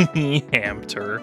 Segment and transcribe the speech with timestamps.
[0.54, 1.22] Hamter.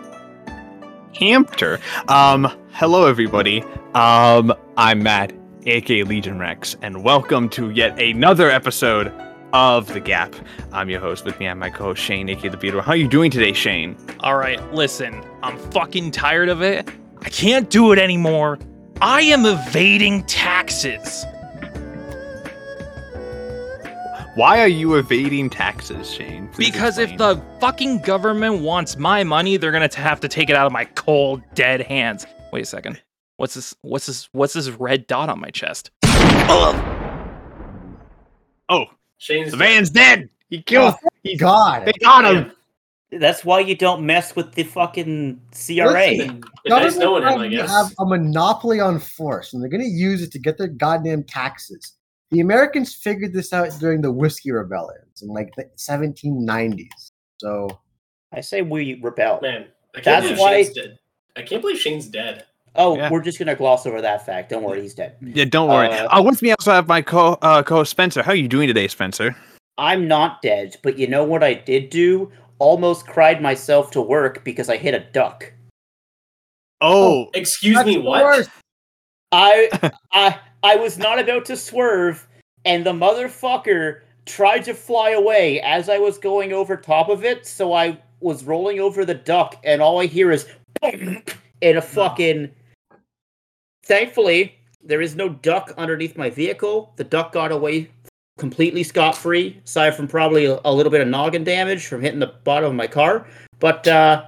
[1.16, 1.80] Hampter.
[2.08, 3.64] Um, hello everybody.
[3.96, 5.34] Um, I'm Matt,
[5.66, 9.12] aka LegionWrex, and welcome to yet another episode
[9.52, 10.36] of The Gap.
[10.72, 11.26] I'm your host.
[11.26, 12.80] With me, I'm my co-host Shane, aka The Beater.
[12.84, 13.98] How are you doing today, Shane?
[14.20, 16.88] All right, listen, I'm fucking tired of it.
[17.22, 18.60] I can't do it anymore.
[19.02, 21.26] I am evading taxes.
[24.38, 26.48] Why are you evading taxes, Shane?
[26.50, 30.56] Please Because if the fucking government wants my money, they're gonna have to take it
[30.56, 32.28] out of my cold, dead hands.
[32.54, 33.02] Wait a second.
[33.38, 33.76] What's this?
[33.82, 34.30] What's this?
[34.34, 35.90] What's this red dot on my chest?
[36.04, 37.66] oh,
[38.70, 38.86] oh.
[39.18, 40.30] Shane's the man's dead.
[40.52, 40.94] He killed.
[41.04, 41.86] Oh, he, God.
[41.86, 42.52] they got him.
[43.12, 46.12] That's why you don't mess with the fucking CRA.
[46.12, 47.72] Listen, The dice knowing him, I Government guess.
[47.72, 51.24] have a monopoly on force, and they're going to use it to get their goddamn
[51.24, 51.97] taxes.
[52.32, 57.12] The Americans figured this out during the whiskey rebellions in like the 1790s.
[57.40, 57.70] So
[58.34, 59.40] I say we rebel.
[59.42, 61.00] Man, I can't That's believe why- Shane's dead.
[61.38, 62.46] I can't believe Shane's dead.
[62.76, 63.10] Oh, Yeah.
[63.10, 64.50] we're just gonna gloss over that fact.
[64.50, 65.16] Don't worry, he's dead.
[65.22, 65.88] Yeah, don't worry.
[65.88, 68.22] Uh, Uh, with me, I also have my co uh, co-host Spencer.
[68.24, 69.36] How are you doing today, Spencer?
[69.78, 72.32] I'm not dead, but you know what I did do?
[72.60, 75.54] Almost cried myself to work because I hit a duck.
[76.82, 78.24] Oh, Excuse me, what?
[78.24, 78.50] worst.
[79.32, 79.70] I
[80.12, 82.28] I I was not about to swerve,
[82.66, 87.46] and the motherfucker tried to fly away as I was going over top of it.
[87.46, 90.48] So I was rolling over the duck, and all I hear is
[90.82, 91.24] boom
[91.62, 92.52] and a fucking.
[93.84, 96.94] Thankfully, there is no duck underneath my vehicle.
[96.98, 97.90] The duck got away
[98.38, 102.34] completely scot free, aside from probably a, little bit of noggin damage from hitting the
[102.44, 103.28] bottom of my car.
[103.60, 104.26] But uh,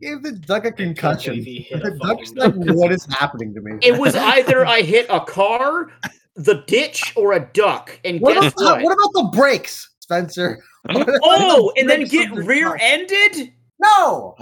[0.00, 1.32] gave the duck a concussion.
[1.34, 3.78] believe he hit a The duck's fucking like, what is happening to me?
[3.82, 5.90] it was either I hit a car,
[6.34, 7.98] the ditch, or a duck.
[8.04, 8.82] And what, guess about the, what?
[8.84, 10.62] what about the brakes, Spencer?
[10.90, 13.52] Oh, the and then get rear-ended?
[13.82, 14.36] No!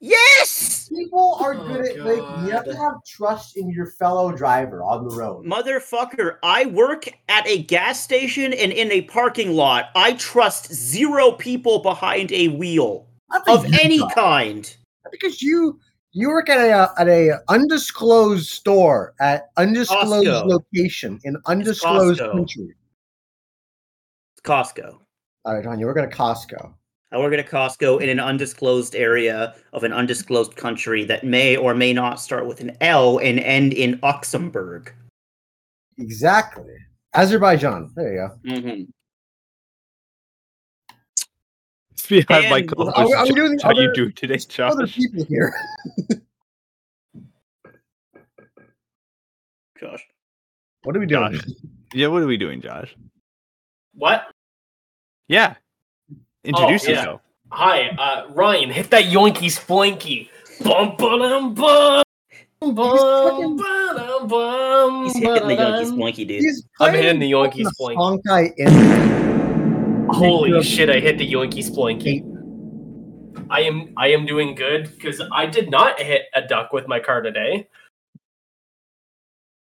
[0.00, 0.88] Yes!
[0.88, 4.84] People are Oh, good at like you have to have trust in your fellow driver
[4.84, 5.44] on the road.
[5.44, 9.86] Motherfucker, I work at a gas station and in a parking lot.
[9.96, 13.07] I trust zero people behind a wheel I think
[13.46, 14.74] of any kind.
[15.10, 15.78] because you
[16.12, 20.46] you work at a uh, at a undisclosed store at undisclosed Costco.
[20.46, 22.32] location in undisclosed Costco.
[22.32, 22.74] country.
[24.42, 24.98] Costco.
[25.44, 26.74] All right, John, you work at a Costco.
[27.10, 31.56] I work at a Costco in an undisclosed area of an undisclosed country that may
[31.56, 34.92] or may not start with an L and end in Luxembourg.
[35.96, 36.74] Exactly.
[37.14, 37.90] Azerbaijan.
[37.96, 38.50] There you go.
[38.50, 38.82] Mm-hmm.
[42.08, 42.96] behind my And- co-host.
[42.96, 44.72] Are we- are we doing the How you other- doing today, Josh?
[44.72, 45.54] Other people here.
[49.80, 50.04] Josh.
[50.82, 51.32] What are we doing?
[51.34, 51.44] Josh.
[51.94, 52.94] Yeah, what are we doing, Josh?
[53.94, 54.26] What?
[55.28, 55.54] Yeah,
[56.44, 56.90] introduce yeah.
[56.96, 57.20] yourself.
[57.50, 60.30] Hi, uh, Ryan, hit that yoinky splinky.
[60.62, 62.02] Bum, ba-dum, bum.
[62.60, 65.84] Bum, fucking- ba-dum, bum, He's hitting the ba-dum.
[65.84, 66.44] Yonkey Splinky, dude.
[66.80, 67.96] I'm hitting the yoinky the splinky.
[68.00, 68.66] Honkai in
[70.18, 72.24] Holy shit, I hit the yoinky splinky.
[73.50, 77.00] I am I am doing good because I did not hit a duck with my
[77.00, 77.68] car today.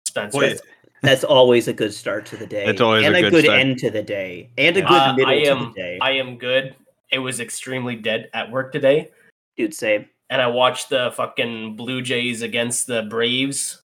[0.08, 0.38] Spencer.
[0.38, 0.62] Wait,
[1.02, 2.66] That's always a good start to the day.
[2.66, 3.26] That's always a good start.
[3.26, 4.50] and a a good good, end to the day.
[4.58, 6.00] And a good Uh, middle I to the day.
[6.02, 6.76] I am good.
[7.12, 9.10] It was extremely dead at work today.
[9.58, 10.10] Dude, same.
[10.32, 13.84] and I watched the fucking Blue Jays against the Braves.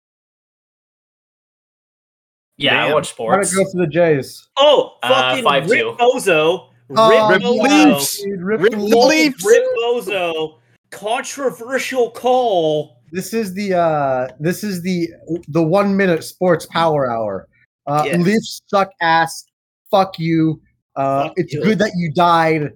[2.57, 2.93] Yeah, I Damn.
[2.93, 3.51] watch Why don't sports.
[3.53, 4.47] you go for the Jays?
[4.57, 5.69] Oh, Uh, fucking 5-2.
[5.69, 6.69] Rip Bozo.
[6.87, 7.63] Rip Oh, Rip Bozo.
[7.93, 8.23] Leafs.
[8.23, 9.43] Dude, rip Rip the the Leafs.
[9.43, 9.45] Leafs.
[9.45, 10.59] Rip Bozo.
[10.91, 13.01] Controversial call.
[13.11, 15.07] This is the uh this is the
[15.47, 17.47] the one minute sports power hour.
[17.87, 18.19] Uh Yes.
[18.25, 19.45] Leafs suck ass.
[19.91, 20.61] Fuck you.
[20.95, 21.61] Uh Fuck it's you.
[21.63, 22.71] good that you died.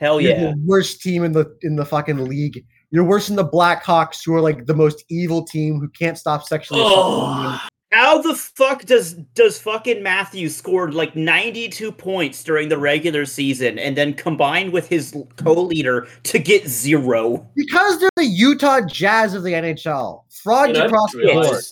[0.00, 0.40] Hell You're yeah.
[0.52, 2.64] the worst team in the in the fucking league.
[2.90, 6.42] You're worse than the Blackhawks, who are like the most evil team who can't stop
[6.44, 7.58] sexually assaulting women.
[7.62, 13.26] Oh, How the fuck does does fucking Matthews scored like 92 points during the regular
[13.26, 17.48] season and then combined with his co-leader to get zero?
[17.56, 20.22] Because they're the Utah Jazz of the NHL.
[20.30, 21.64] Frauds you know, across the realized board.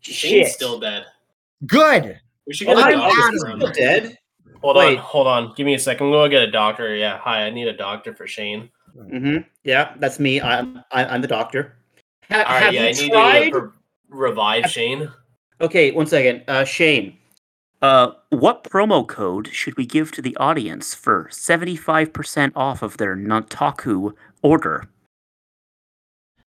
[0.00, 1.04] Shane's still dead.
[1.66, 2.18] Good.
[2.46, 3.38] We should get a I'm doctor Adam.
[3.38, 3.60] for him.
[3.60, 4.18] Still dead?
[4.62, 4.98] Hold Wait.
[4.98, 5.54] on, hold on.
[5.56, 6.06] Give me a second.
[6.08, 6.94] I'm gonna get a doctor.
[6.96, 7.44] Yeah, hi.
[7.46, 8.70] I need a doctor for Shane.
[8.98, 9.36] Mm-hmm.
[9.62, 10.40] Yeah, that's me.
[10.40, 11.76] I'm I- I'm the doctor.
[12.28, 13.38] Ha- All right, have yeah, you need tried?
[13.44, 13.70] you to re-
[14.08, 15.10] revive Shane.
[15.60, 16.42] Okay, one second.
[16.48, 17.16] Uh, Shane.
[17.82, 23.16] Uh, what promo code should we give to the audience for 75% off of their
[23.16, 24.12] Nutaku
[24.42, 24.88] order?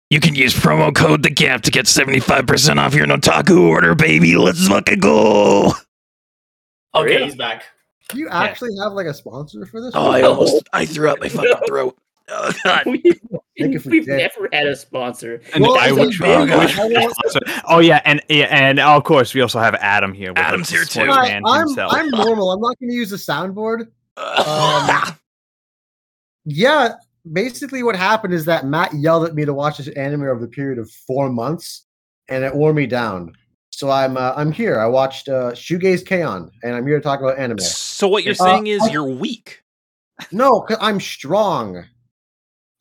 [0.09, 4.35] You can use promo code the gap to get 75% off your Nutaku order, baby.
[4.35, 5.73] Let's fucking go.
[6.93, 7.63] Okay, he's back.
[8.09, 9.93] Do you actually have like a sponsor for this?
[9.95, 11.97] Oh, I almost I threw out my fucking throat.
[12.29, 12.83] Oh god.
[12.85, 15.41] we, Think if we we've never had a sponsor.
[15.53, 16.59] And Well, I it's wish- oh, I God.
[17.35, 20.29] wish- oh yeah, and yeah, and of course we also have Adam here.
[20.31, 21.05] with Adam's here, too.
[21.05, 21.67] man I'm.
[21.79, 22.51] I'm normal.
[22.51, 23.87] I'm not going to use the soundboard.
[24.17, 25.15] Um,
[26.45, 26.93] Yeah,
[27.31, 30.47] basically what happened is that Matt yelled at me to watch this anime over the
[30.47, 31.85] period of four months,
[32.29, 33.33] and it wore me down.
[33.69, 34.79] So I'm uh, I'm here.
[34.79, 36.49] I watched uh, Shoegaze K-On!
[36.63, 37.59] and I'm here to talk about anime.
[37.59, 39.63] so what you're Uh, saying is I- you're weak.
[40.31, 41.83] No, 'cause I'm strong.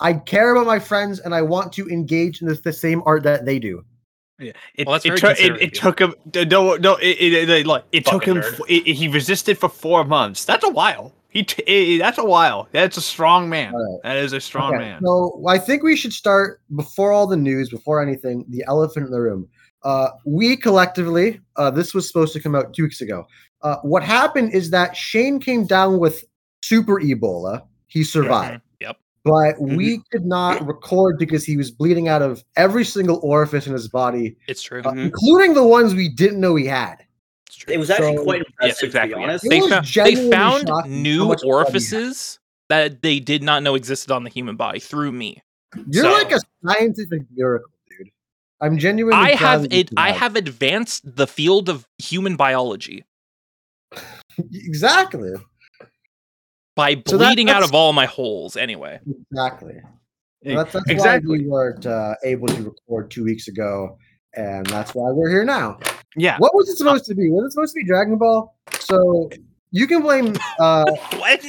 [0.00, 3.22] I care about my friends, and I want to engage in the, the same art
[3.24, 3.84] that they do.
[4.38, 4.52] Yeah.
[4.74, 6.14] It, Well, that's it, very took- it, it took him.
[6.34, 6.96] No, no.
[6.96, 8.38] It, it, it, like, it took him.
[8.38, 10.44] f- It, it- he resisted for four months.
[10.46, 11.12] That's a while.
[11.28, 11.42] He.
[11.44, 12.66] T- it- that's a while.
[12.72, 13.74] That's a strong man.
[13.74, 14.02] Alright.
[14.02, 15.02] That is a strong Okay, man.
[15.04, 19.12] So I think we should start before all the news, before anything, the elephant in
[19.12, 19.46] the room.
[19.82, 23.26] Uh, we collectively, uh, this was supposed to come out two weeks ago.
[23.62, 26.24] Uh, what happened is that Shane came down with
[26.62, 27.62] super Ebola.
[27.88, 28.62] He survived,
[29.24, 29.56] Yep.
[29.58, 33.72] but we could not record because he was bleeding out of every single orifice in
[33.72, 34.80] his body, It's true.
[34.80, 35.04] uh, Mhm.
[35.06, 37.04] including the ones we didn't know he had.
[37.46, 37.74] It's true.
[37.74, 39.44] It was actually So- quite impressive, Yes, exactly, to be honest.
[39.48, 41.54] They, was found, they found new much blood he had.
[41.54, 42.38] orifices
[42.70, 45.42] that they did not know existed on the human body through me.
[45.90, 48.08] You're So- like a scientific miracle, dude.
[48.60, 49.22] I'm genuinely.
[49.22, 49.90] I have it.
[49.96, 53.04] I have advanced the field of human biology
[54.52, 55.30] exactly.
[56.76, 58.56] By So that- bleeding out of all my holes.
[58.56, 59.00] Anyway,
[59.32, 59.74] Exactly.
[60.44, 61.28] Well, that's, that's exactly.
[61.28, 63.98] why we weren't uh, able to record two weeks ago,
[64.34, 65.78] and that's why we're here now.
[66.16, 66.38] Yeah.
[66.38, 67.28] What was it supposed to be?
[67.30, 68.56] Was it supposed to be Dragon Ball?
[68.78, 69.28] So
[69.70, 70.34] you can blame.
[70.58, 70.84] Uh,
[71.16, 71.44] what?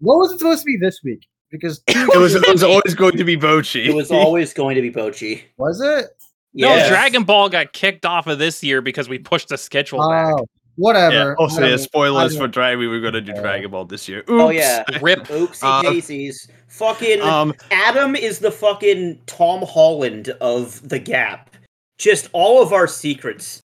[0.00, 1.26] what was it supposed to be this week?
[1.50, 2.34] Because It was.
[2.34, 3.86] It was always going to be Bocchi.
[3.86, 5.42] It was always going to be Bocchi.
[5.56, 6.06] was it?
[6.54, 10.34] No, Dragon Ball got kicked off of this year because we pushed the schedule back.
[10.78, 11.14] Oh, whatever.
[11.14, 11.34] Yeah.
[11.38, 11.76] Also, yeah.
[11.76, 12.78] Spoilers for don't- Dragon.
[12.78, 14.18] We were going to do Dragon Ball this year.
[14.20, 14.28] Oops.
[14.30, 14.84] Oh yeah.
[15.02, 15.20] Rip.
[15.28, 16.48] Oopsie Uh, daisies.
[16.68, 17.54] Fucking Um.
[17.70, 21.50] Adam is the fucking Tom Holland of the Gap.
[21.98, 23.60] Just all of our secrets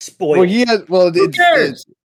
[0.00, 0.38] spoiled.
[0.38, 0.76] Well, yeah.
[0.88, 1.68] Well, Who it's, cares?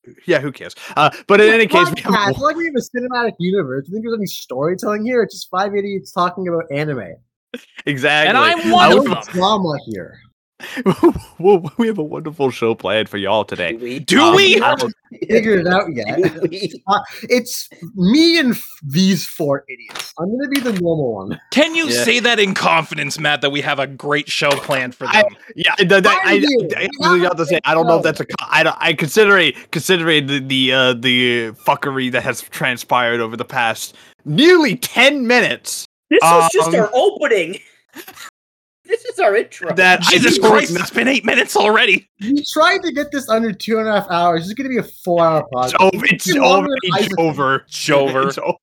[0.07, 0.39] it's- yeah.
[0.41, 0.75] Who cares?
[0.97, 1.11] Uh.
[1.27, 3.87] But in any case, we have it's like we have a cinematic universe.
[3.87, 5.23] Do you think there's any storytelling here?
[5.23, 7.15] It's just five idiots talking about anime.
[7.87, 8.29] exactly.
[8.29, 9.19] And I'm one No of them.
[9.33, 10.21] drama here.
[11.39, 13.75] well, we have a wonderful show planned for y'all today.
[13.75, 13.99] we?
[13.99, 14.61] Do Um, we?
[14.61, 14.91] I will-
[15.29, 16.19] Figured it out yet.
[16.89, 20.13] Uh, it's me and f- these four idiots.
[20.19, 21.41] I'm gonna be the normal one.
[21.51, 22.05] Can you Yeah.
[22.05, 23.41] say that in confidence, Matt?
[23.43, 25.37] That we have a great show planned for I- them.
[25.55, 26.33] Yeah, I, I, I, I.
[26.77, 28.25] I, I really have to say, I don't know if that's a.
[28.25, 33.37] co- I, don't- I considering considering the the uh, the fuckery that has transpired over
[33.37, 33.95] the past
[34.25, 35.87] nearly ten minutes.
[36.11, 37.59] This was just Um, our opening.
[38.87, 39.75] This is our intro.
[39.75, 42.09] That Jesus Christ, it's been eight minutes already.
[42.21, 44.43] We tried to get this under two and a half hours.
[44.43, 45.81] This is gonna be a four-hour It's, podcast.
[45.95, 47.19] over, it's It's longer already than Isaac.
[47.19, 47.59] over.
[47.69, 48.27] Jover.
[48.29, 48.59] It's, o-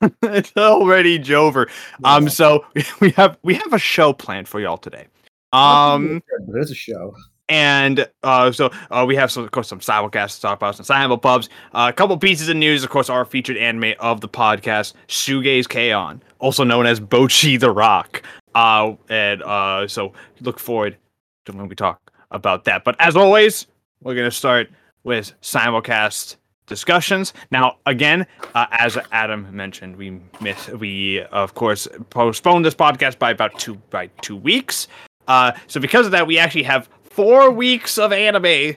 [0.22, 1.68] it's already Jover.
[2.04, 2.64] Um, so
[3.00, 5.06] we have we have a show planned for y'all today.
[5.52, 6.22] Um.
[6.46, 7.14] but it's a show.
[7.50, 10.84] And uh, so uh, we have some, of course, some simulcasts to talk about, some
[10.84, 12.84] simul pubs, uh, a couple pieces of news.
[12.84, 17.70] Of course, our featured anime of the podcast, Shoegaze K-On!, also known as Bocchi the
[17.70, 18.22] Rock.
[18.58, 20.96] Uh, and uh, so look forward
[21.44, 22.82] to when we talk about that.
[22.82, 23.68] But as always,
[24.02, 24.68] we're gonna start
[25.04, 26.36] with simulcast
[26.66, 27.32] discussions.
[27.52, 33.30] Now, again, uh, as Adam mentioned, we miss we of course postponed this podcast by
[33.30, 34.88] about two by two weeks.
[35.28, 38.74] Uh, so because of that, we actually have four weeks of anime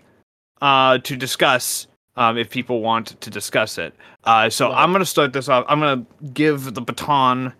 [0.62, 1.88] uh, to discuss.
[2.18, 3.96] Um, if people want to discuss it,
[4.26, 4.76] uh, so Wow.
[4.76, 5.66] I'm gonna start this off.
[5.68, 7.54] I'm gonna give the baton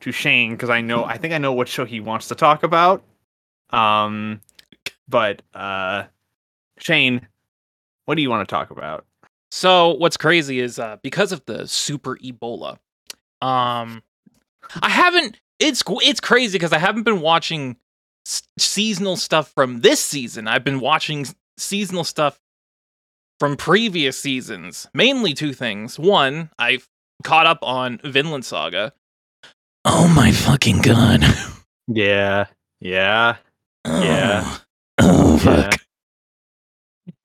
[0.00, 2.62] to Shane because I know I think I know what show he wants to talk
[2.62, 3.02] about.
[3.70, 4.40] Um,
[5.08, 6.04] but uh,
[6.78, 7.26] Shane,
[8.04, 9.04] what do you want to talk about?
[9.50, 12.78] So what's crazy is uh, because of the super Ebola,
[13.40, 14.02] um,
[14.82, 15.38] I haven't.
[15.58, 17.76] It's it's crazy because I haven't been watching
[18.26, 20.46] s- seasonal stuff from this season.
[20.46, 21.26] I've been watching
[21.56, 22.38] seasonal stuff
[23.40, 24.86] from previous seasons.
[24.94, 25.98] Mainly two things.
[25.98, 26.88] One, I've
[27.24, 28.92] caught up on Vinland Saga.
[29.84, 31.22] Oh my fucking god!
[31.86, 32.46] Yeah,
[32.80, 33.36] yeah,
[33.86, 34.56] Yeah.
[34.98, 35.70] Oh yeah.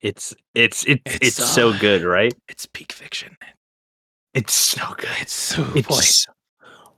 [0.01, 2.33] It's it's it's It's, it's, so uh, good, right?
[2.47, 3.37] It's peak fiction.
[4.33, 5.09] It's so good.
[5.21, 6.33] It's so It's boy.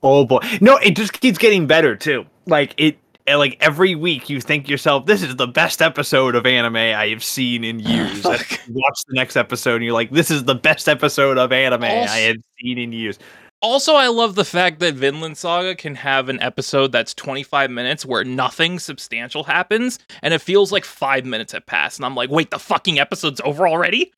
[0.02, 2.26] oh boy, no, it just keeps getting better too.
[2.46, 2.98] Like it,
[3.28, 7.08] uh, like every week you think yourself, this is the best episode of anime I
[7.08, 8.20] have seen in years.
[8.22, 8.50] Fuck.
[8.68, 11.84] you watch the next episode, and you're like, this is the best episode of anime
[11.84, 13.18] Also- I have seen in years.
[13.62, 18.04] Also, I love the fact that Vinland Saga can have an episode that's 25 minutes
[18.04, 21.98] where nothing substantial happens, and it feels like five minutes have passed.
[21.98, 24.12] And I'm like, wait, the fucking episode's over already?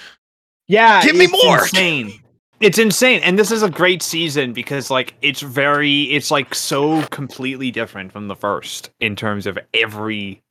[0.66, 1.58] Yeah, Give me it's more!
[1.60, 2.20] Insane.
[2.60, 7.02] It's insane, and this is a great season because like it's very, it's like so
[7.04, 10.42] completely different from the first in terms of every,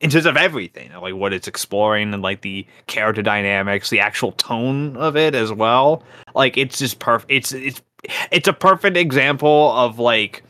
[0.00, 4.32] in terms of everything, like what it's exploring and like the character dynamics, the actual
[4.32, 6.02] tone of it as well.
[6.34, 7.30] Like it's just perfect.
[7.30, 7.80] It's it's
[8.30, 10.42] it's a perfect example of like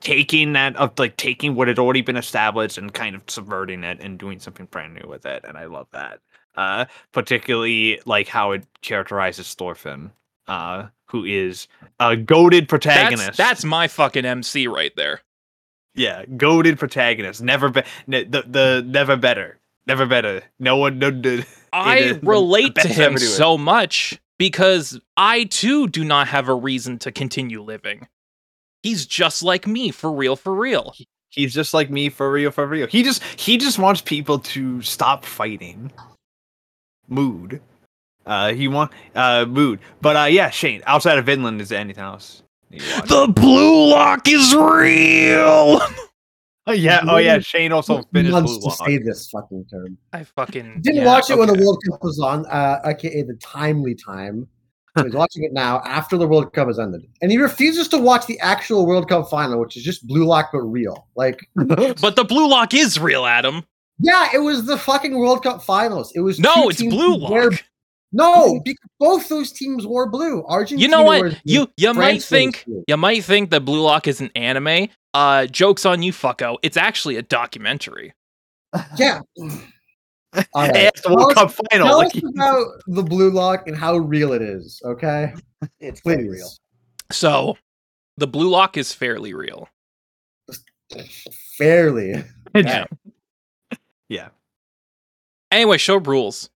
[0.00, 3.98] taking that of like taking what had already been established and kind of subverting it
[4.00, 6.20] and doing something brand new with it, and I love that
[6.56, 10.10] uh, particularly like how it characterizes Thorfinn,
[10.46, 11.68] uh, who is
[12.00, 13.24] a goaded protagonist.
[13.24, 15.20] That's, that's my fucking MC right there.
[15.94, 17.42] yeah, goaded protagonist.
[17.42, 20.42] Never be ne- the the never better, never better.
[20.58, 21.10] No one no.
[21.10, 21.42] no
[21.72, 23.28] I relate to him ever do it.
[23.28, 28.08] so much because I too do not have a reason to continue living.
[28.82, 30.96] He's just like me, for real, for real.
[31.28, 32.88] He's just like me for real, for real.
[32.88, 35.92] He just he just wants people to stop fighting.
[37.06, 37.60] Mood.
[38.26, 40.82] Uh, he want uh mood, but uh, yeah, Shane.
[40.88, 42.42] Outside of Vinland, is there anything else?
[42.72, 43.08] that you watch?
[43.08, 45.80] The blue lock is real.
[46.66, 47.40] Oh yeah, oh yeah.
[47.40, 48.86] Shane also finished months Blue to Lock.
[48.86, 49.98] say this fucking term.
[50.12, 51.54] I fucking Didn't yeah, watch it when the.
[51.54, 54.46] World Cup was on, uh, aka the timely time.
[54.96, 57.98] So he's watching it now after the World Cup has ended, and he refuses to
[57.98, 61.08] watch the actual World Cup final, which is just Blue Lock but real.
[61.16, 63.64] Like, But the blue lock is real, Adam.
[63.98, 66.12] yeah, it was the fucking World Cup finals.
[66.14, 67.54] It was No, it's blue lock.
[68.12, 70.44] No, because both those teams wore blue.
[70.44, 70.82] Argentina.
[70.82, 71.20] You know what?
[71.22, 74.30] blue, You you might France wears think you might think that Blue Lock is an
[74.34, 74.88] anime.
[75.14, 76.58] Uh, jokes on you, fucko.
[76.62, 78.14] It's actually a documentary.
[78.98, 79.20] Yeah.
[80.54, 80.92] All Hey, right.
[81.02, 81.86] the World Tell Cup final.
[81.88, 85.34] Tell us about the blue lock and how real it is, okay?
[85.80, 86.14] It's Please.
[86.16, 86.48] very real.
[87.12, 87.56] So,
[88.16, 89.68] the Blue Lock is fairly real.
[91.58, 92.24] Fairly.
[92.54, 92.84] Yeah.
[94.10, 94.28] yeah.
[95.50, 96.50] Anyway, show rules.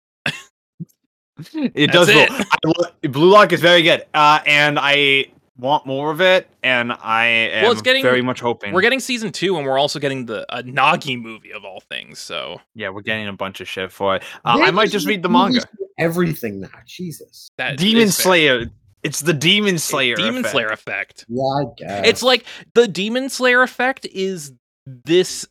[1.55, 2.09] It That's does.
[2.09, 2.31] it.
[2.31, 2.41] Roll.
[2.41, 2.57] I
[3.05, 5.27] lo- Blue Lock is very good, uh, and I
[5.59, 6.49] want more of it.
[6.63, 8.73] And I am Well, it's getting- very much hoping.
[8.73, 12.19] We're getting season two, and we're also getting the a Nagi movie of all things.
[12.19, 14.23] So yeah, we're getting a bunch of shit for it.
[14.45, 15.61] Uh, I might just just read the manga.
[15.99, 16.69] Everything now.
[16.87, 17.49] Jesus.
[17.59, 18.09] that Demon.
[18.11, 18.67] Slayer.
[19.03, 20.15] It's the Demon Slayer.
[20.17, 20.53] Demon effect.
[20.53, 21.25] Slayer effect.
[21.29, 22.07] Yeah, I guess.
[22.07, 22.45] It's like
[22.75, 24.53] the Demon Slayer effect is
[24.87, 25.47] this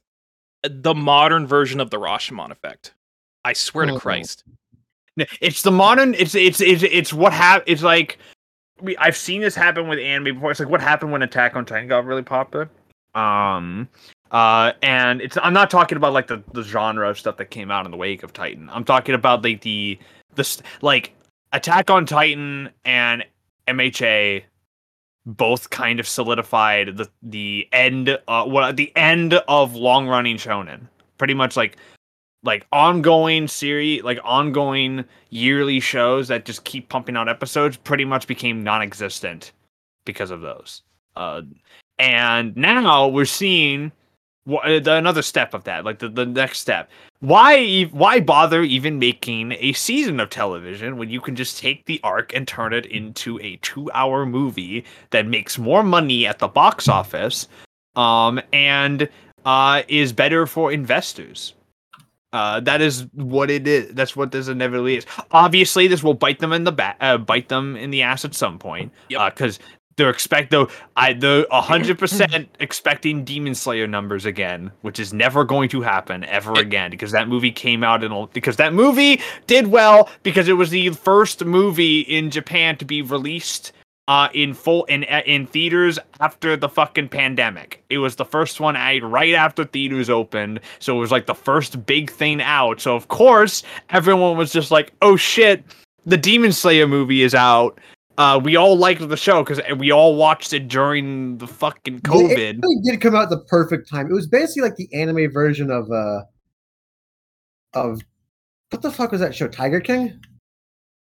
[0.64, 2.94] the modern version of the Rashomon effect.
[3.44, 4.00] I swear to Oh.
[4.00, 4.44] Christ.
[5.42, 6.14] It's the modern.
[6.14, 7.64] It's it's it's it's what hap.
[7.66, 8.18] It's like
[8.98, 10.52] I've seen this happen with anime before.
[10.52, 12.70] It's like what happened when Attack on Titan got really popular.
[13.14, 13.90] Um.
[14.32, 14.72] Uh.
[14.82, 15.38] And it's.
[15.42, 17.98] I'm not talking about like the the genre of stuff that came out in the
[17.98, 18.70] wake of Titan.
[18.72, 20.00] I'm talking about like the
[20.36, 21.14] the like
[21.52, 23.26] Attack on Titan and
[23.68, 24.44] MHA
[25.26, 30.88] both kind of solidified the the end uh what the end of long running shonen
[31.20, 31.78] pretty much like
[32.44, 38.28] like ongoing series like ongoing yearly shows that just keep pumping out episodes pretty much
[38.28, 39.52] became non-existent
[40.06, 40.82] because of those.
[41.16, 41.42] Uh
[42.00, 43.92] and now we're seeing
[44.46, 46.90] wha- uh, the, another step of that like the, the next step.
[47.20, 52.00] Why why bother even making a season of television when you can just take the
[52.04, 56.48] arc and turn it into a 2 hour movie that makes more money at the
[56.48, 57.48] box office
[57.96, 59.08] um and
[59.46, 61.54] uh is better for investors
[62.34, 63.94] uh, that is what it is.
[63.94, 65.06] That's what this inevitably is.
[65.32, 68.34] Obviously, this will bite them in the back, uh, bite them in the ass at
[68.34, 68.92] some point.
[69.10, 69.36] Yep.
[69.36, 69.60] Because
[69.98, 75.44] they're expect though, I the hundred percent expecting Demon Slayer numbers again, which is never
[75.44, 79.68] going to happen ever again because that movie came out in because that movie did
[79.68, 83.74] well because it was the first movie in Japan to be released
[84.08, 87.84] uh in full in in theaters after the fucking pandemic.
[87.90, 91.36] It was the first one out right after theaters opened, so it was like the
[91.36, 92.82] first big thing out.
[92.82, 95.64] So of course, everyone was just like, "Oh shit,
[96.06, 97.80] the Demon Slayer movie is out."
[98.18, 102.04] Uh, we all liked the show because we all watched it during the fucking It
[102.04, 102.62] COVID.
[102.62, 104.08] really did come out at the perfect time.
[104.08, 106.22] It was basically like the anime version of uh
[107.74, 108.02] of
[108.70, 109.48] what the fuck was that show?
[109.48, 110.20] Tiger King?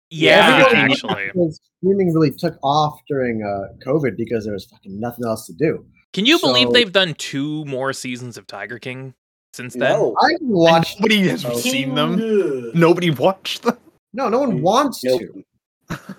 [0.09, 1.51] Yeah, everyone- actually.
[1.79, 5.85] Streaming really took off during uh COVID because there was fucking nothing else to do.
[6.13, 9.13] Can you believe they've done two more seasons of Tiger King
[9.53, 9.91] since then?
[9.91, 10.15] No.
[10.21, 12.71] I haven't watched Nobody has seen them.
[12.73, 13.77] Nobody watched them.
[14.13, 15.21] no, no one wants Nope.
[15.21, 15.97] to.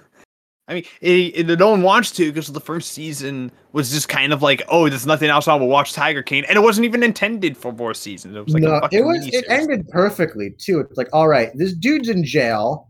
[0.69, 4.35] I mean, it, it, no one wants to because the first season was just kind
[4.35, 5.61] of like, oh, there's nothing else on.
[5.61, 8.37] We'll watch Tiger King, and it wasn't even intended for more seasons.
[8.37, 10.81] It was like no, fucking it was it ended perfectly too.
[10.81, 12.88] It's like, all right, this dude's in jail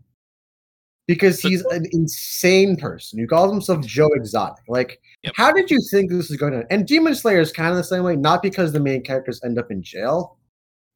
[1.09, 4.63] because he's an insane person who calls himself Joe Exotic.
[4.67, 5.33] Like, Yep.
[5.35, 6.71] how did you think this is going to?
[6.71, 9.57] And Demon Slayer is kind of the same way, not because the main characters end
[9.57, 10.37] up in jail,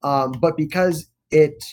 [0.03, 1.63] um, but because it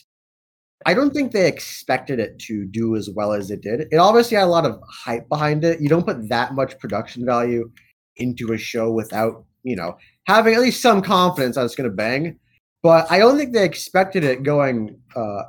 [0.87, 3.83] I don't think they expected it to do as well as it did.
[3.93, 5.79] It obviously had a lot of hype behind it.
[5.79, 7.71] You don't put that much production value
[8.17, 11.95] into a show without, you know, having at least some confidence that it's going to
[11.95, 12.39] bang.
[12.83, 15.43] But I don't think they expected it going uh,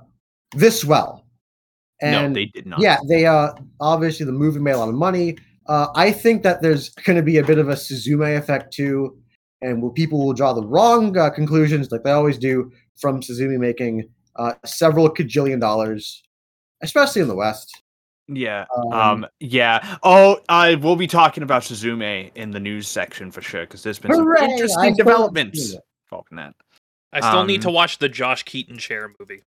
[0.53, 1.20] this well.
[2.01, 2.79] And no, they did not.
[2.81, 5.37] yeah, they uh obviously the movie made a lot of money.
[5.67, 9.17] Uh, I think that there's going to be a bit of a Suzume effect too,
[9.61, 13.57] and will people will draw the wrong uh, conclusions like they always do from Suzume
[13.59, 16.23] making uh, several cajillion dollars,
[16.81, 17.83] especially in the West.
[18.27, 18.65] Yeah.
[18.75, 19.27] Um, Um.
[19.39, 19.97] Yeah.
[20.03, 23.99] Oh, uh, we'll be talking about Suzume in the news section for sure because there's
[23.99, 24.39] been Hooray!
[24.39, 25.71] some interesting totally developments.
[25.71, 25.79] seen
[26.31, 26.55] that.
[27.13, 29.43] I still need Um, to watch the Josh Keaton Chair movie.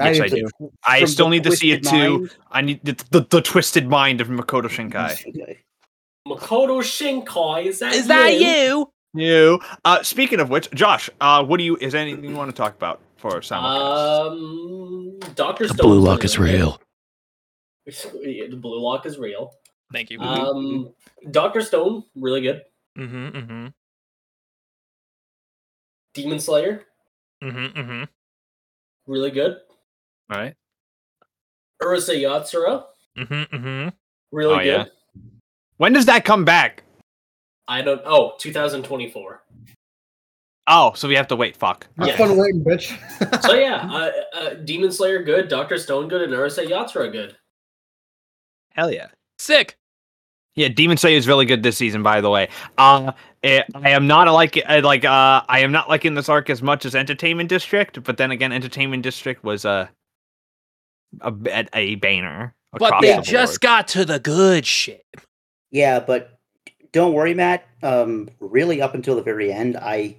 [0.00, 0.48] I Yes, do I too.
[0.58, 0.72] do.
[0.84, 2.18] I still need to see it too.
[2.18, 2.36] Mind.
[2.50, 5.58] I need the, the, the twisted mind of Makoto Shinkai.
[6.26, 8.90] Makoto Shinkai, is that Is that you?
[9.14, 9.60] You.
[9.84, 11.76] Uh, speaking of which, Josh, uh, what do you?
[11.76, 14.32] Is anything you want to talk about for simulcast?
[14.32, 15.86] Um, Doctor The Stone.
[15.86, 16.80] blue lock is real.
[17.86, 19.52] The blue lock is real.
[19.92, 20.18] Thank you.
[20.18, 20.94] Um,
[21.30, 22.62] Doctor Stone, really good.
[22.98, 23.66] mm-hmm, mm-hmm,
[26.14, 26.84] Demon Slayer,
[27.42, 28.04] mm-hmm, mm-hmm.
[29.06, 29.58] really good.
[30.30, 30.54] All right.
[31.82, 32.84] Urusei Yatsura,
[33.18, 33.88] Mm-hmm, mm-hmm.
[34.32, 34.66] really Oh, good.
[34.66, 34.84] yeah.
[35.76, 36.82] When does that come back?
[37.68, 38.00] I don't.
[38.04, 39.42] Oh, 2024.
[40.66, 41.56] Oh, so we have to wait.
[41.56, 41.86] Fuck.
[41.98, 42.16] Have Yeah.
[42.16, 43.42] fun waiting, bitch.
[43.42, 47.36] So yeah, uh, uh, Demon Slayer good, Doctor Stone good, and Urusei Yatsura good.
[48.70, 49.08] Hell yeah.
[49.38, 49.76] Sick.
[50.56, 52.48] Yeah, Demon Slayer is really good this season, by the way.
[52.78, 53.12] Uh,
[53.42, 56.62] eh, I am not like uh, like uh, I am not liking this arc as
[56.62, 59.90] much as Entertainment District, but then again, Entertainment District was a
[61.20, 62.54] a, a, a banner.
[62.72, 63.60] But they the just board.
[63.60, 65.04] got to the good shit.
[65.70, 66.38] Yeah, but
[66.92, 67.64] don't worry, Matt.
[67.82, 70.16] Um, really, up until the very end, I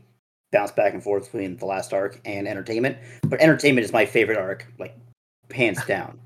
[0.52, 2.98] bounced back and forth between the last arc and entertainment.
[3.24, 4.96] But entertainment is my favorite arc, like
[5.54, 6.20] hands down,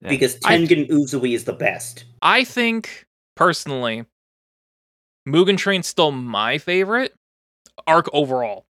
[0.00, 0.08] Yeah.
[0.08, 2.04] because I- Tengen Uzui is the best.
[2.22, 3.04] I think
[3.36, 4.04] personally,
[5.28, 7.14] Mugen Train's still my favorite
[7.86, 8.64] arc overall.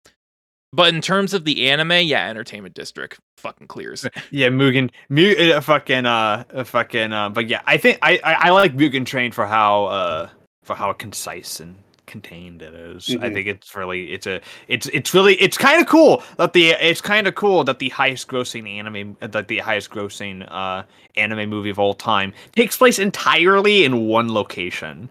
[0.73, 4.05] But in terms of the anime, yeah, Entertainment District fucking clears.
[4.31, 8.33] yeah, Mugen, Mu- uh, fucking uh, uh, fucking uh, but yeah, I think I, I
[8.33, 10.29] I like Mugen Train for how uh
[10.63, 13.09] for how concise and contained it is.
[13.09, 13.33] I Mhm.
[13.33, 17.01] think it's really it's a it's it's really it's kind of cool that the it's
[17.01, 20.83] kind of cool that the highest grossing anime that the highest grossing uh
[21.17, 25.09] anime movie of all time takes place entirely in one location.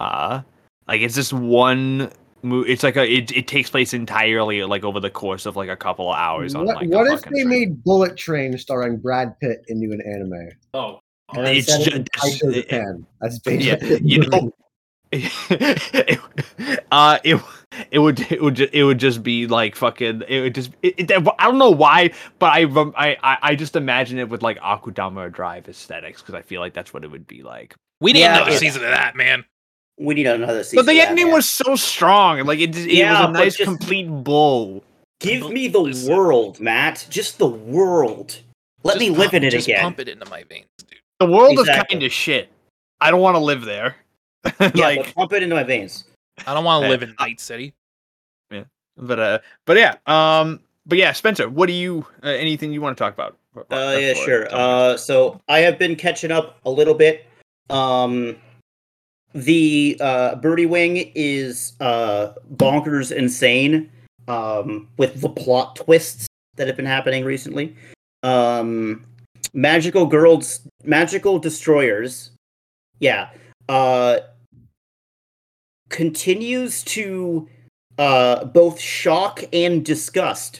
[0.00, 0.42] Uh
[0.88, 2.10] like it's just one mo-
[2.42, 5.76] it's like a it, it takes place entirely like over the course of like a
[5.76, 7.48] couple of hours on What, like what if they train.
[7.48, 10.50] made Bullet Train starring Brad Pitt into an anime?
[10.74, 11.00] Oh,
[11.34, 13.06] And It's set it ju- in it's- Taito, it- Japan.
[13.20, 14.52] That's yeah, you know,
[15.12, 16.20] it,
[16.92, 17.40] uh, it
[17.90, 21.10] it would it would ju- it would just be like fucking it would just it,
[21.10, 22.62] it, I don't know why, but I
[22.96, 26.74] I I, I just imagine it with like Akudama Drive aesthetics because I feel like
[26.74, 27.74] that's what it would be like.
[28.00, 28.58] We need Yeah, another yeah.
[28.58, 29.44] season of that, man.
[29.98, 30.76] We need another season.
[30.76, 31.34] But the of that, ending man.
[31.34, 34.84] was so strong, like it, it Yeah, was a nice just- complete bull.
[35.20, 36.14] Give me the Listen.
[36.16, 37.04] world, Matt.
[37.10, 38.38] Just the world.
[38.84, 39.80] Let Just me pump- live in it just again.
[39.80, 41.00] pump it into my veins, dude.
[41.18, 42.48] The world is kind of shit.
[43.00, 43.96] I don't want to live there.
[44.60, 46.04] Yeah, like, but pump it into my veins.
[46.46, 47.74] I don't want to Uh, live in Night City.
[48.52, 48.64] Yeah,
[48.96, 52.96] but uh, but yeah, um, but yeah, Spencer, what do you uh, anything you want
[52.96, 53.36] to talk about?
[53.72, 54.46] Uh, yeah, sure.
[54.52, 57.26] Uh, so I have been catching up a little bit.
[57.70, 58.36] Um,
[59.34, 63.90] the uh, Birdie Wing is uh, bonkers insane
[64.26, 67.76] um, with the plot twists that have been happening recently.
[68.22, 69.04] Um,
[69.54, 72.30] magical girls, magical destroyers.
[73.00, 73.30] Yeah.
[73.68, 74.18] Uh,
[75.88, 77.48] continues to
[77.98, 80.58] uh, both shock and disgust.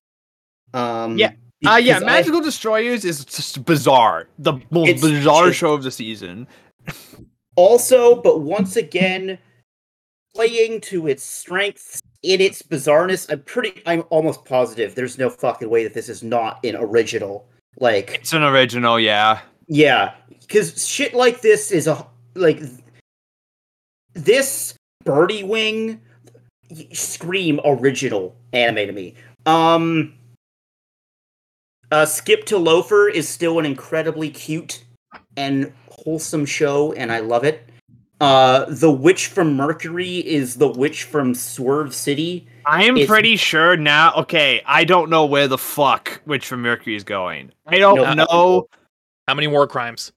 [0.74, 1.33] Um, Yeah.
[1.66, 4.28] Uh, yeah, because I- Magical Destroyers is just bizarre.
[4.38, 6.46] The most bizarre show of the season.
[7.59, 9.37] also, but once again,
[10.33, 13.31] playing to its strengths in its bizarreness.
[13.31, 13.83] I'm pretty.
[13.85, 14.94] I'm almost positive.
[14.94, 17.49] There's no fucking way that this is not an original.
[17.81, 19.40] Like, It's an original, yeah.
[19.66, 22.61] yeah, because shit like this is a like
[24.14, 26.01] this Birdie Wing
[26.92, 29.14] scream original anime to me.
[29.47, 30.14] Um,
[31.90, 34.85] uh, Skip to Loafer is still an incredibly cute
[35.37, 35.73] and
[36.04, 37.68] wholesome show, and I love it.
[38.20, 42.48] Uh, the Witch from Mercury is the Witch from Swerve City.
[42.66, 44.12] I'm It's- pretty sure now.
[44.16, 47.52] Okay, I don't know where the fuck Witch from Mercury is going.
[47.66, 48.24] I don't No.
[48.24, 48.68] know.
[49.28, 50.12] How many war crimes?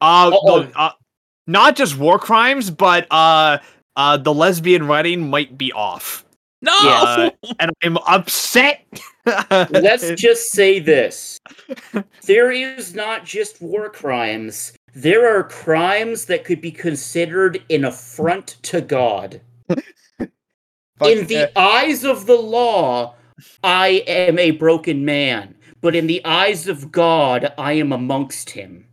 [0.00, 0.90] Uh, the- uh,
[1.46, 3.58] not just war crimes, but uh,
[3.96, 6.24] uh, the lesbian wedding might be off,
[6.60, 6.78] No.
[6.84, 7.30] Yeah.
[7.58, 8.84] and I'm upset.
[9.50, 11.38] Let's just say this.
[12.26, 14.72] There is not just war crimes.
[14.98, 19.40] There are crimes that could be considered an affront to God.
[19.68, 19.78] in
[21.28, 23.14] the eyes of the law,
[23.62, 28.86] I am a broken man, but in the eyes of God, I am amongst him.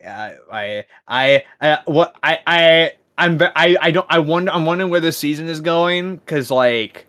[0.00, 4.90] Yeah, I, I, I, what, I, I, I'm, I, I don't, I wonder, I'm wondering
[4.90, 7.06] where the season is going, because like,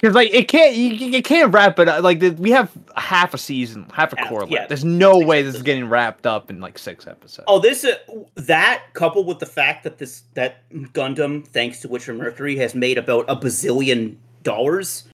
[0.00, 2.02] because like it can't, you, you can't wrap it up.
[2.02, 4.52] Like we have half a season, half a Half, core left.
[4.52, 4.66] yeah.
[4.66, 7.44] There's no way this is getting wrapped up in like six episodes.
[7.48, 7.96] Oh, this uh,
[8.36, 12.96] that coupled with the fact that this that Gundam, thanks to Witcher Mercury, has made
[12.98, 15.04] about a bazillion dollars.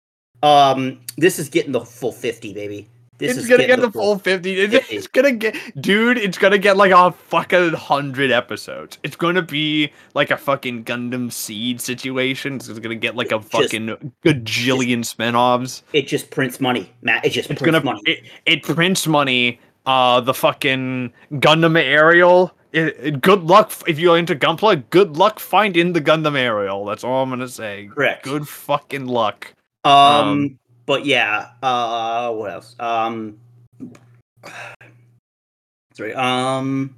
[0.42, 2.88] Um, this is getting the full fifty, baby.
[3.18, 4.52] This it's gonna get the full 50.
[4.60, 8.98] It's, it's gonna get, dude, it's gonna get like a fucking hundred episodes.
[9.02, 12.56] It's gonna be like a fucking Gundam Seed situation.
[12.56, 15.82] It's gonna get like a Just- fucking gajillion spin-offs.
[15.92, 17.24] It just prints money, Matt.
[17.24, 18.00] It just It's prints gonna, money.
[18.04, 19.60] it, it prints money.
[19.86, 22.52] Uh, the fucking Gundam Aerial.
[22.72, 24.82] It, it- good luck if you're into Gunpla.
[24.90, 26.84] Good luck finding the Gundam Aerial.
[26.84, 27.88] That's all I'm gonna say.
[27.94, 28.24] Correct.
[28.24, 29.54] Good fucking luck.
[29.84, 31.50] Um, Um, but yeah.
[31.62, 32.76] Uh, what else?
[32.80, 33.38] Um,
[35.94, 36.14] sorry.
[36.14, 36.94] Um,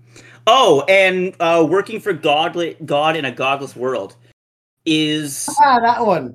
[0.47, 4.17] oh, and uh, working for godly God in a godless world
[4.87, 6.35] is Ah, that one.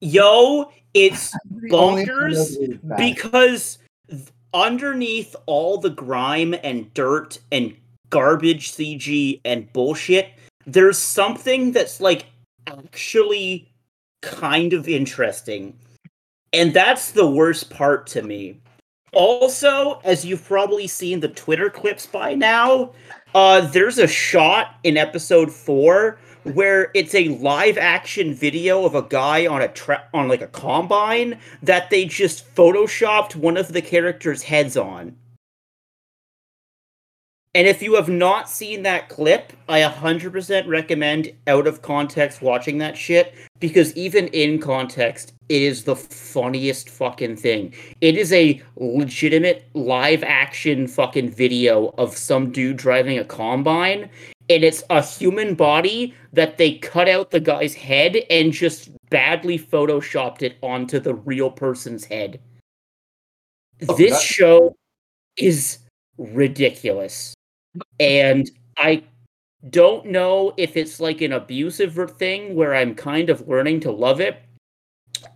[0.00, 0.70] yo.
[0.94, 2.96] It's The only one Bonkers, that was bad.
[2.98, 7.74] because th- underneath all the grime and dirt and
[8.10, 10.28] garbage CG and bullshit,
[10.66, 12.26] there's something that's like
[12.68, 13.68] actually
[14.22, 15.76] kind of interesting.
[16.54, 18.60] And that's the worst part to me.
[19.12, 22.92] Also, as you've probably seen the Twitter clips by now,
[23.34, 29.02] uh, there's a shot in episode four where it's a live action video of a
[29.02, 33.82] guy on a tra- on like a combine that they just photoshopped one of the
[33.82, 35.16] characters' heads on.
[37.56, 42.78] And if you have not seen that clip, I 100% recommend out of context watching
[42.78, 47.72] that shit because even in context, it is the funniest fucking thing.
[48.00, 54.10] It is a legitimate live action fucking video of some dude driving a combine
[54.50, 59.58] and it's a human body that they cut out the guy's head and just badly
[59.58, 62.40] photoshopped it onto the real person's head.
[63.88, 64.76] Oh, this that- show
[65.36, 65.78] is
[66.18, 67.33] ridiculous.
[68.00, 69.04] And I
[69.70, 74.20] don't know if it's like an abusive thing where I'm kind of learning to love
[74.20, 74.42] it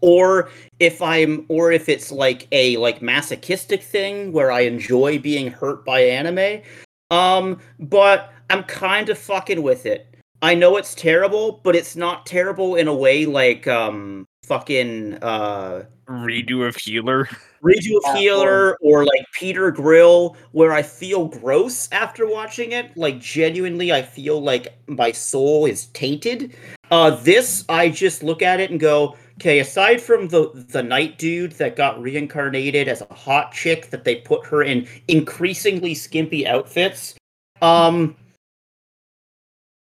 [0.00, 5.50] or if I'm or if it's like a like masochistic thing where I enjoy being
[5.50, 6.62] hurt by anime.
[7.10, 10.06] Um but I'm kind of fucking with it.
[10.40, 15.84] I know it's terrible, but it's not terrible in a way like um fucking uh
[16.06, 17.28] Redo of Healer.
[17.62, 22.96] Redo of Healer or like Peter Grill, where I feel gross after watching it.
[22.96, 26.54] Like genuinely, I feel like my soul is tainted.
[26.90, 29.58] Uh, this I just look at it and go, okay.
[29.58, 34.16] Aside from the the night dude that got reincarnated as a hot chick that they
[34.16, 37.14] put her in increasingly skimpy outfits,
[37.60, 38.16] um,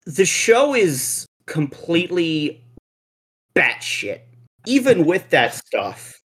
[0.06, 2.64] the show is completely
[3.56, 4.22] batshit.
[4.68, 6.21] Even with that stuff.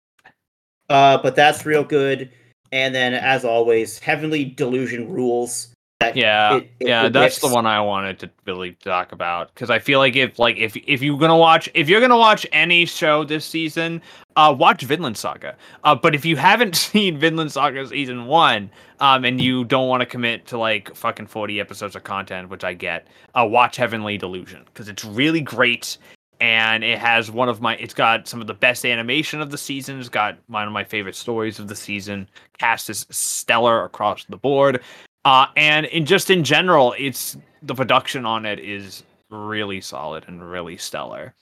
[0.92, 2.30] Uh, but that's real good.
[2.74, 5.70] And then, as always, Heavenly Delusion rules.
[6.00, 9.70] That Yeah, it- it yeah, that's the one I wanted to really talk about because
[9.70, 12.86] I feel like if like if if you're gonna watch if you're gonna watch any
[12.86, 14.02] show this season,
[14.36, 15.56] uh, watch Vinland Saga.
[15.84, 20.02] Uh, but if you haven't seen Vinland Saga season one, um, and you don't want
[20.02, 24.18] to commit to like fucking forty episodes of content, which I get, uh, watch Heavenly
[24.18, 25.98] Delusion because it's really great
[26.42, 29.58] and it has one of my it's got some of the best animation of the
[29.58, 32.28] season it's got one of my favorite stories of the season
[32.58, 34.82] cast is stellar across the board
[35.24, 40.50] uh and in just in general it's the production on it is really solid and
[40.52, 41.34] really stellar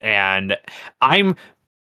[0.00, 0.56] and
[1.00, 1.34] i'm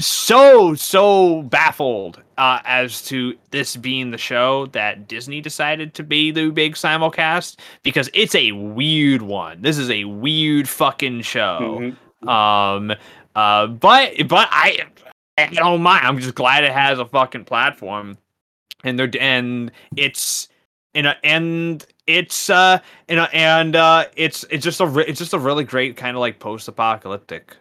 [0.01, 6.33] so so baffled uh, as to this being the show that Disney decided to be
[6.33, 9.63] the big simulcast because it's a weird one.
[9.63, 11.79] This is a weird fucking show.
[11.81, 11.97] Mhm.
[12.29, 12.93] Um,
[13.35, 14.87] uh, but but I,
[15.39, 16.07] I don't mind.
[16.07, 18.19] I'm just glad it has a fucking platform,
[18.83, 20.49] and they're and it's
[20.95, 25.19] in a and it's uh you know and uh it's it's just a re- it's
[25.19, 27.57] just a really great kind of like post-apocalyptic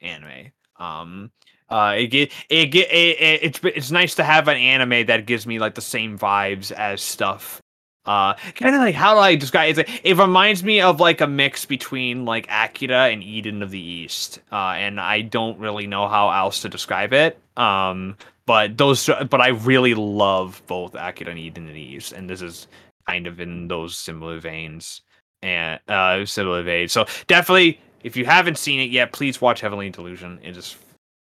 [0.00, 0.50] anime.
[0.78, 1.30] Um.
[1.68, 5.26] Uh, it get it get it, it, it's it's nice to have an anime that
[5.26, 7.60] gives me like the same vibes as stuff
[8.06, 9.88] Uh, kind of like how do I describe it?
[10.04, 14.40] It reminds me of like a mix between like Akira and Eden of the East,
[14.52, 17.38] uh, and I don't really know how else to describe it.
[17.56, 18.16] Um,
[18.46, 22.42] but those, but I really love both Akira and Eden of the East, and this
[22.42, 22.68] is
[23.08, 25.02] kind of in those similar veins
[25.42, 26.92] and uh, similar veins.
[26.92, 30.38] So definitely, if you haven't seen it yet, please watch Heavenly Delusion.
[30.42, 30.76] It is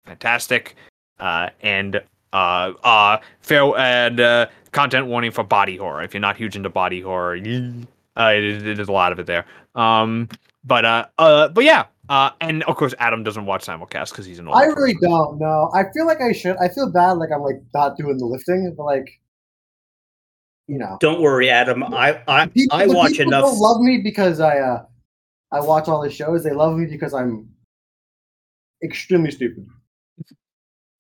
[0.04, 0.76] fantastic,
[1.18, 2.02] uh, and
[2.34, 6.02] uh, uh, fair and uh, content warning for body horror.
[6.02, 9.26] If you're not huge into body horror, uh, it is, there's a lot of it
[9.26, 9.46] there.
[9.74, 10.28] Um,
[10.64, 14.38] but uh, uh, but yeah, uh, and of course Adam doesn't watch simulcast because he's
[14.38, 14.56] an old.
[14.56, 15.70] I really don't know.
[15.74, 16.56] I feel like I should.
[16.58, 19.20] I feel bad, like I'm like not doing the lifting, but like,
[20.66, 21.82] you know, Don't worry, Adam.
[21.84, 23.44] I I, people, I watch people enough.
[23.44, 24.84] Don't love me because I uh,
[25.52, 26.44] I watch all the shows.
[26.44, 27.48] They love me because I'm
[28.82, 29.66] extremely stupid.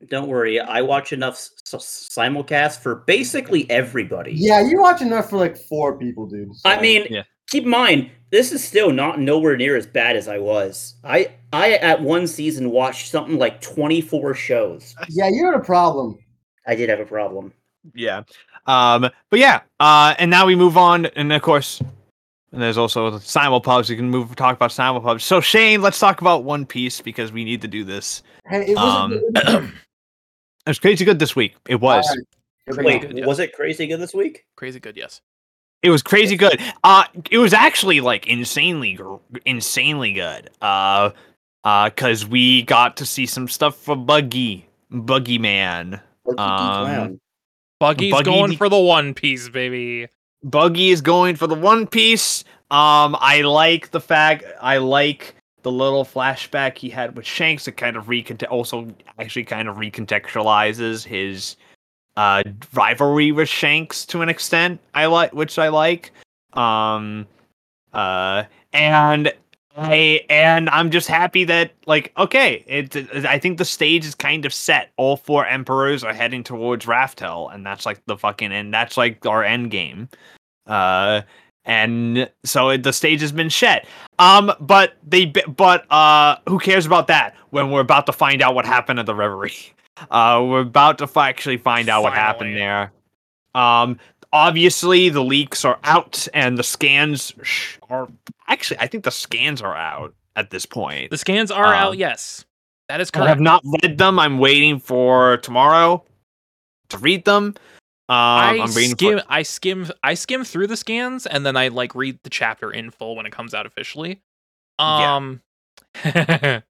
[0.08, 0.60] Don't worry.
[0.60, 4.32] I watch enough s- s- simulcasts for basically everybody.
[4.34, 6.50] Yeah, you watch enough for like four people, dude.
[6.64, 7.22] I mean, Yeah.
[7.48, 10.94] keep in mind, this is still not nowhere near as bad as I was.
[11.04, 14.94] I I at one season watched something like 24 shows.
[15.08, 16.18] yeah, you had a problem.
[16.66, 17.52] I did have a problem.
[17.94, 18.22] Yeah.
[18.66, 21.80] Um, but yeah, uh, and now we move on, and of course,
[22.52, 23.90] and there's also the simulpubs.
[23.90, 25.20] You can move talk about simulpubs.
[25.20, 28.22] So Shane, let's talk about One Piece because we need to do this.
[28.48, 28.78] Hey, it was.
[28.78, 29.70] Um, It was
[30.78, 31.56] crazy good this week.
[31.68, 32.06] It was.
[32.66, 33.26] Wait, good, yeah.
[33.26, 34.46] was it crazy good this week?
[34.56, 35.20] Crazy good, yes.
[35.82, 36.58] It was crazy good.
[36.82, 38.98] Uh, it was actually like insanely,
[39.44, 40.48] insanely good.
[40.62, 41.10] Uh,
[41.64, 46.00] uh, cause we got to see some stuff for Buggy, Buggy Man.
[46.24, 47.20] Or Kiki Um, Clown?
[47.80, 50.08] Buggy's Buggy going be- for the One Piece, baby.
[50.42, 52.44] Buggy is going for the One Piece.
[52.70, 57.66] Um, I like the fact I like the little flashback he had with Shanks.
[57.66, 58.86] It kind of recont also
[59.18, 61.56] actually kind of recontextualizes his
[62.16, 64.80] uh rivalry with Shanks to an extent.
[64.94, 66.12] I like which I like.
[66.52, 67.26] Um,
[67.92, 69.32] uh, and
[69.76, 72.94] I and I'm just happy that like okay, it.
[73.24, 74.92] I think the stage is kind of set.
[74.96, 79.24] All four emperors are heading towards Raftel, and that's like the fucking and that's like
[79.26, 80.08] our end game.
[80.66, 81.22] Uh,
[81.64, 83.86] and so it, the stage has been set.
[84.18, 88.54] Um, but they but uh, who cares about that when we're about to find out
[88.54, 89.52] what happened at the Reverie?
[90.10, 92.90] Uh, we're about to fi- actually find out what happened there.
[93.54, 94.00] Um,
[94.32, 97.32] obviously the leaks are out and the scans
[97.88, 98.08] are
[98.48, 101.10] actually I think the scans are out at this point.
[101.10, 102.44] The scans are Um, out, yes.
[102.88, 103.26] That is correct.
[103.26, 104.18] I have not read them.
[104.18, 106.04] I'm waiting for tomorrow
[106.88, 107.54] to read them.
[108.06, 109.24] Um, I I'm waiting skim, for.
[109.28, 112.90] I skim, I skim through the scans, and then I like read the chapter in
[112.90, 114.20] full when it comes out officially.
[114.78, 115.16] Yeah.
[115.16, 115.40] Um,
[116.04, 116.62] I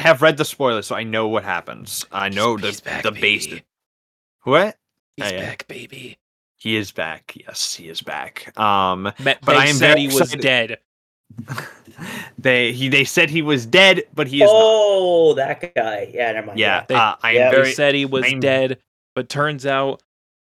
[0.00, 2.06] have read the spoilers, so I know what happens.
[2.10, 3.46] I know the He's back, the base.
[3.46, 3.64] baby.
[4.44, 4.76] What?
[5.16, 5.40] He's Oh, yeah.
[5.46, 6.18] back, baby.
[6.56, 7.34] He is back.
[7.36, 8.58] Yes, he is back.
[8.58, 10.78] Um, But But they I am said very he was dead.
[12.38, 14.52] they he they said he was dead, but he is not.
[14.54, 16.10] Oh, that guy.
[16.14, 16.58] Yeah, never mind.
[16.58, 18.78] Yeah, They- uh, I am yeah, They said he was I'm- dead,
[19.14, 20.02] but turns out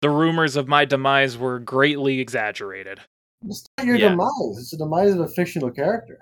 [0.03, 3.01] the rumors of my demise were greatly exaggerated.
[3.47, 4.11] It's not your Yeah.
[4.11, 4.59] demise.
[4.59, 6.19] It's the demise of a fictional character.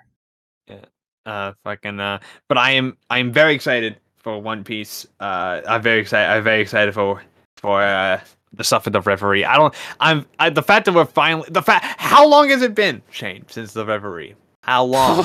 [1.26, 6.00] uh fucking uh but i am i'm very excited for one piece uh i'm very
[6.00, 7.22] excited i'm very excited for
[7.58, 8.18] for uh
[8.54, 11.60] the stuff in the reverie i don't i'm I, the fact that we're finally the
[11.60, 15.24] fact how long has it been shane since the reverie how long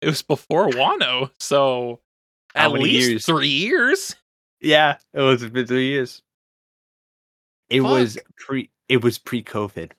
[0.00, 2.00] it was before Wano, so
[2.54, 3.26] How at least years?
[3.26, 4.14] three years.
[4.60, 6.22] yeah it was it's been three years
[7.72, 9.92] it was pre it was pre-covid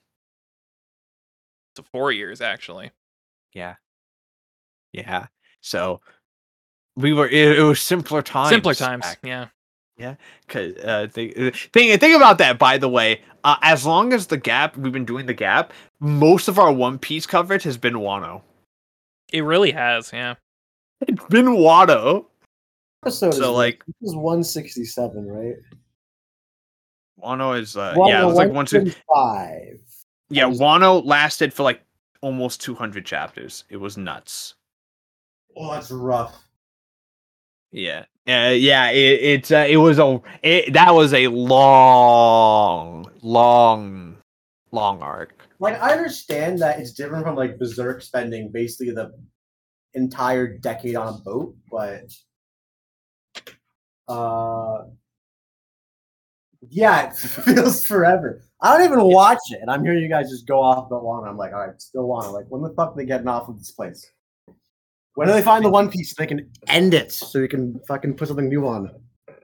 [1.76, 2.90] So four years actually.
[3.52, 3.74] yeah
[4.92, 5.26] yeah
[5.60, 6.00] so
[6.96, 9.18] we were it, it was simpler times Simpler times, back
[9.96, 10.16] yeah.
[10.48, 12.58] Cause uh, think uh, think think about that.
[12.58, 16.48] By the way, uh, as long as the gap we've been doing the gap, most
[16.48, 18.42] of our One Piece coverage has been Wano.
[19.32, 20.34] It really has, yeah.
[21.06, 22.26] It's been Wano.
[23.04, 25.54] Episode is So, like- this is 167, right?
[27.24, 28.92] Wano is uh, One- yeah, it was like one two.
[29.12, 29.78] five.
[30.28, 31.80] Yeah, Wano lasted for like
[32.20, 33.64] almost two hundred chapters.
[33.70, 34.54] It was nuts.
[35.56, 36.36] Oh, that's rough.
[37.70, 38.90] Yeah, uh, yeah.
[38.90, 44.16] It it's uh, it was a it, that was a long, long,
[44.72, 45.48] long arc.
[45.60, 49.12] Like I understand that it's different from like Berserk spending basically the
[49.94, 52.12] entire decade on a boat, but
[54.08, 54.82] uh
[56.70, 58.42] yeah, it feels forever.
[58.60, 61.28] I don't even watch it, and I'm hearing you guys just go off about Wano.
[61.28, 62.32] I'm like, all right, still Wano.
[62.32, 64.10] Like, when the fuck are they getting off of this place?
[65.14, 67.78] When do they find the One Piece so they can end it so we can
[67.86, 68.90] fucking put something new on?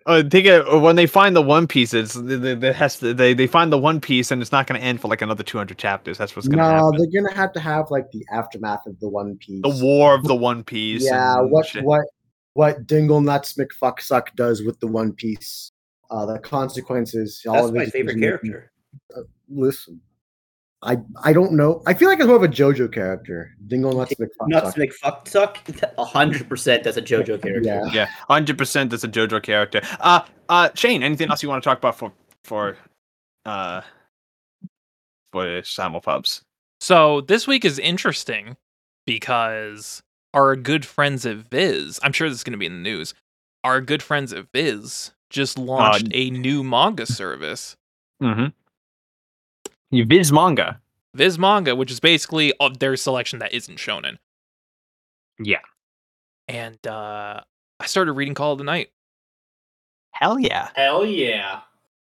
[0.06, 3.34] uh, think of, when they find the One Piece, it's they, they, has to, they
[3.34, 5.58] they find the One Piece, and it's not going to end for like another two
[5.58, 6.18] hundred chapters.
[6.18, 6.98] That's what's going to No, happen.
[6.98, 9.62] they're gonna have to have like the aftermath of the One Piece.
[9.62, 11.04] The War of the One Piece.
[11.04, 11.84] Yeah, what shit.
[11.84, 12.04] what
[12.54, 15.70] what Dingle Nuts McFucksuck does with the One Piece.
[16.10, 17.42] Uh, the consequences.
[17.46, 18.50] all That's of my his favorite decision-making.
[18.50, 18.72] character.
[19.48, 20.00] Listen,
[20.82, 21.82] I I don't know.
[21.86, 23.52] I feel like it's more of a JoJo character.
[23.66, 24.48] Dingle Nuts McFucksuck.
[24.48, 25.92] Nuts McFucksuck.
[25.98, 26.84] A hundred percent.
[26.84, 27.60] That's a JoJo character.
[27.62, 27.84] Yeah.
[27.92, 28.90] Yeah, hundred percent.
[28.90, 29.80] That's a JoJo character.
[30.00, 32.12] Uh, uh, Shane, anything else you want to talk about for
[32.44, 32.76] for
[33.44, 33.82] uh
[35.32, 36.42] for simulpubs?
[36.80, 38.56] So this week is interesting
[39.06, 42.90] because our good friends at Viz, I'm sure this is going to be in the
[42.90, 43.14] news.
[43.64, 47.76] Our good friends at Viz just launched a new manga service,
[48.22, 50.02] Mm-hmm.
[50.04, 50.80] Viz manga.
[51.14, 54.18] Viz Manga, which is basically of their selection that isn't shonen.
[55.42, 55.58] Yeah.
[56.48, 57.40] And uh
[57.80, 58.90] I started reading Call of the Night.
[60.12, 60.68] Hell yeah.
[60.74, 61.60] Hell yeah.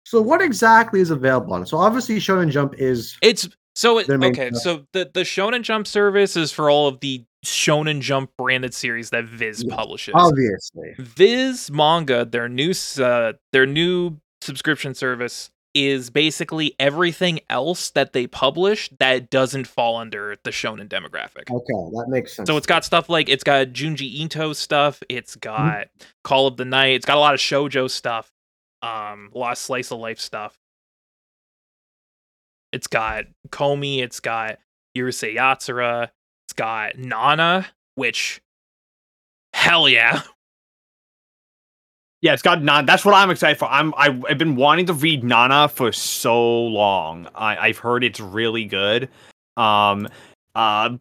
[0.04, 1.62] So what exactly is available on?
[1.62, 1.66] it?
[1.66, 4.48] So obviously Shonen Jump is It's so it, okay.
[4.50, 4.62] stuff.
[4.62, 9.10] So the the Shonen Jump service is for all of the Shonen Jump branded series
[9.10, 10.14] that Viz Yeah, publishes.
[10.16, 10.94] obviously.
[10.98, 18.26] Viz Manga, their new uh, their new subscription service is basically everything else that they
[18.26, 21.50] publish that doesn't fall under the shonen demographic.
[21.50, 22.46] Okay, that makes sense.
[22.46, 25.88] So it's got stuff like it's got Junji Ito stuff, it's got
[26.24, 28.32] Call of the Night, it's got a lot of shojo stuff,
[28.80, 30.56] um, a lot of slice of life stuff.
[32.76, 34.58] It's got Komi, it's got
[34.94, 36.10] Urusei Yatsura,
[36.46, 38.42] it's got Nana, which
[39.54, 40.20] hell yeah.
[42.22, 42.84] Yeah, it's got Nana.
[42.86, 43.66] That's what I'm excited for.
[43.66, 47.28] I'm I've been wanting to read Nana for so long.
[47.34, 49.10] I, I've heard it's really good.
[49.56, 50.08] Um,
[50.54, 50.96] uh,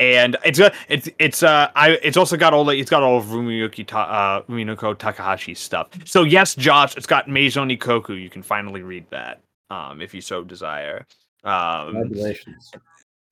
[0.00, 0.58] and it's
[0.88, 4.02] it's it's uh I it's also got all the it's got all of Rumiyuki Ta,
[4.04, 5.90] uh Rumiko Takahashi's stuff.
[6.06, 8.14] So yes, Josh, it's got Maison Koku.
[8.14, 11.06] You can finally read that um if you so desire.
[11.44, 12.72] Um, Congratulations.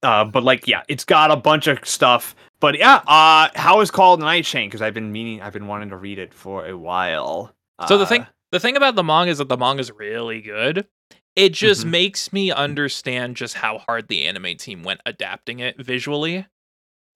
[0.03, 2.35] uh, but like, yeah, it's got a bunch of stuff.
[2.61, 4.69] But yeah, uh, how is called Night Chain?
[4.69, 7.55] Because I've been meaning, I've been wanting to read it for a while.
[7.89, 10.41] So the Uh, thing the thing about the manga is that the manga is really
[10.43, 10.87] good.
[11.35, 11.91] It just Mhm.
[11.91, 16.47] makes me understand just how hard the anime team went adapting it visually.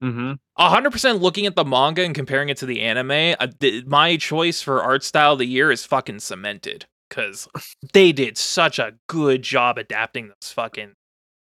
[0.02, 0.38] mhm.
[0.56, 3.84] A hundred percent looking at the manga and comparing it to the anime, uh, th-
[3.86, 7.48] my choice for art style of the year is fucking cemented because
[7.92, 10.92] they did such a good job adapting those fucking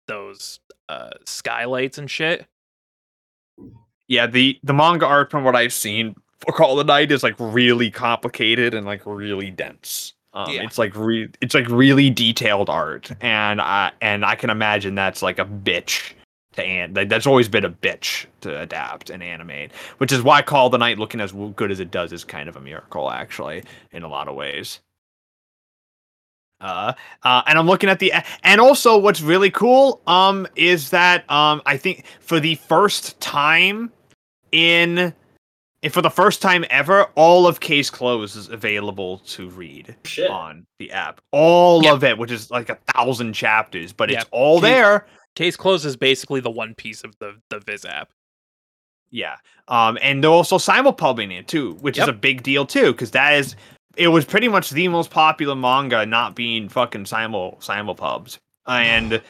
[0.09, 2.47] those uh skylights and shit.
[4.09, 7.23] yeah, the the manga art from what I've seen for Call of the Night is
[7.23, 10.15] like really complicated and like really dense.
[10.35, 10.63] Um, Yeah.
[10.63, 15.23] It's like re- it's like really detailed art, and I and I can imagine that's
[15.23, 16.15] like a bitch
[16.55, 20.43] to and like, that's always been a bitch to adapt and animate, which is why
[20.43, 23.11] Call of the Night looking as good as it does is kind of a miracle
[23.11, 23.63] actually
[23.93, 24.81] in a lot of ways.
[26.63, 26.93] Uh,
[27.25, 28.13] uh, and I'm looking at the
[28.45, 33.91] and also what's really cool um is that um I think for the first time
[34.53, 35.13] in
[35.83, 40.31] and for the first time ever all of Case Close is available to read Shit.
[40.31, 41.21] on the app.
[41.33, 41.95] All Yep.
[41.95, 45.07] of it, which is like a thousand chapters, but it's all Case- there.
[45.35, 48.11] Case closed is basically the one piece of the the Viz app.
[49.11, 49.37] Yeah.
[49.69, 53.35] Um, and they're also simulpubbing it too, which is a big deal too, because that
[53.35, 53.57] is
[53.97, 58.39] it was pretty much the most popular manga not being fucking simul simulpubs.
[58.67, 59.23] And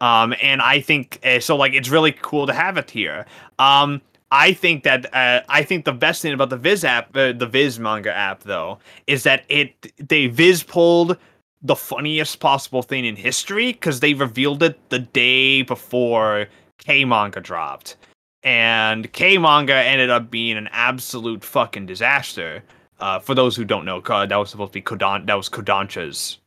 [0.00, 3.26] um and I think uh, so like it's really cool to have it here.
[3.58, 7.32] Um I think that uh, I think the best thing about the Viz app, uh,
[7.32, 11.16] the Viz manga app though, is that it they Viz pulled
[11.62, 16.46] the funniest possible thing in history because they revealed it the day before
[16.78, 17.96] K manga dropped
[18.42, 22.62] and K manga ended up being an absolute fucking disaster.
[23.00, 25.26] Uh, for those who don't know, Ko- that was supposed to be Kodan.
[25.26, 26.38] That was Kodansha's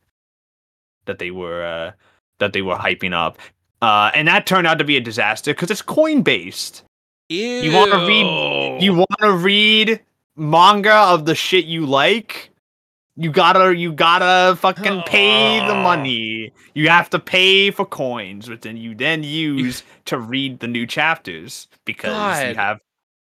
[1.06, 1.92] that they were uh,
[2.38, 3.38] that they were hyping up,
[3.80, 6.84] uh, and that turned out to be a disaster because it's coin based.
[7.62, 10.00] You wanna read- You want to read
[10.36, 12.50] manga of the shit you like?
[13.16, 16.52] You gotta, you gotta fucking pay the money.
[16.74, 20.86] You have to pay for coins, which then you then use to read the new
[20.86, 22.08] chapters because
[22.50, 22.80] you have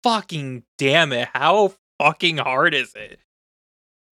[0.03, 1.29] fucking damn it.
[1.33, 3.19] How fucking hard is it?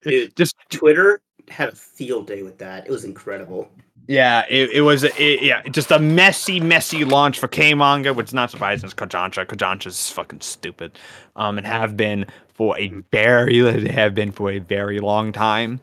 [0.02, 2.86] Dude, just Twitter had a field day with that.
[2.86, 3.70] It was incredible.
[4.08, 8.28] Yeah, it, it was it, yeah, just a messy, messy launch for K manga, which
[8.28, 8.86] is not surprising.
[8.86, 9.46] It's Kajancha.
[9.46, 11.00] Kodansha's fucking stupid,
[11.38, 15.80] um, and have been for a very, they have been for a very long time.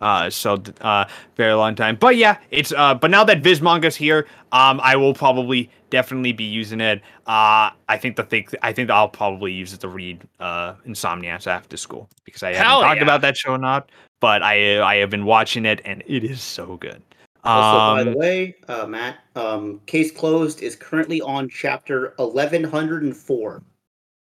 [0.00, 1.04] Uh, so th- uh,
[1.36, 1.96] very long time.
[1.96, 6.32] But yeah, it's uh, but now that Viz manga's here, um, I will probably definitely
[6.32, 7.00] be using it.
[7.26, 11.46] Uh, I think the thing, I think I'll probably use it to read uh Insomniacs
[11.46, 13.02] after school because I Hell haven't talked yeah.
[13.04, 13.90] about that show or not.
[14.20, 17.02] but I I have been watching it and it is so good.
[17.44, 22.64] Also, by Um, the way, uh, Matt, um, case closed is currently on chapter eleven
[22.64, 23.62] hundred and four.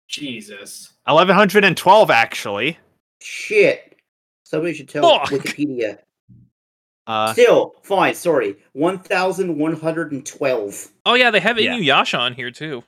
[0.08, 0.92] Jesus.
[1.06, 2.78] 1112 actually.
[3.20, 3.93] Shit.
[4.44, 5.30] Somebody should tell Fuck.
[5.30, 5.98] Wikipedia.
[7.06, 8.56] Uh, Still, fine, sorry.
[8.72, 10.88] 1,112.
[11.06, 11.74] Oh yeah, they have Yeah.
[11.76, 12.82] Inuyasha on here too.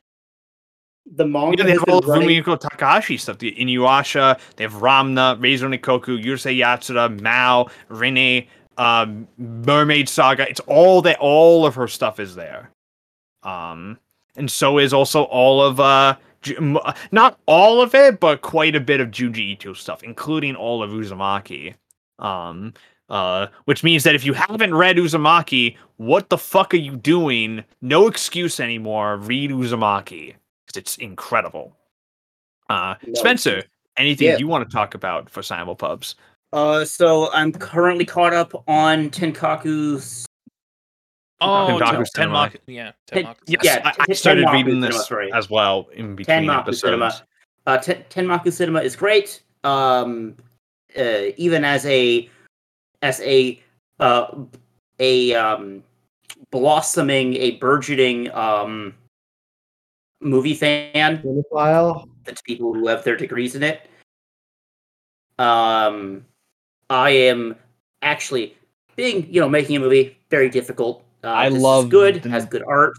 [1.15, 3.39] The manga yeah, they has have all of running- Rumiko Takahashi stuff.
[3.39, 8.47] The Inuyasha, they have Ranma, Reizou Nikoku, Urusei Yatsura, Mao, Rinne,
[8.77, 10.49] um, Mermaid Saga.
[10.49, 11.19] It's all that.
[11.21, 12.71] All of her stuff is there.
[13.45, 13.99] Um,
[14.37, 16.15] and so is also all of Ju- m- uh,
[17.13, 20.91] not all of it, but quite a bit of Junji Ito stuff, including all of
[20.91, 21.75] Uzumaki.
[22.19, 22.73] Um,
[23.09, 27.63] uh, which means that if you haven't read Uzumaki, what the fuck are you doing?
[27.81, 29.19] No excuse anymore.
[29.19, 30.35] Read Uzumaki
[30.67, 31.77] because it's incredible.
[32.69, 33.63] Uh, No Spencer,
[33.97, 34.39] anything Yeah.
[34.39, 36.17] you want to talk about for Simulpubs?
[36.53, 40.26] Uh, so I'm currently caught up on Tenkaku's.
[41.41, 42.49] Oh, Tenmaku Ten- Cinema.
[42.49, 43.37] Tenmaku- yeah, Ten- Tenmaku.
[43.47, 45.33] Yes, Yeah, I, I started Tenmaku reading this sorry.
[45.33, 46.81] as well in between Tenmaku episodes.
[46.81, 47.23] Cinema.
[47.67, 49.43] Uh, Ten- Tenmaku Cinema is great.
[49.65, 50.37] Um,
[50.99, 52.31] uh, even as a
[53.03, 53.61] as a
[54.01, 54.29] uh,
[54.99, 55.83] a um,
[56.51, 58.95] blossoming, a burgeoning um,
[60.21, 61.19] movie fan.
[61.23, 62.09] Cinephile.
[62.25, 63.89] That's people who have their degrees in it.
[65.39, 66.25] Um,
[66.89, 67.57] I am
[68.03, 68.57] actually
[68.97, 71.05] being, you know, making a movie very difficult.
[71.27, 72.95] Uh, I this is love good, the- has good art.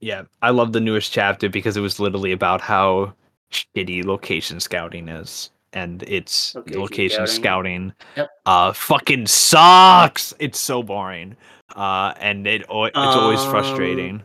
[0.00, 3.14] Yeah, I love the newest chapter because it was literally about how
[3.50, 5.50] shitty location scouting is.
[5.72, 7.42] And it's Location location, scouting.
[7.42, 8.30] scouting, Yep.
[8.46, 10.34] uh fucking sucks.
[10.38, 11.36] It's so boring.
[11.74, 14.22] Uh and it al- it's always Um, frustrating.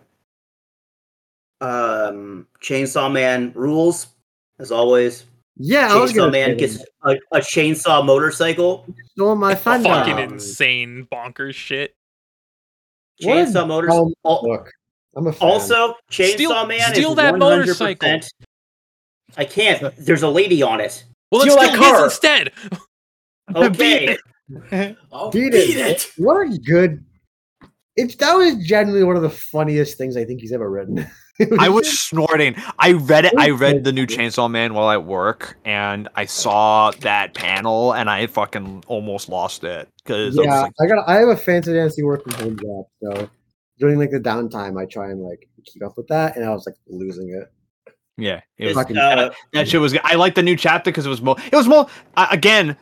[1.61, 4.07] Um, Chainsaw Man rules
[4.59, 5.25] as always.
[5.57, 8.85] Yeah, I was Chainsaw Man gets a, a chainsaw motorcycle.
[9.11, 9.89] stole my thunder.
[9.89, 11.95] Fucking insane bonkers shit.
[13.23, 14.15] What a Chainsaw dumb motorcycle.
[14.23, 14.71] Look,
[15.15, 15.49] I'm a fan.
[15.49, 17.39] Also, Chainsaw Steal- Man steal is that 100%.
[17.39, 18.19] motorcycle.
[19.37, 19.95] I can't.
[19.97, 21.03] There's a lady on it.
[21.31, 22.05] Well, then Steal steal that his car.
[22.05, 22.51] instead.
[23.55, 24.17] Okay.
[25.11, 25.77] Oh, Beat beat, it.
[25.77, 26.11] it.
[26.17, 27.03] what a good.
[27.95, 31.05] It's that was genuinely one of the funniest things I think he's ever written.
[31.59, 32.55] I was snorting.
[32.77, 33.33] I read it.
[33.37, 38.09] I read the new Chainsaw Man while at work, and I saw that panel, and
[38.09, 41.07] I fucking almost lost it because I yeah, like, I got.
[41.07, 43.29] I have a fancy dancy work from home job, so
[43.79, 46.65] during like the downtime, I try and like keep up with that, and I was
[46.65, 47.93] like losing it.
[48.17, 49.93] yeah, it was uh, That shit was.
[49.93, 50.01] good.
[50.03, 51.37] I like the new chapter because it was more.
[51.51, 51.87] It was more.
[52.17, 52.75] Uh, again,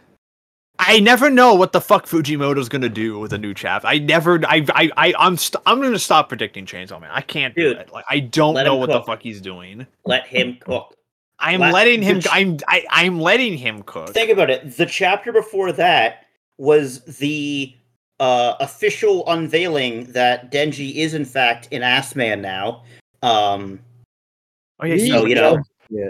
[0.87, 3.87] I never know what the fuck Fujimoto's gonna do with a new chapter.
[3.87, 4.39] I never.
[4.47, 4.65] I.
[4.73, 4.89] I.
[4.97, 5.37] I I'm.
[5.37, 7.11] St- I'm gonna stop predicting Chainsaw Man.
[7.11, 7.91] I can't do Dude, it.
[7.93, 9.85] Like I don't know him what the fuck he's doing.
[10.05, 10.93] let him cook.
[11.39, 12.21] I'm Let- letting him.
[12.21, 12.57] ch- I'm.
[12.67, 14.09] I, I'm letting him cook.
[14.13, 14.75] Think about it.
[14.77, 16.25] The chapter before that
[16.57, 17.75] was the
[18.19, 22.83] uh, official unveiling that Denji is in fact an ass man now.
[23.21, 23.79] Um,
[24.79, 25.13] oh yeah.
[25.13, 26.09] So you know, Yeah,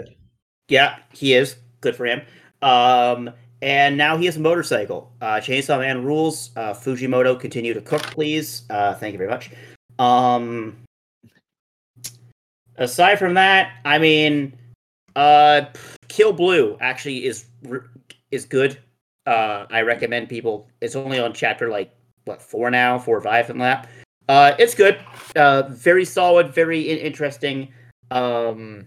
[0.68, 2.22] yeah, he is good for him.
[2.62, 3.30] Um,
[3.62, 5.12] and now he has a motorcycle.
[5.20, 6.50] Uh, Chainsaw Man rules.
[6.56, 8.62] Uh, Fujimoto, continue to cook, please.
[8.70, 9.50] Uh, thank you very much.
[9.98, 10.76] Um,
[12.76, 14.56] aside from that, I mean,
[15.16, 15.66] uh,
[16.08, 17.46] Kill Blue actually is
[18.30, 18.78] is good.
[19.26, 20.68] Uh, I recommend people.
[20.80, 21.94] It's only on chapter like
[22.24, 23.88] what four now, four or five, like that.
[24.28, 25.00] Uh, it's good.
[25.36, 27.68] Uh, very solid, very interesting.
[28.10, 28.86] Um,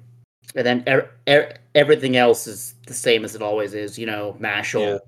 [0.56, 3.98] and then er- er- everything else is the same as it always is.
[3.98, 5.00] You know, Mashle.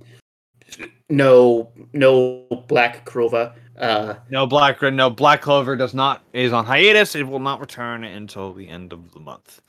[1.09, 3.53] No, no Black Clover.
[3.77, 4.81] Uh, No black.
[4.81, 7.15] No black clover does not is on hiatus.
[7.15, 9.61] It will not return until the end of the month.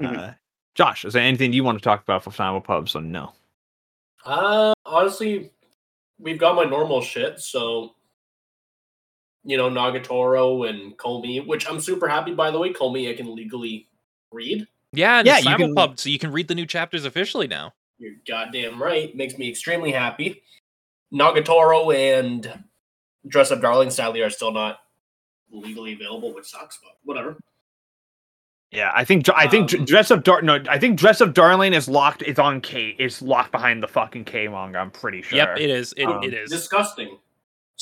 [0.00, 0.18] Mhm.
[0.18, 0.32] Uh,
[0.74, 2.96] Josh, is there anything you want to talk about for Final Pubs?
[2.96, 3.32] Or no?
[4.24, 5.52] Uh, honestly,
[6.18, 7.38] we've got my normal shit.
[7.40, 7.94] So,
[9.44, 12.72] you know, Nagatoro and Komi, which I'm super happy by the way.
[12.72, 13.88] Komi, I can legally
[14.32, 14.66] read.
[14.92, 17.46] Yeah, and Yeah, it's you can- simulpub, so you can read the new chapters officially
[17.46, 17.72] now.
[17.98, 19.14] You're goddamn right.
[19.14, 20.42] Makes me extremely happy.
[21.12, 22.64] Nagatoro and
[23.26, 24.78] Dress Up Darling sadly are still not
[25.50, 27.36] legally available, which sucks, but whatever.
[28.70, 31.74] Yeah, I think I think Um, dress up dar no, I think dress up darling
[31.74, 32.22] is locked.
[32.22, 32.96] It's on K.
[32.98, 34.78] It's locked behind the fucking K manga.
[34.78, 35.36] I'm pretty sure.
[35.36, 35.92] Yep, it is.
[35.98, 36.50] It, Um, it is.
[36.50, 37.18] Disgusting.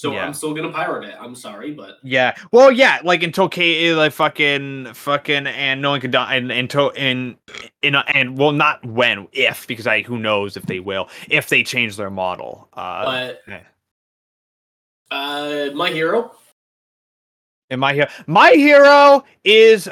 [0.00, 0.24] So Yeah.
[0.24, 1.14] I'm still gonna pirate it.
[1.20, 2.34] I'm sorry, but Yeah.
[2.52, 6.90] Well, yeah, like until K like fucking fucking and no one can die and until
[6.96, 7.36] and
[7.82, 11.62] in and well not when if because I who knows if they will if they
[11.62, 12.68] change their model.
[12.72, 13.60] Uh but yeah.
[15.10, 16.32] uh my hero.
[17.68, 19.86] and my hero my hero is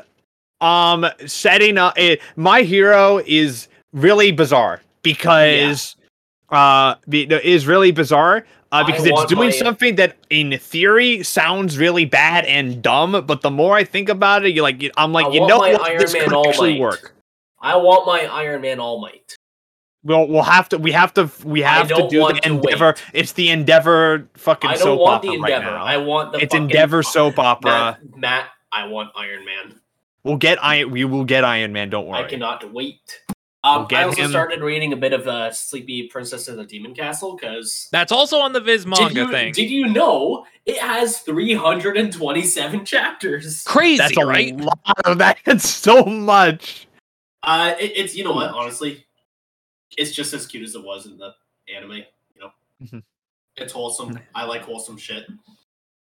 [0.62, 5.96] um setting up it, my hero is really bizarre because
[6.50, 8.46] uh, be, is really bizarre.
[8.70, 13.24] Uh, I because it's doing my- something that, in theory, sounds really bad and dumb.
[13.26, 15.80] But the more I think about it, you're like, I'm like, I you know what?
[15.88, 16.80] Iron This Man could All actually Might.
[16.80, 17.14] work.
[17.60, 19.36] I want my Iron Man All Might.
[20.04, 22.86] We'll we'll have to we have to we have to do the Endeavor.
[22.88, 23.02] wait.
[23.14, 25.64] It's the Endeavor fucking soap want opera the Endeavor.
[25.66, 25.84] right now.
[25.84, 27.98] I want the it's Endeavor soap opera.
[28.02, 29.74] Matt, Matt, I want Iron Man.
[30.22, 30.92] We'll get Iron.
[30.92, 31.90] We will get Iron Man.
[31.90, 32.24] Don't worry.
[32.24, 33.22] I cannot wait.
[33.68, 36.64] Um, We'll I also him- started reading a bit of uh, Sleepy Princess of the
[36.64, 39.52] Demon Castle because That's also on the Viz manga did you, thing.
[39.52, 43.62] did you know it has 327 chapters?
[43.64, 44.56] Crazy, That's a right?
[44.56, 45.38] lot of that.
[45.46, 46.86] It's so much.
[47.42, 49.04] Uh, it, it's you know what, honestly,
[49.96, 51.34] it's just as cute as it was in the
[51.74, 51.92] anime.
[52.34, 52.50] You know,
[52.82, 53.02] Mhm.
[53.56, 54.18] it's wholesome.
[54.34, 55.26] I like wholesome shit.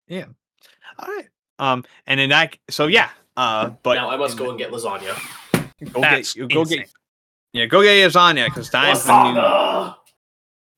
[0.07, 0.25] Yeah.
[0.99, 1.27] All right.
[1.59, 1.83] Um.
[2.05, 2.57] And in that.
[2.69, 3.09] So yeah.
[3.35, 3.69] Uh.
[3.83, 5.15] But now I must go and get lasagna.
[5.93, 6.49] Go That's get.
[6.49, 6.79] Go insane.
[6.79, 6.89] get.
[7.53, 7.65] Yeah.
[7.65, 9.37] Go get lasagna because time for news.
[9.37, 9.95] Lasagna!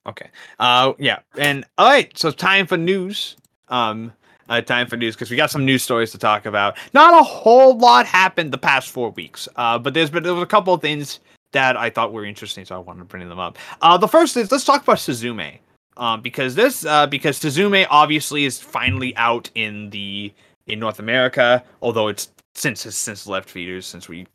[0.08, 0.30] Okay.
[0.60, 0.94] Uh.
[0.98, 1.20] Yeah.
[1.38, 2.16] And all right.
[2.18, 3.36] So time for news.
[3.68, 4.14] Um.
[4.48, 6.76] Uh, time for news because we got some news stories to talk about.
[6.94, 9.48] Not a whole lot happened the past four weeks.
[9.56, 9.78] Uh.
[9.78, 11.20] But there's been there was a couple of things
[11.52, 13.58] that I thought were interesting, so I wanted to bring them up.
[13.82, 13.98] Uh.
[13.98, 15.60] The first is let's talk about Suzume.
[15.98, 16.22] Um.
[16.22, 16.86] Because this.
[16.86, 17.06] Uh.
[17.06, 20.34] Because Suzume obviously is finally out in the
[20.68, 24.26] in North America, although it's since it's since left feeders since we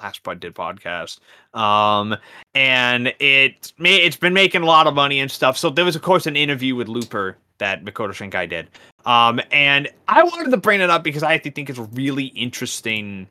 [0.00, 1.18] last pod did podcast.
[1.54, 2.16] Um,
[2.54, 5.56] and it it's been making a lot of money and stuff.
[5.56, 8.68] So there was of course an interview with Looper that Makoto Shinkai did.
[9.04, 13.28] Um, and I wanted to bring it up because I think it's really interesting.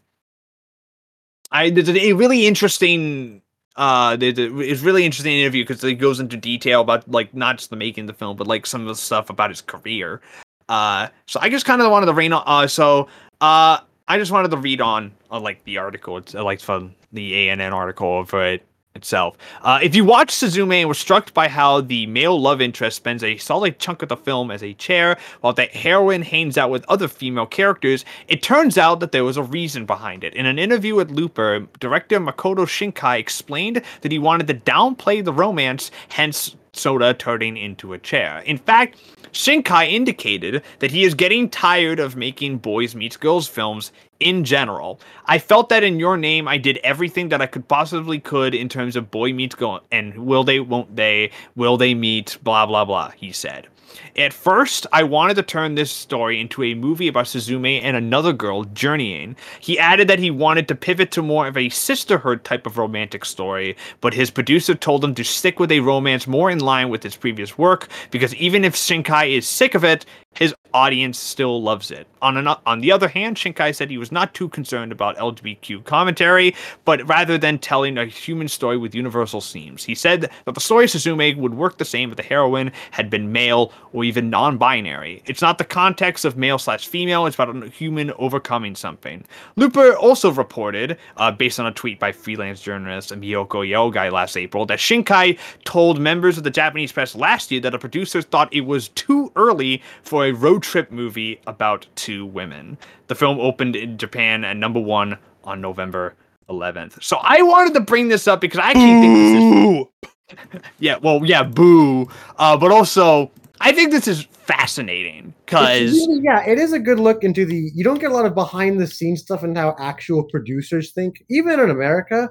[1.51, 3.41] I there's a really interesting.
[3.75, 7.75] Uh, it's really interesting interview because it goes into detail about like not just the
[7.75, 10.19] making of the film, but like some of the stuff about his career.
[10.67, 12.43] Uh, so I just kind of wanted to read on.
[12.45, 13.07] Uh, so
[13.39, 16.17] uh, I just wanted to read on, on like the article.
[16.17, 19.37] It's uh, like from the ANN article for it itself.
[19.61, 23.23] Uh, if you watch Suzume and were struck by how the male love interest spends
[23.23, 26.83] a solid chunk of the film as a chair, while the heroine hangs out with
[26.89, 30.33] other female characters, it turns out that there was a reason behind it.
[30.33, 35.33] In an interview with Looper, director Makoto Shinkai explained that he wanted to downplay the
[35.33, 38.41] romance, hence Souta turning into a chair.
[38.45, 38.97] In fact,
[39.33, 44.99] Shinkai indicated that he is getting tired of making boys meets girls films in general.
[45.25, 48.69] I felt that in your name I did everything that I could possibly could in
[48.69, 52.85] terms of boy meets girl and will they won't they will they meet blah blah
[52.85, 53.67] blah he said.
[54.15, 58.33] At first, I wanted to turn this story into a movie about Suzume and another
[58.33, 59.35] girl journeying.
[59.59, 63.25] He added that he wanted to pivot to more of a sisterhood type of romantic
[63.25, 67.03] story, but his producer told him to stick with a romance more in line with
[67.03, 70.05] his previous work because even if Shinkai is sick of it,
[70.37, 72.07] his audience still loves it.
[72.21, 75.83] On an, on the other hand, Shinkai said he was not too concerned about LGBTQ
[75.85, 79.83] commentary, but rather than telling a human story with universal themes.
[79.83, 83.09] He said that the story of Suzume would work the same if the heroine had
[83.09, 85.23] been male or even non-binary.
[85.25, 89.25] It's not the context of male slash female, it's about a human overcoming something.
[89.55, 94.65] Looper also reported, uh, based on a tweet by freelance journalist Miyoko Yogai last April,
[94.67, 98.61] that Shinkai told members of the Japanese press last year that the producers thought it
[98.61, 102.77] was too early for a road trip movie about two women.
[103.07, 106.15] The film opened in Japan at number one on November
[106.49, 107.01] 11th.
[107.01, 111.25] So I wanted to bring this up because I actually think this is yeah, well,
[111.25, 112.09] yeah, boo.
[112.37, 116.99] Uh, but also, I think this is fascinating because really- yeah, it is a good
[116.99, 117.71] look into the.
[117.73, 121.23] You don't get a lot of behind the scenes stuff and how actual producers think.
[121.29, 122.29] Even in America,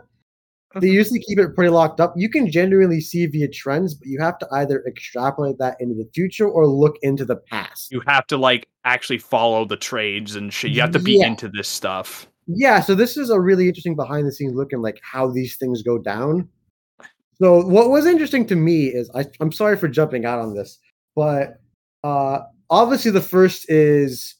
[0.80, 2.14] they usually keep it pretty locked up.
[2.16, 6.08] You can genuinely see via trends, but you have to either extrapolate that into the
[6.14, 7.90] future or look into the past.
[7.90, 10.70] you have to like actually follow the trades and shit.
[10.70, 11.26] You have to be Yeah.
[11.28, 12.28] into this stuff.
[12.46, 15.56] Yeah, so this is a really interesting behind the scenes look and like how these
[15.56, 16.48] things go down.
[17.42, 20.78] So what was interesting to me is I, I'm sorry for jumping out on this,
[21.14, 21.60] but
[22.04, 24.34] uh obviously the first is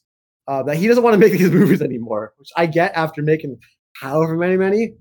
[0.47, 3.57] uh, that he doesn't want to make these movies anymore, which I get after making
[4.01, 4.93] however many many.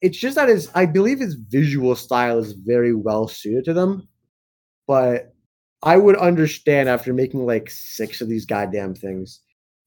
[0.00, 4.08] It's just that his I believe his visual style is very well suited to them,
[4.86, 5.34] but
[5.82, 9.40] I would understand after making like six of these goddamn things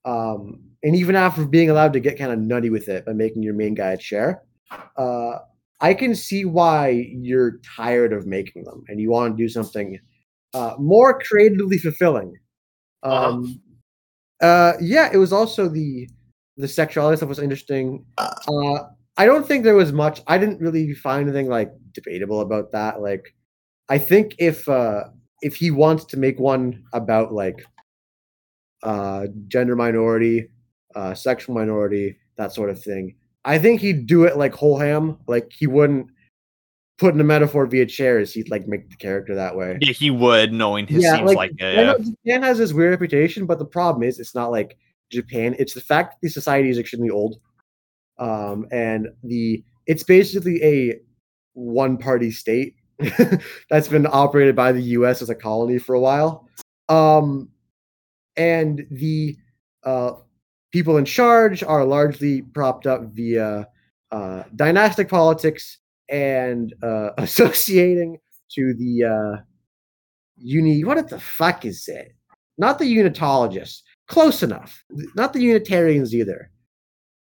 [0.06, 3.44] um, and even after being allowed to get kind of nutty with it by making
[3.44, 4.44] your main guy a chair,
[4.98, 5.38] uh,
[5.80, 10.00] I can see why you're tired of making them and you want to do something
[10.54, 12.36] uh, more creatively fulfilling.
[13.04, 13.30] Uh-huh.
[13.30, 13.62] Um,
[14.42, 16.10] uh, yeah, it was also the
[16.58, 18.06] the sexuality stuff was interesting.
[18.18, 18.80] Uh,
[19.18, 20.22] I don't think there was much.
[20.28, 23.02] I didn't really find anything like debatable about that.
[23.02, 23.36] Like,
[23.90, 25.06] I think if uh,
[25.42, 27.66] if he wants to make one about like
[28.84, 30.50] uh, gender minority,
[30.96, 33.16] uh, sexual minority, that sort of thing.
[33.44, 35.18] I think he'd do it like whole ham.
[35.28, 36.08] Like he wouldn't
[37.02, 39.78] put in a metaphor via chairs, he'd like make the character that way.
[39.82, 41.80] Yeah, he would, knowing his seems like, it.
[41.80, 44.78] I know Japan has this weird reputation, but the problem is it's not like
[45.12, 45.56] Japan.
[45.58, 47.40] It's the fact that the society is extremely old,
[48.22, 51.00] um, and the it's basically a
[51.54, 52.76] one party state
[53.70, 55.22] that's been operated by the U.S.
[55.22, 56.48] as a colony for a while,
[56.88, 57.50] um,
[58.38, 59.36] and the
[59.84, 60.12] uh,
[60.72, 63.68] people in charge are largely propped up via
[64.12, 68.20] uh, dynastic politics and uh, associating
[68.52, 69.42] to the uh,
[70.38, 70.84] uni.
[70.84, 72.14] What the fuck is it?
[72.58, 73.82] Not the unitologists.
[74.08, 74.84] Close enough.
[75.16, 76.52] Not the Unitarians either.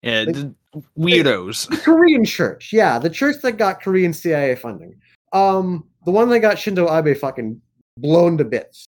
[0.03, 0.53] Yeah, like,
[0.97, 1.69] weirdos.
[1.69, 2.73] The Korean church.
[2.73, 4.95] Yeah, the church that got Korean CIA funding.
[5.31, 7.61] Um, the one that got Shinzo Abe fucking
[7.97, 8.85] blown to bits.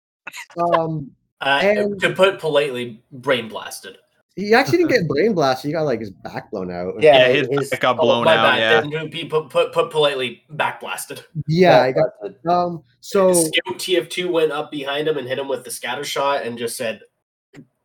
[0.57, 3.97] Um, uh, and, to put politely, brain blasted.
[4.38, 5.70] He actually didn't get brain blasted.
[5.70, 6.93] He got like his back blown out.
[7.01, 8.57] Yeah, yeah his, his back got blown oh, out.
[8.57, 8.89] Bad.
[8.89, 11.26] Yeah, be put, put put politely back blasted.
[11.47, 12.09] Yeah, I got
[12.49, 12.84] um.
[13.01, 16.78] So TF2 went up behind him and hit him with the scatter shot and just
[16.78, 17.01] said,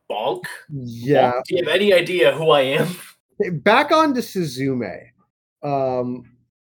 [0.09, 1.33] "Bonk." Yeah.
[1.33, 1.43] Bonk.
[1.47, 2.87] Do you have any idea who I am?
[3.51, 4.99] Back on to Suzume.
[5.63, 6.23] Um,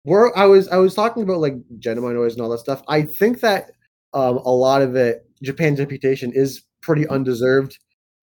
[0.05, 2.83] where I was I was talking about like Genoma noise and all that stuff.
[2.89, 3.73] I think that
[4.15, 7.79] um a lot of it Japan's reputation is pretty undeserved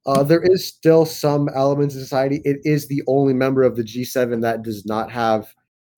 [0.06, 2.42] uh, there is still some elements in society.
[2.46, 5.54] It is the only member of the G7 that does not have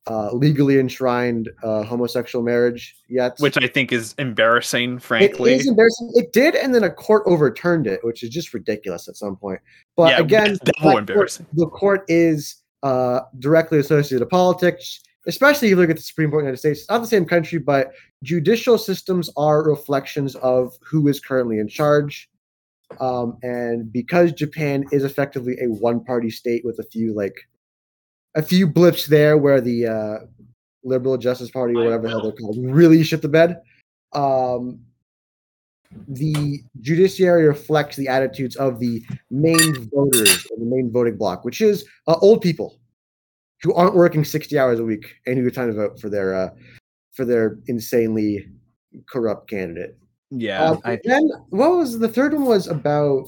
[0.08, 3.38] uh, legally enshrined uh, homosexual marriage yet.
[3.40, 5.54] Which I think is embarrassing, frankly.
[5.54, 6.12] It is embarrassing.
[6.16, 9.60] It did, and then a court overturned it, which is just ridiculous at some point.
[9.96, 11.46] But yeah, again, more embarrassing.
[11.46, 16.02] Court, the court is uh, directly associated to politics, especially if you look at the
[16.02, 16.80] Supreme Court of the United States.
[16.82, 17.92] It's not the same country, but
[18.24, 22.28] judicial systems are reflections of who is currently in charge.
[23.00, 27.36] Um, and because Japan is effectively a one-party state with a few like
[28.36, 30.18] a few blips there where the uh,
[30.84, 33.62] Liberal Justice Party or whatever the hell they're called really shit the bed.
[34.14, 34.80] Um,
[36.08, 41.62] the judiciary reflects the attitudes of the main voters of the main voting bloc, which
[41.62, 42.80] is uh, old people
[43.62, 46.34] who aren't working 60 hours a week and who are trying to vote for their
[46.34, 46.50] uh,
[47.12, 48.48] for their insanely
[49.08, 49.98] corrupt candidate.
[50.30, 50.72] Yeah.
[50.72, 53.28] Uh, I, then what was the third one was about?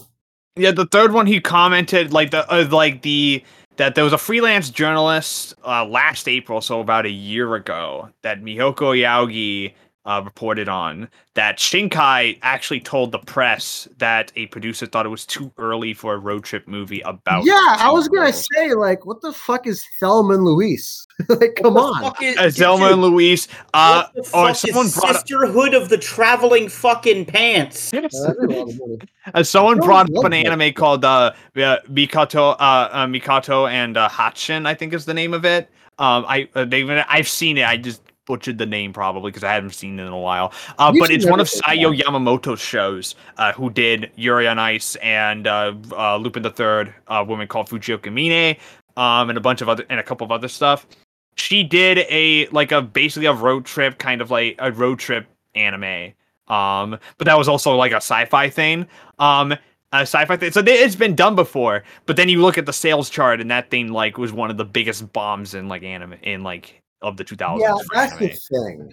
[0.56, 3.44] Yeah, the third one he commented like the uh, like the
[3.78, 8.42] that there was a freelance journalist uh, last April, so about a year ago, that
[8.42, 9.74] Miyoko Yaugi
[10.06, 15.26] uh, reported on that Shinkai actually told the press that a producer thought it was
[15.26, 17.46] too early for a road trip movie about.
[17.46, 21.08] Yeah, I was gonna say like, what the fuck is Thelma and Louise?
[21.30, 23.48] like, come on, is, uh, Thelma and Louise.
[23.74, 27.94] Uh, or someone brought Sisterhood of the Traveling Fucking Pants.
[29.34, 34.66] uh, someone brought up an anime called uh, Mikoto, uh, uh, Mikoto and uh, Hatchin,
[34.66, 35.70] I think is the name of it.
[36.00, 37.66] Um, I uh, they I've seen it.
[37.66, 40.54] I just butchered the name probably because I haven't seen it in a while.
[40.78, 45.48] Uh, but it's one of Sayo Yamamoto's shows, uh, who did Yuri on Ice and
[45.48, 48.58] uh, uh, Lupin the Third, a woman called Fujiko Mine,
[48.98, 50.88] um, and a bunch of other and a couple of other stuff.
[51.36, 55.28] She did a like a basically a road trip kind of like a road trip
[55.56, 56.14] anime.
[56.48, 58.86] Um, but that was also like a sci-fi thing.
[59.18, 59.54] Um,
[59.94, 60.52] a sci-fi thing.
[60.52, 63.70] So it's been done before, but then you look at the sales chart, and that
[63.70, 67.24] thing like was one of the biggest bombs in like anime in like of the
[67.24, 67.60] 2000s.
[67.60, 68.30] Yeah, that's anime.
[68.30, 68.90] the thing.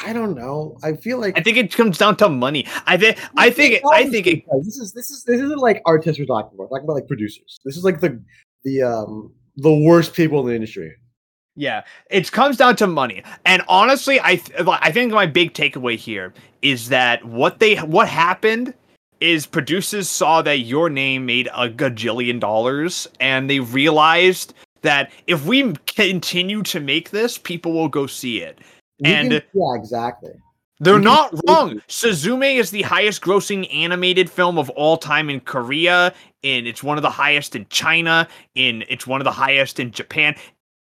[0.00, 0.78] I don't know.
[0.82, 2.66] I feel like I think it comes down to money.
[2.86, 5.82] I think I think it, I think it, this is this is this isn't like
[5.86, 6.70] artists we're talking about.
[6.70, 7.58] We're talking about like producers.
[7.64, 8.22] This is like the
[8.62, 10.94] the um the worst people in the industry.
[11.56, 13.24] Yeah, it comes down to money.
[13.44, 16.32] And honestly, I th- I think my big takeaway here
[16.62, 18.74] is that what they what happened
[19.20, 25.44] is producers saw that your name made a gajillion dollars and they realized that if
[25.44, 28.58] we continue to make this, people will go see it.
[29.04, 30.32] And can, yeah, exactly.
[30.80, 31.80] They're not wrong.
[31.88, 36.14] Suzume is the highest grossing animated film of all time in Korea,
[36.44, 39.90] and it's one of the highest in China, and it's one of the highest in
[39.90, 40.36] Japan.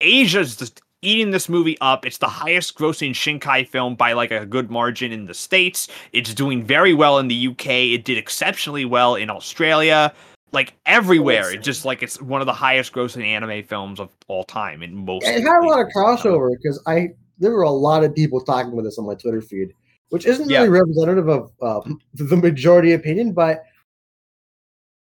[0.01, 2.05] Asia's just eating this movie up.
[2.05, 5.87] It's the highest grossing Shinkai film by like a good margin in the States.
[6.11, 7.67] It's doing very well in the UK.
[7.67, 10.13] It did exceptionally well in Australia
[10.53, 11.51] like everywhere.
[11.51, 15.05] It's just like it's one of the highest grossing anime films of all time And
[15.05, 15.25] most.
[15.25, 18.71] It had a lot of crossover because I there were a lot of people talking
[18.71, 19.73] about this on my Twitter feed,
[20.09, 20.79] which isn't really yeah.
[20.79, 21.81] representative of uh,
[22.13, 23.63] the majority opinion, but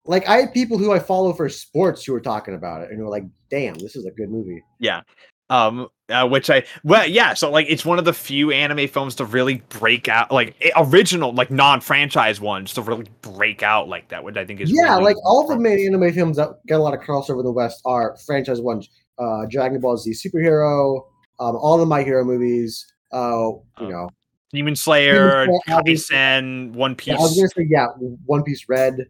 [0.06, 3.00] like I had people who I follow for sports who were talking about it and
[3.00, 5.02] were like, "Damn, this is a good movie." Yeah,
[5.50, 9.14] um uh, which i well yeah so like it's one of the few anime films
[9.14, 14.22] to really break out like original like non-franchise ones to really break out like that
[14.22, 16.82] which i think is yeah really like all the main anime films that get a
[16.82, 18.88] lot of crossover in the west are franchise ones
[19.18, 21.00] uh dragon ball z superhero
[21.40, 22.86] um, all the My Hero movies.
[23.12, 24.08] Uh, you know,
[24.52, 25.46] Demon Slayer.
[25.68, 27.14] Kaisen, One yeah, Piece.
[27.14, 27.88] I was gonna say yeah,
[28.26, 29.06] One Piece Red,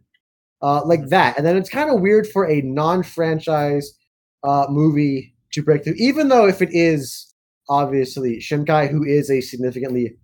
[0.63, 1.37] uh, like that.
[1.37, 3.99] And then it's kind of weird for a non-franchise
[4.43, 7.33] uh, movie to break through, even though if it is
[7.69, 10.17] obviously Shinkai, who is a significantly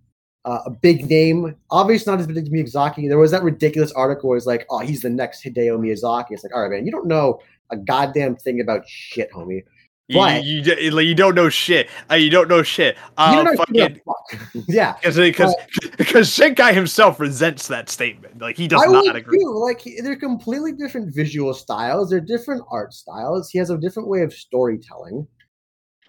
[0.45, 3.07] uh, a big name, obviously not as big as Miyazaki.
[3.07, 6.31] There was that ridiculous article where it's like, oh, he's the next Hideo Miyazaki.
[6.31, 9.63] It's like, all right, man, you don't know a goddamn thing about shit, homie.
[10.11, 11.89] You, you, you, like, you don't know shit.
[12.09, 12.95] Uh, you don't know shit.
[12.95, 14.53] you Uh, don't know fucking, fuck.
[14.67, 14.93] yeah.
[15.03, 15.55] because because
[15.97, 18.39] because Shinkai himself resents that statement.
[18.41, 19.39] Like he does I not would agree.
[19.39, 19.51] too.
[19.59, 22.09] Like they're completely different visual styles.
[22.09, 23.49] They're different art styles.
[23.49, 25.27] He has a different way of storytelling.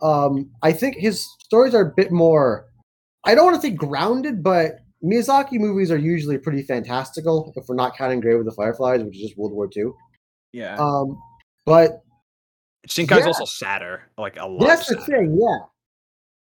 [0.03, 2.67] Um, I think his stories are a bit more.
[3.25, 7.53] I don't want to say grounded, but Miyazaki movies are usually pretty fantastical.
[7.57, 9.91] If we're not counting Grave with the Fireflies, which is just World War II.
[10.53, 11.21] Yeah, Um,
[11.65, 12.03] but
[12.89, 13.27] Shinkai's yeah.
[13.27, 14.09] also sadder.
[14.19, 14.67] Like a lot.
[14.67, 15.39] that's the thing.
[15.41, 15.59] Yeah,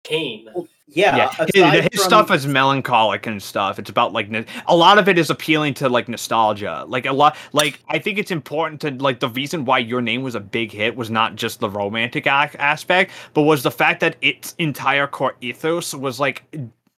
[0.03, 0.49] Kane.
[0.87, 3.78] Yeah, Yeah, his, his from- stuff is melancholic and stuff.
[3.78, 4.28] It's about like
[4.66, 6.85] a lot of it is appealing to like nostalgia.
[6.87, 10.22] Like a lot, like I think it's important to like the reason why your name
[10.22, 14.01] was a big hit was not just the romantic ac- aspect, but was the fact
[14.01, 16.45] that its entire core ethos was like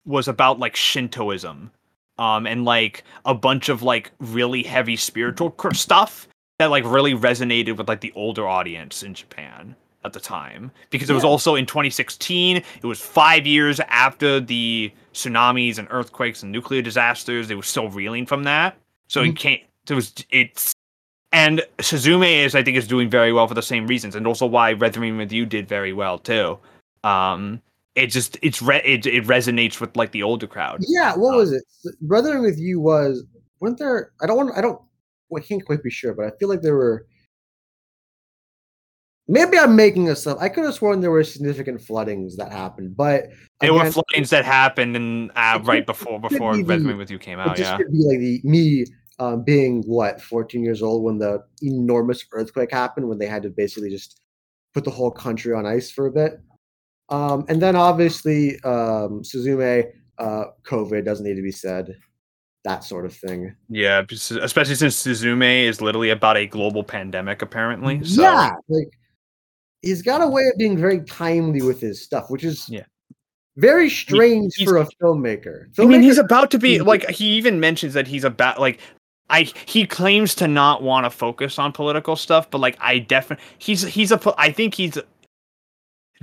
[0.05, 1.71] was about like Shintoism,
[2.17, 6.27] um, and like a bunch of like really heavy spiritual cr- stuff
[6.59, 11.09] that like really resonated with like the older audience in Japan at the time because
[11.09, 11.29] it was Yeah.
[11.29, 17.47] also in 2016 it was five years after the tsunamis and earthquakes and nuclear disasters
[17.47, 18.77] they were still reeling from that
[19.07, 20.73] so it can't it was it's
[21.33, 24.45] and suzume is i think is doing very well for the same reasons and also
[24.45, 26.59] why Weathering with you did very well too
[27.03, 27.59] um
[27.95, 31.15] it just it's re- it, it resonates with like the older crowd yeah.
[31.15, 31.63] What Um, was it?
[32.01, 33.23] Brother with You was
[33.59, 34.11] weren't there?
[34.21, 34.55] I don't want.
[34.55, 34.79] I don't.
[35.29, 37.05] Well, I can't quite be sure, but I feel like there were.
[39.27, 40.37] Maybe I'm making this up.
[40.39, 43.25] I could have sworn there were significant floodings that happened, but
[43.59, 47.17] there were floodings that happened and uh, right could- before before be the- with you
[47.17, 48.85] came It out just yeah could be like the me
[49.17, 53.49] um, being what 14 years old when the enormous earthquake happened when they had to
[53.49, 54.21] basically just
[54.75, 56.39] put the whole country on ice for a bit.
[57.09, 59.85] Um, and then obviously um, Suzume,
[60.19, 61.95] uh, COVID doesn't need to be said.
[62.65, 63.55] That sort of thing.
[63.69, 68.03] Yeah, especially since Suzume is literally about a global pandemic, apparently.
[68.03, 68.23] So.
[68.23, 68.89] Yeah, like
[69.83, 72.85] he's got a way of being very timely with his stuff, which is Yeah.
[73.55, 75.67] very strange he's- for a filmmaker.
[75.79, 78.79] I mean, he's about to be like he even mentions that he's about like
[79.29, 83.45] I he claims to not want to focus on political stuff, but like I definitely
[83.59, 84.97] he's he's a I think he's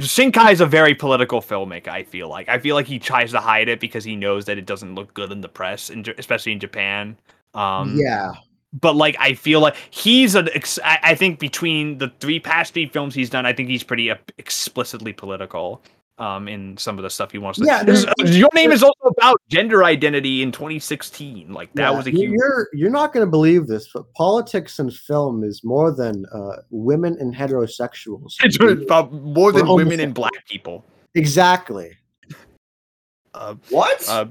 [0.01, 1.89] Shinkai is a very political filmmaker.
[1.89, 4.59] I feel like I feel like he tries to hide it because he knows that
[4.59, 7.17] it doesn't look good in the press, in, especially in Japan.
[7.55, 8.33] Um, yeah,
[8.73, 12.87] but like I feel like he's an ex- I, think between the three past three
[12.87, 15.83] films he's done, I think he's pretty uh, explicitly political.
[16.19, 17.65] Um, in some of the stuff he wants to.
[17.65, 21.53] Yeah, This- there's- your name is also about gender identity in 2016.
[21.53, 22.31] Like that Yeah, was a you- huge.
[22.33, 26.57] You're you're not going to believe this, but politics in film is more than uh,
[26.71, 28.35] women and heterosexuals.
[28.45, 30.85] It's about more than women and black people.
[31.15, 31.97] exactly.
[33.35, 34.07] Uh, What?
[34.11, 34.27] uh,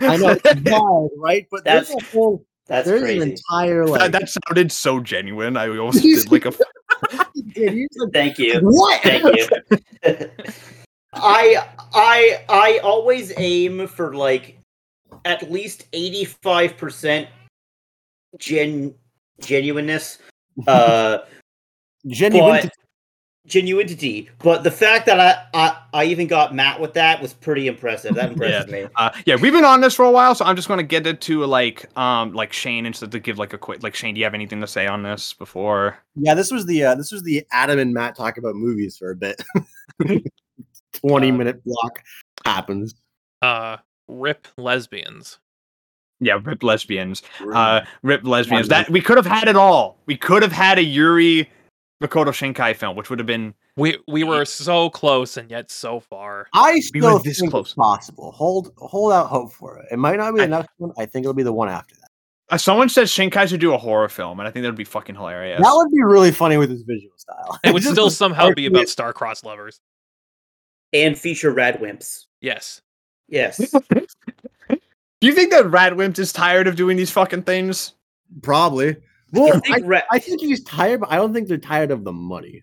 [0.00, 1.46] I know it's wild, right?
[1.50, 3.20] But there's That's a whole That's there's crazy.
[3.20, 4.00] an entire like.
[4.00, 5.56] that, that sounded so genuine.
[5.56, 6.52] I almost did like a.
[7.54, 8.60] Dude, he's like, Thank you.
[8.60, 9.02] what?
[9.02, 9.48] Thank you.
[11.14, 14.58] I I I always aim for like
[15.24, 17.28] at least eighty five percent
[18.38, 18.94] gen
[19.40, 20.18] genuineness.
[20.66, 21.18] Uh
[22.06, 22.68] Genuine.
[23.44, 24.28] But genuinity.
[24.38, 28.14] But the fact that I, I I even got Matt with that was pretty impressive.
[28.14, 28.86] That impresses me.
[28.96, 31.20] Uh, yeah, we've been on this for a while, so I'm just gonna get it
[31.22, 34.14] to like um like Shane instead to give like a quick like Shane.
[34.14, 35.98] Do you have anything to say on this before?
[36.14, 39.10] Yeah, this was the uh, this was the Adam and Matt talk about movies for
[39.10, 39.42] a bit.
[40.92, 42.02] Twenty Uh, minute block
[42.44, 42.94] happens.
[43.40, 43.78] Uh,
[44.08, 45.38] rip lesbians.
[46.20, 47.22] Yeah, rip lesbians.
[47.52, 48.68] Uh, rip lesbians.
[48.68, 49.98] That we could have had it all.
[50.06, 51.50] We could have had a Yuri
[52.02, 56.00] Makoto Shinkai film, which would have been We we were so close and yet so
[56.00, 56.48] far.
[56.52, 57.66] I were still this think close.
[57.68, 58.32] it's possible.
[58.32, 59.86] Hold hold out hope for it.
[59.90, 60.92] It might not be the I- next one.
[60.98, 62.08] I think it'll be the one after that.
[62.50, 65.14] Uh, someone said Shinkai should do a horror film, and I think that'd be fucking
[65.14, 65.62] hilarious.
[65.62, 67.58] That would be really funny with his visual style.
[67.64, 69.80] It would still somehow be about star-crossed lovers.
[70.92, 72.26] And feature RADWIMPS.
[72.42, 72.82] Yes.
[73.28, 73.56] Yes.
[74.68, 77.94] Do you think that Radwimp is tired of doing these fucking things?
[78.42, 78.96] probably.
[79.34, 82.12] I Well, I, I think he's tired, but I don't think they're tired of the
[82.12, 82.62] money.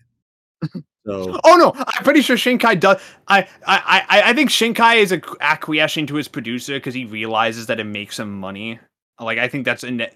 [1.06, 3.00] So Oh no, I'm pretty sure Shinkai does.
[3.26, 7.80] I I I, I think Shinkai is acquiescing to his producer because he realizes that
[7.80, 8.78] it makes him money.
[9.20, 10.08] Like I think that's ine-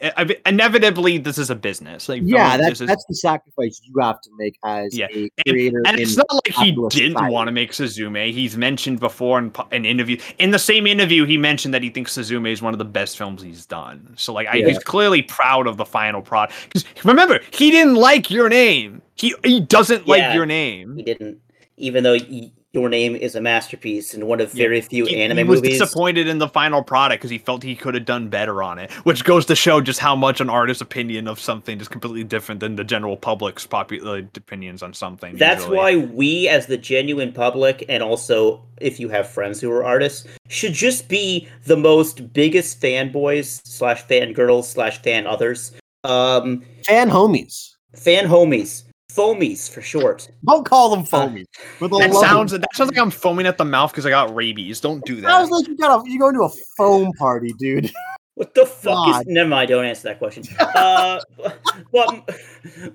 [0.46, 2.08] inevitably this is a business.
[2.08, 5.28] Like Yeah, film- that's is- that's the sacrifice you have to make as Yeah, a
[5.46, 5.82] creator.
[5.86, 8.32] and in it's not like he capitalist didn't want to make Suzume.
[8.32, 10.16] He's mentioned before in pu- an interview.
[10.38, 13.18] In the same interview, he mentioned that he thinks Suzume is one of the best
[13.18, 14.14] films he's done.
[14.16, 14.68] So like, I, Yeah.
[14.68, 16.54] he's clearly proud of the final product.
[16.68, 19.02] Because remember, he didn't like your name.
[19.16, 20.96] He he doesn't like your name.
[20.96, 21.38] He didn't,
[21.76, 25.22] even though y- your name is a masterpiece and one of Yeah, very few He,
[25.22, 25.78] anime he was movies.
[25.78, 28.90] disappointed in the final product because he felt he could have done better on it,
[29.06, 32.60] which goes to show just how much an artist's opinion of something is completely different
[32.60, 35.36] than the general public's popular opinions on something.
[35.36, 35.76] That's usually.
[35.76, 40.26] why we, as the genuine public, and also if you have friends who are artists,
[40.48, 45.70] should just be the most biggest fanboys slash fangirls slash fan others,
[46.02, 47.70] um, fan homies.
[47.94, 48.82] fan homies,
[49.14, 50.28] foamies for short.
[50.46, 51.46] Don't call them Uh, foamies.
[51.80, 54.34] With the That sounds that sounds like I'm foaming at the mouth because I got
[54.34, 54.80] rabies.
[54.80, 55.28] Don't do that.
[55.28, 57.90] Sounds like you got a, you going to a foam party, dude.
[58.36, 59.20] What the fuck God.
[59.20, 59.26] is?
[59.28, 59.68] Never mind.
[59.68, 60.42] Don't answer that question.
[60.58, 61.20] Uh,
[61.92, 62.26] well,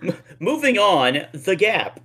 [0.02, 1.28] m- moving on.
[1.32, 2.02] The Gap.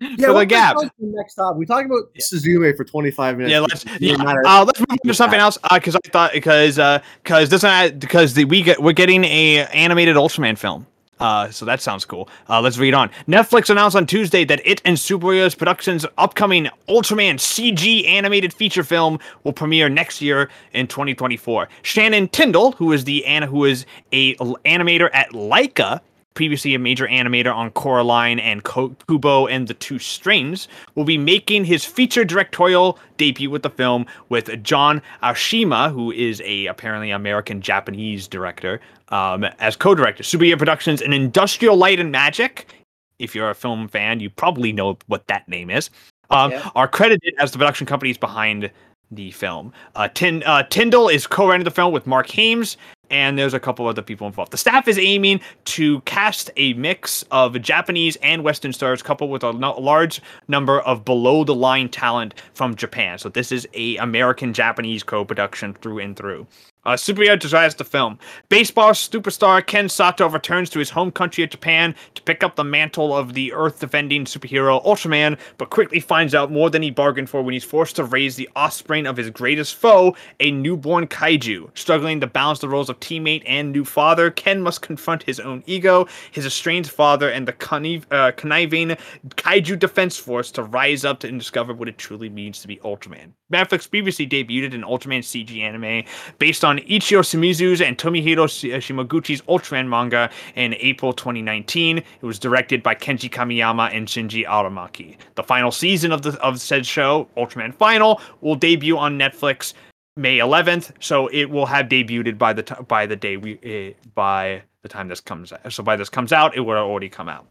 [0.00, 0.76] Yeah, For the gap.
[0.76, 1.58] go to the next topic.
[1.58, 3.50] We talked about Suzume for 25 minutes.
[3.52, 4.42] Yeah, let's yeah, matter.
[4.46, 6.76] uh, let's move on to something else because I thought because
[7.22, 10.86] because this one because the we get we're getting a animated Ultraman film.
[11.18, 12.28] Uh, so that sounds cool.
[12.48, 13.08] Uh, let's read on.
[13.26, 19.18] Netflix announced on Tuesday that it and Tsuburaya Productions' upcoming Ultraman CG animated feature film
[19.44, 21.68] will premiere next year in 2024.
[21.82, 26.00] Shannon Tyndall, who is the an- who is a animator at Laika,
[26.36, 31.64] previously a major animator on Coraline and Kubo and the Two Strings, will be making
[31.64, 37.60] his feature directorial debut with the film with John Aoshima, who is a apparently American
[37.60, 40.22] Japanese director, um, as co-director.
[40.22, 42.72] Tsuburaya Productions and Industrial Light and Magic.
[43.18, 45.90] If you're a film fan, you probably know what that name is.
[46.30, 46.70] Um, Yeah.
[46.74, 48.70] Are credited as the production companies behind
[49.12, 49.72] the film.
[49.94, 52.76] Uh, Tin, uh, Tyndall is co-writing the film with Marc Haimes,
[53.10, 54.52] and there's a couple other people involved.
[54.52, 59.42] The staff is aiming to cast a mix of Japanese and Western stars, coupled with
[59.42, 63.18] a large number of below-the-line talent from Japan.
[63.18, 66.46] So this is a American-Japanese co-production through and through.
[66.84, 68.16] Uh, Tsuburaya desires the film.
[68.48, 72.62] Baseball superstar Ken Sato returns to his home country of Japan to pick up the
[72.62, 77.42] mantle of the Earth-defending superhero Ultraman, but quickly finds out more than he bargained for
[77.42, 81.68] when he's forced to raise the offspring of his greatest foe, a newborn kaiju.
[81.74, 85.62] Struggling to balance the roles of teammate and new father, Ken must confront his own
[85.66, 88.96] ego, his estranged father, and the conniv- uh, conniving
[89.36, 92.76] kaiju defense force to rise up to and discover what it truly means to be
[92.78, 93.32] Ultraman.
[93.52, 96.04] Netflix previously debuted an Ultraman CG anime
[96.38, 101.98] based on Ichiro Shimizu's and Tomihiro uh, Shimoguchi's Ultraman manga in April 2019.
[101.98, 105.16] It was directed by Kenji Kamiyama and Shinji Aramaki.
[105.36, 109.74] The final season of the of said show, Ultraman Final, will debut on Netflix
[110.16, 114.08] May 11th, so it will have debuted by the t- by the day we uh,
[114.14, 115.70] by the time this comes out.
[115.72, 117.46] So by this comes out, it will already come out.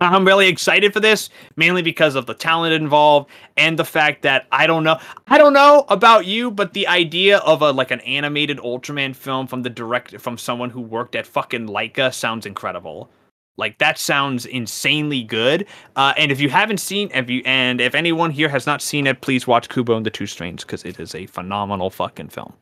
[0.00, 4.46] I'm really excited for this, mainly because of the talent involved and the fact that
[4.50, 8.00] I don't know, I don't know about you, but the idea of a like an
[8.00, 13.08] animated Ultraman film from the direct from someone who worked at fucking Laika sounds incredible.
[13.56, 15.66] Like that sounds insanely good.
[15.94, 19.06] Uh, and if you haven't seen, if you and if anyone here has not seen
[19.06, 22.52] it, please watch Kubo and the Two Strings because it is a phenomenal fucking film,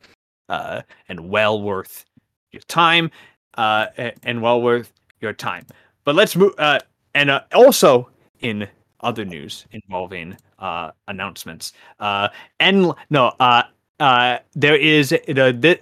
[0.48, 2.04] uh, and well worth
[2.50, 3.10] your time,
[3.54, 3.86] uh,
[4.22, 5.66] and well worth your time.
[6.04, 6.52] But let's move.
[6.58, 6.80] Uh,
[7.14, 8.68] and uh, also in
[9.00, 12.28] other news involving uh, announcements, uh,
[12.60, 13.62] and no, uh,
[14.02, 15.14] uh, there is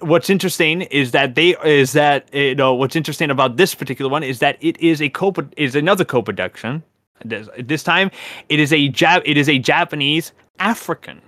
[0.00, 4.22] what's interesting is that they is that you know what's interesting about this particular one
[4.22, 6.82] is that it is a co is another co-production.
[7.24, 8.10] This, this time,
[8.50, 11.22] it is a Jap it is a Japanese African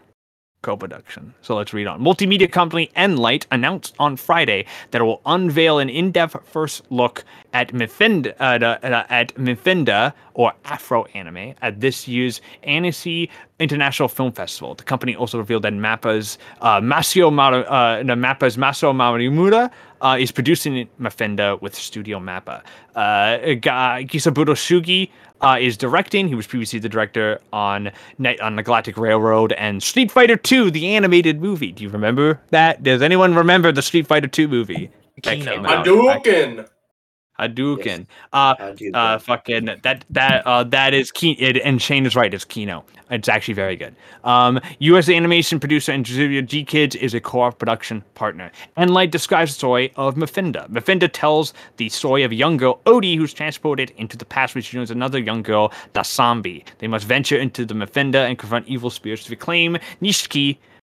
[0.62, 1.34] co-production.
[1.42, 2.00] So let's read on.
[2.00, 7.72] Multimedia company Enlight announced on Friday that it will unveil an in-depth first look at
[7.72, 14.74] Mifenda, uh, uh, at Mifenda or Afro anime at this year's Annecy International Film Festival.
[14.74, 19.70] The company also revealed that Mappa's uh, Masio Maru, uh, Mappa's Marimura
[20.02, 22.62] uh, is producing Mifenda with Studio Mappa.
[22.94, 26.28] Uh, Ga- Gisaburo Sugii uh, is directing.
[26.28, 30.70] He was previously the director on Night on the Galactic Railroad and Street Fighter II,
[30.70, 31.72] the animated movie.
[31.72, 32.82] Do you remember that?
[32.82, 34.90] Does anyone remember the Street Fighter II movie?
[35.24, 35.52] That Kino.
[35.52, 35.86] came out.
[37.48, 37.82] Hadouken.
[37.82, 38.06] Hadouken.
[38.32, 41.32] Uh, you uh, fucking that that uh that is key.
[41.32, 42.32] It, and Shane is right.
[42.32, 42.84] It's Kino.
[43.10, 43.94] It's actually very good.
[44.24, 45.08] Um, U.S.
[45.08, 48.50] animation producer and Studio G Kids is a co-op production partner.
[48.78, 50.68] Enlight describes the story of Mephinda.
[50.70, 54.70] Mephinda tells the story of a young girl, Odie, who's transported into the past, which
[54.70, 56.64] joins another young girl, Dasambi.
[56.78, 60.56] They must venture into the Mephinda and confront evil spirits to reclaim Nishiki,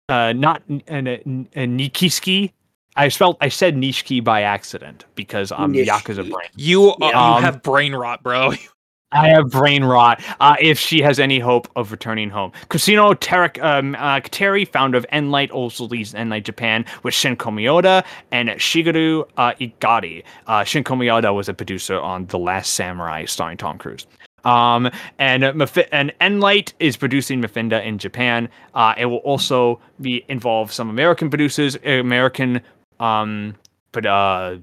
[0.10, 1.18] uh, not uh, uh,
[1.56, 2.52] Nikiski,
[2.96, 5.86] I spelled I said Nishiki by accident because I'm Nishiki.
[5.88, 6.50] Yakuza brain.
[6.56, 7.08] You, uh, Yeah.
[7.10, 8.54] you Um, have brain rot, bro.
[9.16, 10.24] I have brain rot.
[10.40, 14.98] Uh, if she has any hope of returning home, Casino Tarek um, uh, Kateri, founder
[14.98, 20.24] of Enlight, also leads Enlight Japan with Shin Komiyoda and Shigeru uh, Igati.
[20.48, 24.08] Uh, Shin Komiyoda was a producer on The Last Samurai, starring Tom Cruise.
[24.46, 24.90] Um,
[25.20, 28.50] and uh, Maf- and Enlight is producing Mafinda in Japan.
[28.74, 32.62] Uh, it will also be involve some American producers, American
[33.00, 33.56] um,
[33.92, 34.58] but uh,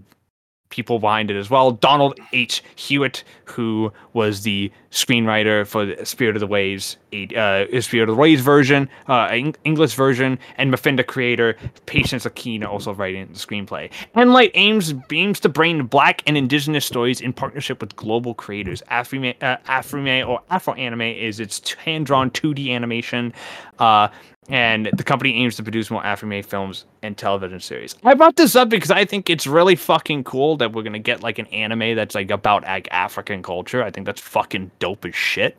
[0.70, 1.72] people behind it as well.
[1.72, 2.62] Donald H.
[2.76, 6.96] Hewitt, who was the screenwriter for the Spirit of the Waves,
[7.36, 9.28] uh, Spirit of the Waves version, uh,
[9.64, 11.56] English version, and Mafinda creator
[11.86, 13.90] Patience Akina also writing the screenplay.
[14.14, 18.82] Enlight aims aims to bring Black and Indigenous stories in partnership with global creators.
[18.90, 23.32] Afrime, uh, Afrime or Afro Anime is its hand drawn 2D animation.
[23.78, 24.08] Uh,
[24.48, 27.94] and the company aims to produce more Afro films and television series.
[28.04, 31.22] I brought this up because I think it's really fucking cool that we're gonna get
[31.22, 33.82] like an anime that's like about like African culture.
[33.82, 35.56] I think that's fucking dope as shit.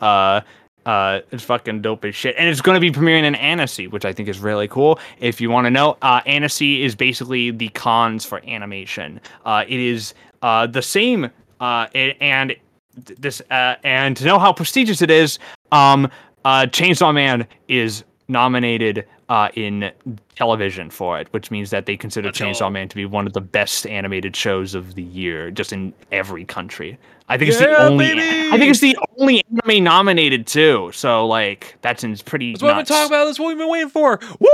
[0.00, 0.40] Uh,
[0.86, 4.12] uh, it's fucking dope as shit, and it's gonna be premiering in Annecy, which I
[4.12, 5.00] think is really cool.
[5.18, 9.20] If you want to know, uh, Annecy is basically the Cannes for animation.
[9.44, 11.30] Uh, it is uh the same.
[11.58, 12.54] Uh, it, and
[13.18, 15.38] this uh, and to know how prestigious it is,
[15.72, 16.08] um,
[16.46, 19.90] uh, Chainsaw Man is nominated uh, in
[20.36, 22.70] television for it, which means that they consider Let's Chainsaw go.
[22.70, 26.44] Man to be one of the best animated shows of the year, just in every
[26.44, 26.96] country.
[27.28, 28.14] I think it's the only.
[28.14, 28.48] baby!
[28.52, 30.92] I think it's the only anime nominated too.
[30.94, 32.52] So like that's in pretty.
[32.52, 33.24] That's what I've been talking about.
[33.24, 34.20] That's what we've been waiting for.
[34.38, 34.48] Woo!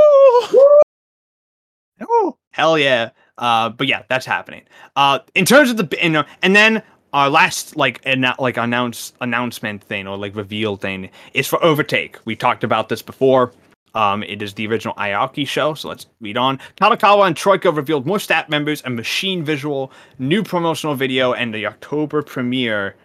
[2.01, 3.11] Oh, hell yeah.
[3.37, 4.63] Uh, but yeah, that's happening.
[4.97, 6.83] Uh, in terms of the and, and then
[7.13, 12.19] our last like annou- like announce announcement thing or like reveal thing is for Overtake.
[12.25, 13.53] We talked about this before.
[13.95, 16.59] Um, it is the original Aoki show, so let's read on.
[16.81, 21.67] Kadokawa and Troyca revealed more staff members, a machine visual, new promotional video, and the
[21.67, 22.97] October premiere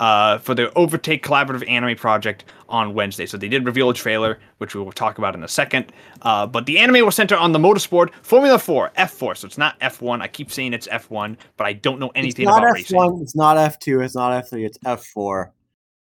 [0.00, 3.26] uh, for the Overtake collaborative anime project on Wednesday.
[3.26, 5.92] So they did reveal a trailer, which we will talk about in a second.
[6.22, 9.36] Uh, but the anime will center on the motorsport Formula 4, F4.
[9.36, 10.20] So it's not F1.
[10.20, 13.18] I keep saying it's F1, but I don't know anything it's not about F1, racing.
[13.22, 14.04] It's not F2.
[14.04, 14.66] It's not F3.
[14.66, 15.50] It's F4.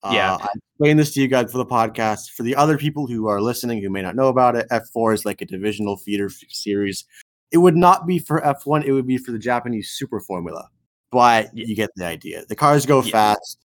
[0.03, 0.37] Uh, Yeah.
[0.39, 2.31] I explained this to you guys for the podcast.
[2.31, 5.25] For the other people who are listening who may not know about it, F4 is
[5.25, 7.05] like a divisional feeder f- series.
[7.51, 8.85] It would not be for F1.
[8.85, 10.69] It would be for the Japanese Super Formula.
[11.11, 11.65] But Yeah.
[11.65, 12.45] you get the idea.
[12.47, 13.11] The cars go Yeah.
[13.11, 13.57] fast.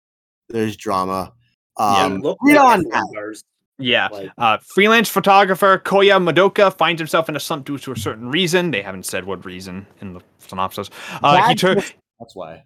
[0.50, 1.34] There's drama.
[1.80, 2.04] Yeah.
[2.04, 2.84] Um, Look read on.
[2.86, 3.04] F1 Matt.
[3.16, 3.44] cars,
[3.80, 4.10] Yeah.
[4.12, 8.30] like- Uh, freelance photographer Koya Madoka finds himself in a slump due to a certain
[8.30, 8.72] reason.
[8.72, 10.90] They haven't said what reason in the synopsis.
[11.24, 11.76] Uh, he Bad tur-
[12.20, 12.64] That's why.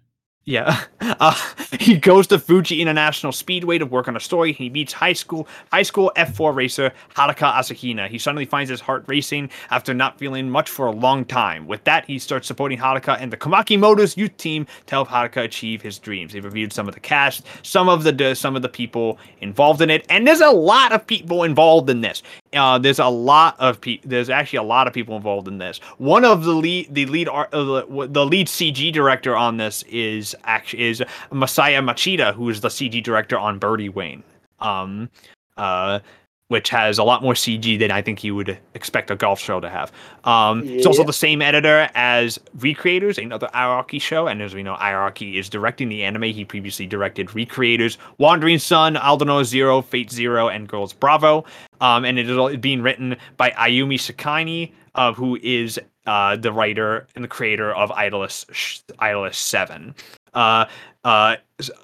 [0.48, 0.84] Yeah.
[1.20, 1.34] Uh,
[1.80, 4.52] he goes to Fuji International Speedway to work on a story.
[4.52, 8.08] He meets high school high school F4 racer Haruka Asahina.
[8.08, 11.66] He suddenly finds his heart racing after not feeling much for a long time.
[11.66, 15.42] With that, he starts supporting Haruka and the Komaki Motors youth team to help Haruka
[15.42, 16.34] achieve his dreams.
[16.34, 19.90] They've reviewed some of the cast, some of the some of the people involved in
[19.90, 22.22] it, and there's a lot of people involved in this.
[22.54, 25.78] Uh, there's a lot of pe- there's actually a lot of people involved in this.
[25.98, 29.82] One of the lead the lead art uh, the, the lead CG director on this
[29.84, 34.22] is actually is Masaya Machida, who is the CG director on Birdie Wing.
[34.60, 35.10] Um,
[35.56, 36.00] uh,
[36.48, 39.60] which has a lot more CG than I think you would expect a golf show
[39.60, 39.92] to have.
[40.24, 44.62] Um, It's also the same editor as Recreators, another Ei Aoki show, and as we
[44.62, 46.22] know, Ei Aoki is directing the anime.
[46.24, 51.44] He previously directed Recreators, Wandering Son, Aldano Zero, Fate Zero, and Girls Bravo.
[51.82, 56.50] Um, and it is all being written by Ayumi Sakani, uh, who is uh, the
[56.50, 59.94] writer and the creator of IDOLiSH sh- IDOLiSH7.
[60.32, 60.64] Uh,
[61.04, 61.36] uh,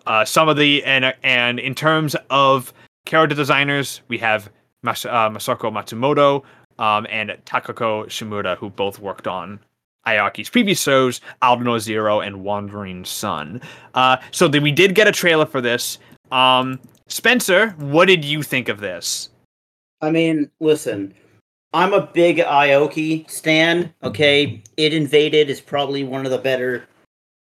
[0.06, 2.72] uh, some of the and and in terms of
[3.04, 4.50] character designers, we have
[4.82, 6.42] Mas- uh, Masako Matsumoto
[6.78, 9.60] um, and Takako Shimura, who both worked on
[10.06, 13.60] Aoki's previous shows, Aldnoah.Zero and Wandering Son.
[13.94, 15.98] Uh, so then we did get a trailer for this.
[16.30, 19.30] Um, Spencer, what did you think of this?
[20.00, 21.14] I mean, listen,
[21.72, 23.92] I'm a big Aoki stan.
[24.02, 26.86] Okay, ID: Invaded is probably one of the better,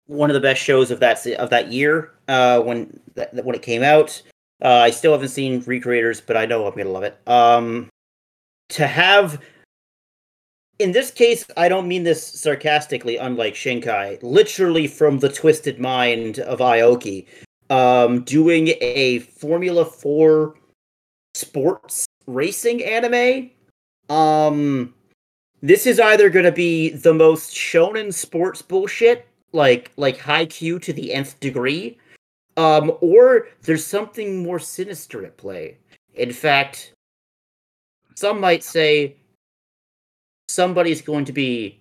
[0.06, 2.12] one of the best shows of that of that year.
[2.28, 4.20] Uh, when that, when it came out,
[4.62, 7.18] uh, I still haven't seen Recreators, but I know I'm gonna love it.
[7.26, 7.88] Um,
[8.70, 9.40] to have,
[10.78, 13.16] in this case, I don't mean this sarcastically.
[13.16, 17.26] Unlike Shinkai, literally from the twisted mind of Aoki,
[17.70, 20.54] um, doing a Formula Four
[21.34, 23.50] sports racing anime.
[24.08, 24.94] Um
[25.62, 31.12] this is either to be the most shonen sports bullshit like like Haikyuu to the
[31.12, 31.98] nth degree
[32.60, 35.78] um or there's something more sinister at play.
[36.14, 36.92] In fact,
[38.14, 39.16] some might say
[40.48, 41.80] somebody's going to be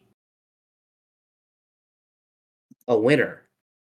[2.87, 3.41] a winner,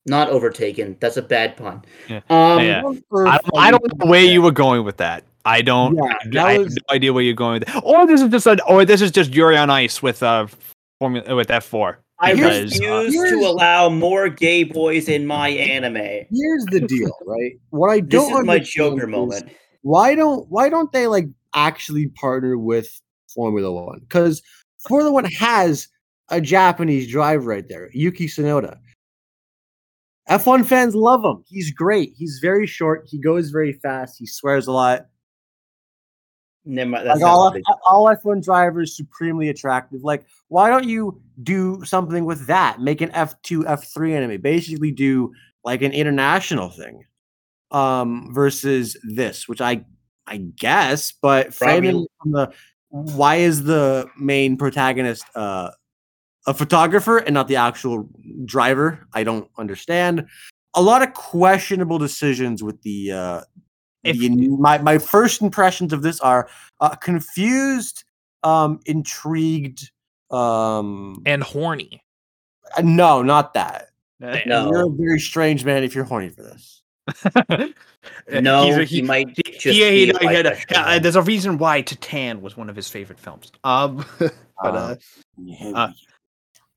[0.05, 0.95] not overtaken.
[0.99, 1.83] That's a bad pun.
[2.07, 2.21] Yeah.
[2.29, 2.83] Um, Yeah.
[2.83, 5.23] On Earth, I, I don't know where you were going with that.
[5.45, 5.95] I don't.
[5.95, 7.81] Yeah, I, that I have no idea where you're going with that.
[7.83, 10.47] Or this is just a, or this is just Yuri on Ice with uh
[10.99, 11.99] formula with F four.
[12.19, 15.95] I refuse to allow more gay boys in my anime.
[15.95, 17.53] Here's the deal, right?
[17.69, 19.51] What I don't is my Joker is moment.
[19.81, 22.89] Why don't why don't they like actually partner with
[23.33, 23.99] Formula One?
[23.99, 24.41] Because
[24.87, 25.87] Formula One has
[26.29, 28.77] a Japanese driver right there, Yuki Tsunoda.
[30.29, 31.43] F1 fans love him.
[31.47, 32.11] He's great.
[32.17, 33.07] He's very short.
[33.07, 34.17] He goes very fast.
[34.19, 35.05] He swears a lot.
[36.67, 40.03] Never mind, Like all, F- all F1 drivers supremely attractive.
[40.03, 42.81] Like, why don't you do something with that?
[42.81, 44.41] Make an F2, F3 anime.
[44.41, 45.31] Basically, do
[45.63, 47.05] like an international thing,
[47.71, 49.85] um, versus this, which I,
[50.27, 51.13] I guess.
[51.13, 52.51] But framing from the
[52.89, 55.71] why is the main protagonist uh,
[56.47, 58.09] a photographer and not the actual
[58.43, 59.07] driver?
[59.13, 60.27] I don't understand.
[60.73, 63.41] A lot of questionable decisions with the uh,
[64.03, 68.03] If- the, my my first impressions of this are uh, confused,
[68.43, 69.91] um, intrigued.
[70.29, 72.03] Um, and horny.
[72.77, 73.89] uh, no, not that.
[74.19, 74.69] No.
[74.69, 76.81] You're a very strange man if you're horny for this.
[78.31, 80.99] No, a- he, might he- just he- he- be he like had a- that uh,
[80.99, 83.51] there's a reason why Titane was one of his favorite films.
[83.65, 84.31] Um, but
[84.63, 84.95] uh,
[85.75, 85.91] uh,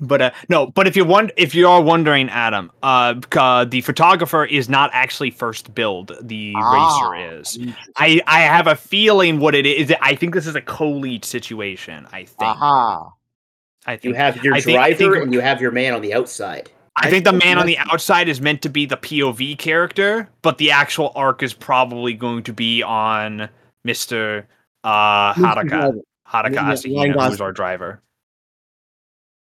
[0.00, 3.80] but uh, no, but if you want, if you are wondering, Adam, uh, uh, the
[3.82, 6.16] photographer is not actually first build.
[6.20, 7.58] The Ah, racer is.
[7.96, 9.92] I I have a feeling what it is.
[10.00, 12.06] I think this is a co-lead situation.
[12.12, 12.42] I think.
[12.42, 13.12] Aha.
[13.86, 16.70] I You have your I driver think- and you have your man on the outside.
[16.96, 20.28] I I think the man on the outside is meant to be the POV character,
[20.42, 23.48] but the actual arc is probably going to be on
[23.84, 24.46] Mister
[24.84, 25.94] uh, Haraka.
[26.28, 28.02] Haraka Yeah, yeah, who's our driver.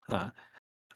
[0.09, 0.29] Uh,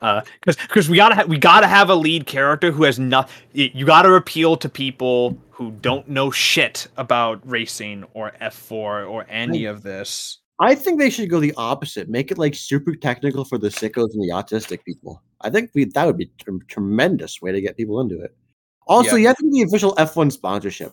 [0.01, 3.29] uh, because because we gotta ha- we gotta have a lead character who has not.
[3.53, 9.25] You gotta appeal to people who don't know shit about racing or F four or
[9.29, 10.39] any of this.
[10.61, 12.09] I think they should go the opposite.
[12.09, 15.21] Make it like super technical for the sickos and the autistic people.
[15.41, 18.35] I think we, that would be a tremendous way to get people into it.
[18.87, 19.21] Also, Yeah.
[19.21, 20.91] you have to be the official F1 sponsorship.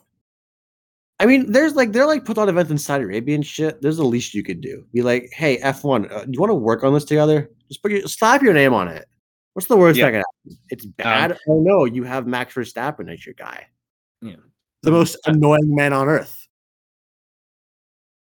[1.18, 3.80] I mean, there's like they're like put on events in Saudi Arabia and shit.
[3.82, 4.84] There's the least you could do.
[4.92, 7.50] Be like, hey, F1, uh, do you want to work on this together?
[7.68, 9.06] Just put your slap your name on it.
[9.54, 10.06] What's the worst Yeah.
[10.06, 10.58] that can happen?
[10.70, 11.38] It's bad.
[11.48, 13.66] oh no, you have Max Verstappen as your guy.
[14.20, 14.36] Yeah.
[14.82, 16.46] The most annoying man on earth.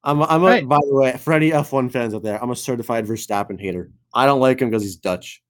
[0.03, 0.67] I'm, I'm a, Right.
[0.67, 3.91] by the way, for any F1 fans out there, I'm a certified Verstappen hater.
[4.13, 5.41] I don't like him because he's Dutch.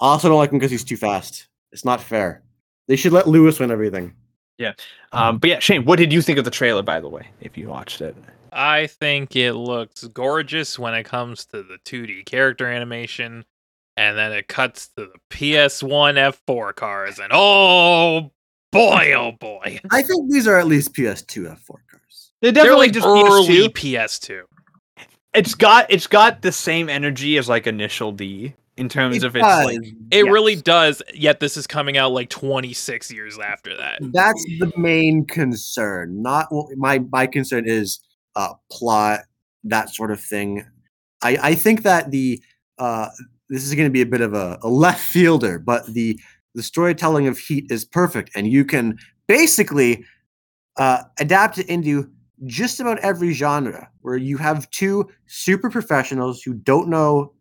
[0.00, 1.48] I also don't like him because he's too fast.
[1.72, 2.42] It's not fair.
[2.88, 4.14] They should let Lewis win everything.
[4.58, 4.72] Yeah.
[5.12, 6.82] Um, but yeah, Shane, what did you think of the trailer?
[6.82, 8.16] By the way, if you watched it,
[8.52, 13.44] I think it looks gorgeous when it comes to the 2D character animation,
[13.96, 18.30] and then it cuts to the PS1 F4 cars, and oh
[18.72, 22.32] boy, oh boy, I think these are at least PS2 F4 cars.
[22.40, 23.72] they're they're definitely like just early PS2.
[23.72, 24.42] PS2.
[25.32, 29.36] It's got it's got the same energy as like Initial D in terms It of
[29.36, 29.78] its like
[30.10, 30.32] It yes.
[30.32, 31.02] really does.
[31.14, 33.98] Yet this is coming out like 26 years after that.
[34.00, 36.22] That's the main concern.
[36.22, 38.00] Not what my my concern is
[38.36, 39.20] uh plot,
[39.64, 40.64] that sort of thing.
[41.22, 42.42] I I think that the
[42.78, 43.08] uh
[43.48, 46.18] this is going to be a bit of a, a left fielder, but the
[46.54, 48.98] the storytelling of Heat is perfect, and you can
[49.28, 50.04] basically
[50.76, 52.10] uh, adapt it into
[52.46, 53.88] just about every genre.
[54.02, 57.32] Where you have two super professionals who don't know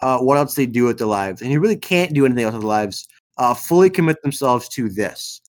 [0.00, 2.52] uh, what else they do with their lives, and who really can't do anything else
[2.54, 3.08] with their lives,
[3.38, 5.40] uh, fully commit themselves to this.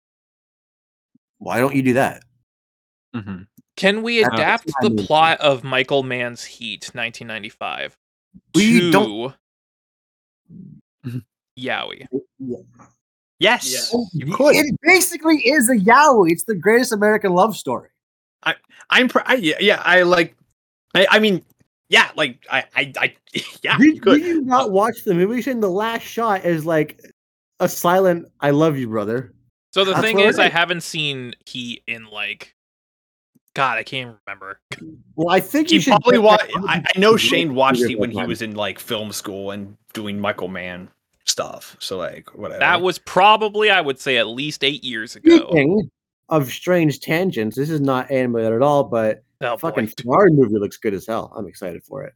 [1.39, 2.23] Why don't you do that?
[3.15, 3.47] Mhm.
[3.77, 7.95] Can we adapt the plot of Michael Mann's Heat 1995
[8.55, 9.33] We to don't-.
[11.57, 12.07] Yaoi?
[13.39, 13.97] yes, Yeah.
[13.97, 14.55] Oh, you could.
[14.55, 16.31] It basically is a yaoi.
[16.31, 17.89] It's the greatest American love story.
[18.43, 18.55] I,
[18.89, 20.35] I'm, pr- I, yeah, yeah, I like.
[20.93, 21.43] I, I mean,
[21.89, 23.15] yeah, like I, I, I
[23.61, 24.19] yeah, you Did, could.
[24.19, 25.41] did you not watch the movie?
[25.41, 25.59] Shane?
[25.59, 26.99] The last shot is like
[27.59, 29.33] a silent "I love you, brother."
[29.71, 32.55] So the That's thing is, it I haven't seen Heat in like,
[33.57, 34.59] God, I can't remember.
[35.15, 36.41] Well, I think You you should probably get watch.
[36.41, 39.49] that I, I know Shane watched Figure it when he was in like film school
[39.49, 40.89] and doing Michael Mann
[41.25, 41.75] stuff.
[41.79, 42.59] So like whatever.
[42.59, 45.37] That was probably, I would say, at least eight years ago.
[45.49, 45.89] Speaking
[46.29, 49.57] of strange tangents, this is not animated at all, but Oh, boy.
[49.57, 51.33] fucking Ferrari movie looks good as hell.
[51.35, 52.13] I'm excited for it.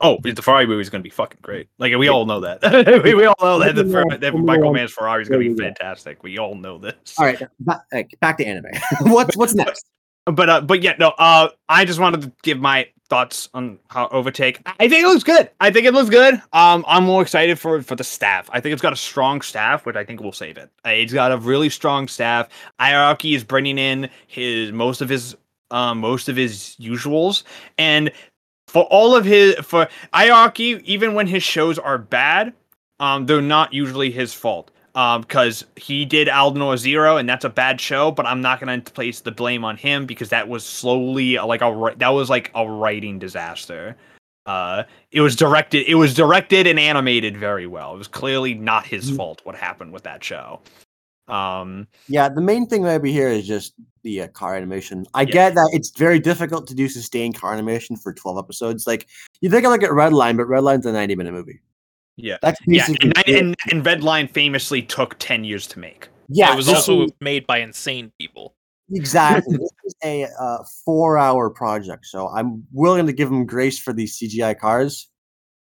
[0.00, 1.68] Oh, the Ferrari movie is going to be fucking great.
[1.78, 2.60] Like we all know that.
[3.04, 5.54] we, we all know that the Fer- that Michael Mann's Ferrari is going to be
[5.54, 5.78] There you go.
[5.78, 6.22] fantastic.
[6.22, 7.14] We all know this.
[7.18, 8.66] All right, back, back to anime.
[9.02, 9.86] what's what's next?
[10.26, 11.10] But uh, but yeah, no.
[11.18, 14.58] Uh, I just wanted to give my thoughts on how overtake.
[14.66, 15.50] I think it looks good.
[15.60, 16.34] I think it looks good.
[16.54, 18.48] Um, I'm more excited for for the staff.
[18.52, 20.70] I think it's got a strong staff, which I think will save it.
[20.86, 22.48] Uh, It's got a really strong staff.
[22.80, 25.36] Ei Aoki is bringing in his most of his
[25.70, 27.42] um most of his usuals,
[27.76, 28.10] and
[28.66, 32.54] for all of his for Ei Aoki, even when his shows are bad,
[32.98, 34.70] um, they're not usually his fault.
[34.96, 38.12] Um, because he did Aldnoah.Zero, and that's a bad show.
[38.12, 41.94] But I'm not gonna place the blame on him because that was slowly like a
[41.96, 43.96] that was like a writing disaster.
[44.46, 45.86] Uh, it was directed.
[45.88, 47.94] It was directed and animated very well.
[47.94, 49.16] It was clearly not his Mm.
[49.16, 50.60] fault what happened with that show.
[51.28, 53.72] Um, Yeah, the main thing maybe here is just
[54.02, 55.06] the uh, car animation.
[55.14, 55.32] I Yeah.
[55.32, 58.86] get that it's very difficult to do sustained car animation for 12 episodes.
[58.86, 59.06] Like,
[59.40, 61.60] you think I look at Redline, but Redline's a 90 minute movie.
[62.16, 66.08] Yeah, That's yeah, basically and, and, and Redline famously took ten years to make.
[66.28, 68.54] yeah, it was also is- made by insane people.
[68.92, 69.56] exactly.
[69.58, 73.92] this is a uh, four hour project, so I'm willing to give them grace for
[73.92, 75.08] these CGI cars.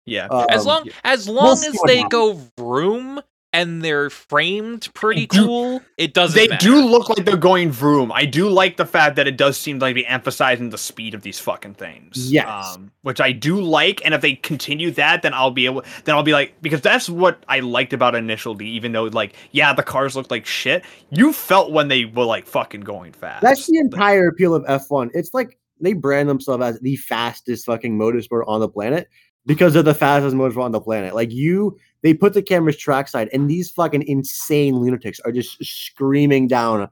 [0.06, 2.12] Yeah, As Um, long as long see as they happens.
[2.12, 3.22] go vroom
[3.54, 6.66] and they're framed pretty do- cool, it doesn't they matter.
[6.66, 8.12] do look like they're going vroom.
[8.12, 11.22] I do like the fact that it does seem like they're emphasizing the speed of
[11.22, 12.32] these fucking things.
[12.32, 12.76] Yes.
[12.76, 15.84] Um, which I do like, and if they continue that, then I'll be able.
[16.04, 18.66] Then I'll be like, because that's what I liked about Initial D.
[18.66, 20.84] Even though, like, yeah, the cars looked like shit.
[21.12, 23.44] You felt when they were like fucking going fast.
[23.44, 25.12] That's the entire appeal of F1.
[25.14, 29.10] It's like they brand themselves as the fastest fucking motorsport on the planet
[29.46, 31.14] because they're the fastest motorsport on the planet.
[31.14, 36.48] Like you, they put the cameras trackside, and these fucking insane lunatics are just screaming
[36.48, 36.90] down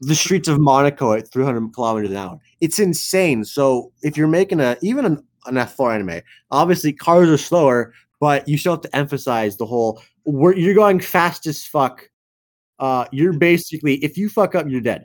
[0.00, 2.40] the streets of Monaco at 300 kilometers an hour.
[2.60, 3.44] It's insane.
[3.44, 8.48] So if you're making a even an, an F4 anime, obviously cars are slower, but
[8.48, 12.08] you still have to emphasize the whole you're going fast as fuck.
[12.78, 15.04] Uh, you're basically if you fuck up, you're dead.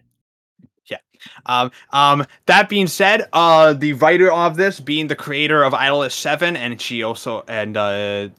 [0.85, 0.97] Yeah.
[1.45, 6.55] Um, um, that being said, uh, the writer of this being the creator of IDOLiSH7,
[6.55, 8.29] and she also and uh,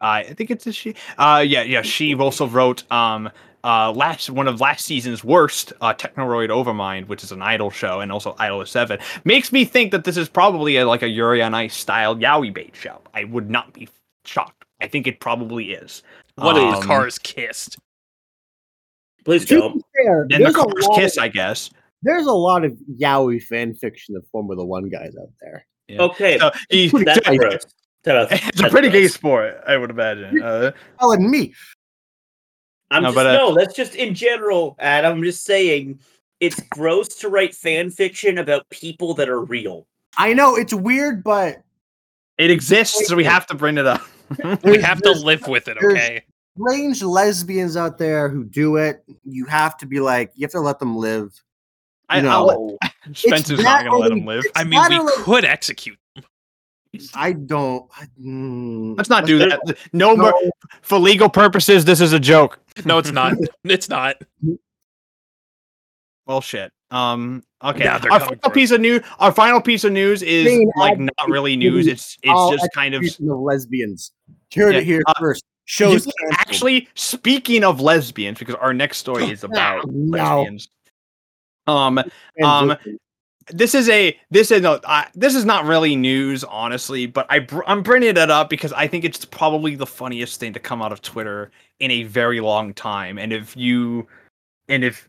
[0.00, 0.94] I think it's a she.
[1.18, 3.30] Uh, yeah, yeah, she also wrote um
[3.64, 8.00] uh last one of last season's worst uh Technoroid Overmind, which is an idol show,
[8.00, 9.00] and also IDOLiSH7.
[9.24, 12.52] Makes me think that this is probably a, like a Yuri on Ice style yaoi
[12.52, 13.00] bait show.
[13.14, 13.88] I would not be
[14.24, 14.64] shocked.
[14.80, 16.02] I think it probably is.
[16.36, 17.78] One if Um, the cars kissed?
[19.24, 19.84] Please To don't.
[19.94, 21.70] fair, Then the there's, a cars lot kiss, of, I guess.
[22.02, 25.64] there's a lot of yaoi fan fiction of Formula One guys out there.
[25.90, 27.64] Okay, So he, that's gross.
[27.64, 27.72] That-
[28.06, 30.42] it's a pretty gay sport, I would imagine.
[30.42, 31.54] Uh, Oh, and me.
[32.90, 33.54] I'm No, just but, uh, no.
[33.54, 36.00] That's just in general, and I'm just saying
[36.40, 39.86] it's gross to write fan fiction about people that are real.
[40.18, 41.62] I know it's weird, but
[42.38, 44.02] It exists, so we have to bring it up.
[44.64, 46.24] We have to live with it, okay?
[46.58, 49.02] strange lesbians out there who do it.
[49.24, 51.32] You have to be like, you have to let them live.
[52.08, 52.30] I, No.
[52.30, 52.78] I'll-
[53.14, 54.44] Spencer's not gonna let only- him live.
[54.56, 55.98] I mean, we only- could execute.
[57.14, 57.90] I don't.
[58.20, 59.60] Mm, Let's not do that.
[59.92, 60.50] No, more no,
[60.82, 61.84] for legal purposes.
[61.84, 62.58] This is a joke.
[62.84, 63.34] No, it's not.
[63.64, 64.16] it's not.
[66.26, 66.70] Well, shit.
[66.90, 67.42] Um.
[67.64, 67.84] Okay.
[67.84, 69.02] Yeah, they're our final for piece of news.
[69.18, 71.86] Our final piece of news is Main like ad- not really news.
[71.86, 73.02] It's it's just kind of.
[73.02, 74.12] execution of lesbians.
[74.54, 75.44] Heard Yeah, it here uh, first.
[75.64, 80.18] Shows You- actually, speaking of lesbians, because our next story is about No.
[80.42, 80.68] lesbians.
[81.66, 81.98] Um.
[81.98, 82.04] um,
[82.38, 82.98] Transition.
[83.48, 87.38] This is a this is no I, this is not really news honestly but i
[87.38, 90.82] br- i'm bringing it up because i think it's probably the funniest thing to come
[90.82, 91.50] out of twitter
[91.80, 94.06] in a very long time and if you
[94.68, 95.08] and if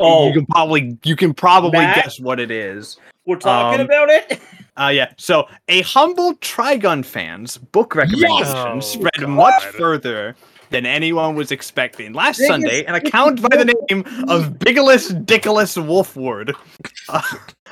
[0.00, 1.94] Oh, you can probably you can probably Matt?
[2.02, 4.40] guess what it is we're talking um, about it.
[4.76, 9.28] uh yeah so a humble trigun fans book recommendation Oh, spread God.
[9.28, 10.34] much further
[10.70, 15.76] than anyone was expecting last Biggest sunday an account by the name of Bigolas Dickolas
[15.84, 16.54] Wolfwood
[17.08, 17.22] uh,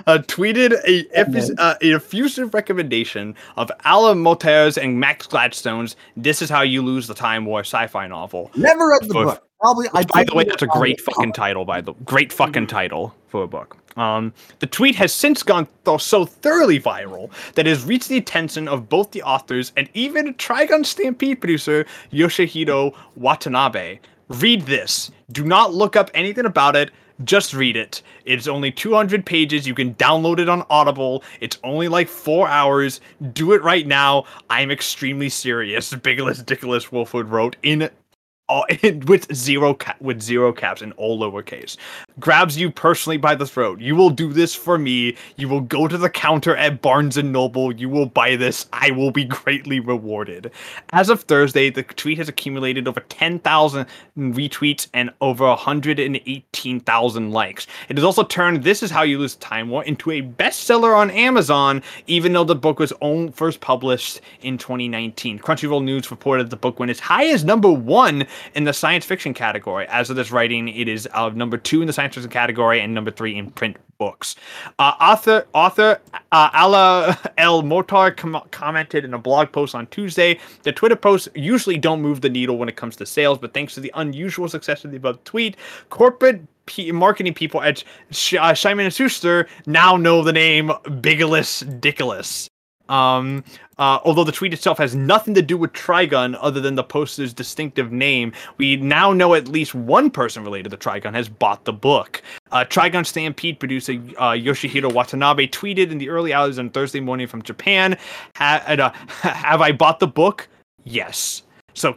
[0.06, 6.42] uh, tweeted a, effu- uh, a effusive recommendation of Amal El-Mohtar's and Max Gladstone's "This
[6.42, 8.50] Is How You Lose the Time War" sci-fi novel.
[8.56, 9.48] Never read the for- book.
[9.60, 9.86] Probably.
[9.94, 11.64] I By the way, that's a great fucking title.
[11.64, 13.76] By the great fucking title for a book.
[13.96, 18.16] Um, the tweet has since gone th- so thoroughly viral that it has reached the
[18.16, 23.98] attention of both the authors and even Trigun Stampede producer Yoshihiro Watanabe.
[24.28, 25.10] Read this.
[25.32, 26.90] Do not look up anything about it.
[27.24, 28.02] Just read it.
[28.24, 29.66] It's only 200 pages.
[29.66, 31.22] You can download it on Audible.
[31.40, 33.00] It's only like four hours.
[33.32, 34.24] Do it right now.
[34.50, 35.92] I'm extremely serious.
[35.92, 37.90] Bigolas Dickolas Wolfwood wrote in
[38.48, 38.64] all,
[39.06, 41.76] with zero with zero caps and all lowercase.
[42.20, 43.80] Grabs you personally by the throat.
[43.80, 45.16] You will do this for me.
[45.36, 47.72] You will go to the counter at Barnes and Noble.
[47.72, 48.66] You will buy this.
[48.72, 50.50] I will be greatly rewarded.
[50.92, 53.86] As of Thursday, the tweet has accumulated over 10,000
[54.18, 57.66] retweets and over 118,000 likes.
[57.88, 61.10] It has also turned This Is How You Lose Time War into a bestseller on
[61.10, 62.92] Amazon, even though the book was
[63.32, 65.38] first published in 2019.
[65.38, 69.34] Crunchyroll News reported the book went as high as number one in the science fiction
[69.34, 69.86] category.
[69.88, 72.94] As of this writing, it is uh, number two in the science fiction category and
[72.94, 74.34] number three in print books.
[74.78, 76.00] Uh, author author
[76.32, 80.38] uh, Ala El-Mohtar com- commented in a blog post on Tuesday.
[80.64, 83.74] The Twitter posts usually don't move the needle when it comes to sales, but thanks
[83.74, 85.56] to the unusual success of the above tweet,
[85.90, 91.80] corporate P- marketing people at Sh- uh, Simon and Schuster now know the name Bigolas
[91.80, 92.48] Dickolas.
[92.88, 93.44] Um,
[93.78, 97.32] uh, although the tweet itself has nothing to do with Trigun other than the poster's
[97.32, 101.72] distinctive name, we now know at least one person related to Trigun has bought the
[101.72, 102.22] book.
[102.50, 107.26] Uh, Trigun Stampede producer uh, Yoshihiro Watanabe tweeted in the early hours on Thursday morning
[107.26, 107.96] from Japan,
[108.40, 108.90] uh,
[109.22, 110.48] "Have I bought the book?
[110.84, 111.42] Yes."
[111.74, 111.96] So,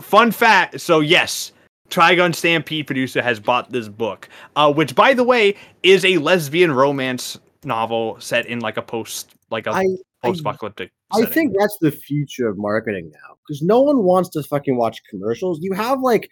[0.00, 0.80] fun fact.
[0.80, 1.52] So yes,
[1.90, 6.72] Trigun Stampede producer has bought this book, uh, which, by the way, is a lesbian
[6.72, 9.86] romance novel set in like a post, like a I, I,
[10.22, 10.92] post-apocalyptic.
[11.12, 11.34] I setting.
[11.34, 15.60] think that's the future of marketing now because no one wants to fucking watch commercials.
[15.62, 16.30] You have like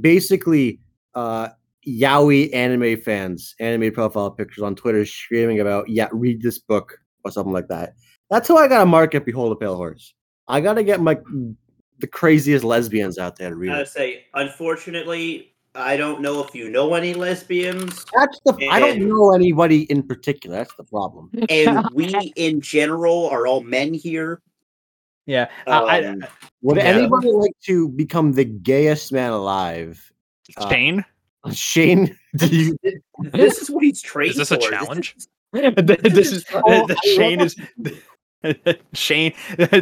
[0.00, 0.80] basically
[1.14, 1.48] uh
[1.86, 7.30] yaoi anime fans, anime profile pictures on Twitter screaming about, yeah, read this book or
[7.30, 7.94] something like that.
[8.30, 10.14] That's how I gotta market Behold a Pale Horse.
[10.48, 11.18] I gotta get my
[11.98, 13.88] the craziest lesbians out there to read I it.
[13.88, 19.32] say, unfortunately, I don't know if you know any lesbians, That's the I don't know
[19.34, 20.56] anybody in particular.
[20.56, 21.30] That's the problem.
[21.48, 24.42] and we in general are all men here.
[25.26, 25.48] yeah.
[25.66, 26.24] Uh, I, Um,
[26.62, 26.84] Would Yeah.
[26.84, 30.12] anybody like to become the gayest man alive?
[30.56, 31.04] uh, Shane.
[31.52, 32.76] Shane, do you
[33.32, 34.70] this is what he's trained Is this a for.
[34.70, 35.16] challenge?
[35.52, 37.56] this is Oh, the I Shane is
[38.92, 39.32] Shane.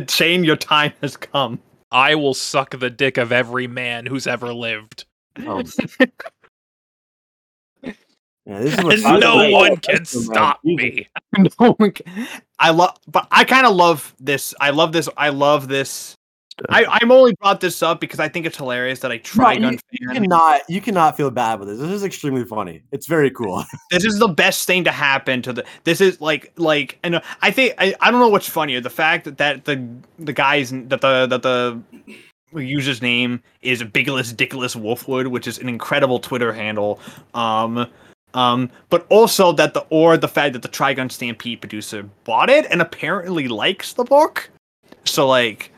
[0.09, 1.60] Shane, your time has come.
[1.90, 5.06] I will suck the dick of every man who's ever lived.
[5.47, 5.62] Oh.
[8.47, 10.24] Yeah, this is what And no way- one can that's the man.
[10.24, 11.06] stop me.
[11.60, 12.27] no one can-
[12.59, 14.55] I love, but I kind of love this.
[14.60, 15.06] I love this.
[15.19, 16.15] I love this.
[16.70, 19.78] I, I'm only brought this up because I think it's hilarious that a No, you,
[19.93, 21.78] you cannot you cannot feel bad with this.
[21.78, 22.82] This is extremely funny.
[22.90, 23.65] It's very cool.
[23.93, 25.65] This is the best thing to happen to the.
[25.85, 28.90] This is like like and uh, I think I, I don't know what's funnier the
[28.90, 29.86] fact that, that the
[30.19, 31.81] the guys that the that the
[32.55, 37.01] user's name is Bigolas Dickolas Wolfwood, which is an incredible Twitter handle.
[37.35, 37.87] Um,
[38.35, 42.66] um, but also that the or the fact that the Trigun Stampede producer bought it
[42.70, 44.51] and apparently likes the book.
[45.05, 45.73] So like,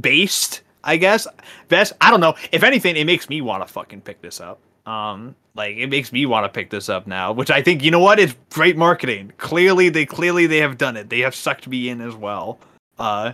[0.00, 1.26] based, I guess.
[1.68, 2.34] Best, I don't know.
[2.52, 4.60] If anything, it makes me want to fucking pick this up.
[4.86, 7.90] Um, like it makes me want to pick this up now, which I think you
[7.90, 8.20] know what?
[8.20, 9.32] It's great marketing.
[9.38, 11.10] Clearly, they clearly they have done it.
[11.10, 12.60] They have sucked me in as well.
[12.98, 13.32] Uh,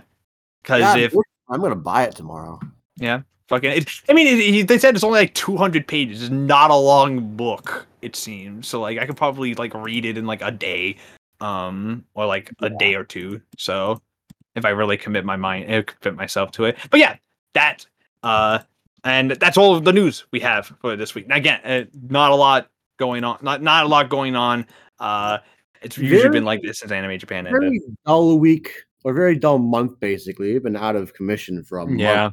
[0.63, 1.13] because if
[1.53, 2.59] I'm gonna buy it tomorrow.
[2.97, 6.21] Yeah, fucking, it, I mean, it, it- they said it's only like 200 pages.
[6.23, 8.67] It's not a long book, it seems.
[8.67, 10.97] So like, I could probably like read it in like a day,
[11.41, 13.41] um, or like a day or two.
[13.57, 14.01] So
[14.55, 16.77] if I really commit my mind, uh, commit myself to it.
[16.91, 17.15] But yeah,
[17.53, 17.85] that,
[18.23, 18.59] uh,
[19.03, 21.27] and that's all of the news we have for this week.
[21.27, 23.39] Now, again, uh, not a lot going on.
[23.41, 24.65] Not not a lot going on.
[24.99, 25.39] Uh,
[25.81, 27.59] it's usually Very- been like this since Anime Japan ended.
[27.61, 30.53] very dull week or very dull month basically.
[30.53, 31.99] We've been out of commission for a month.
[31.99, 32.31] Yeah,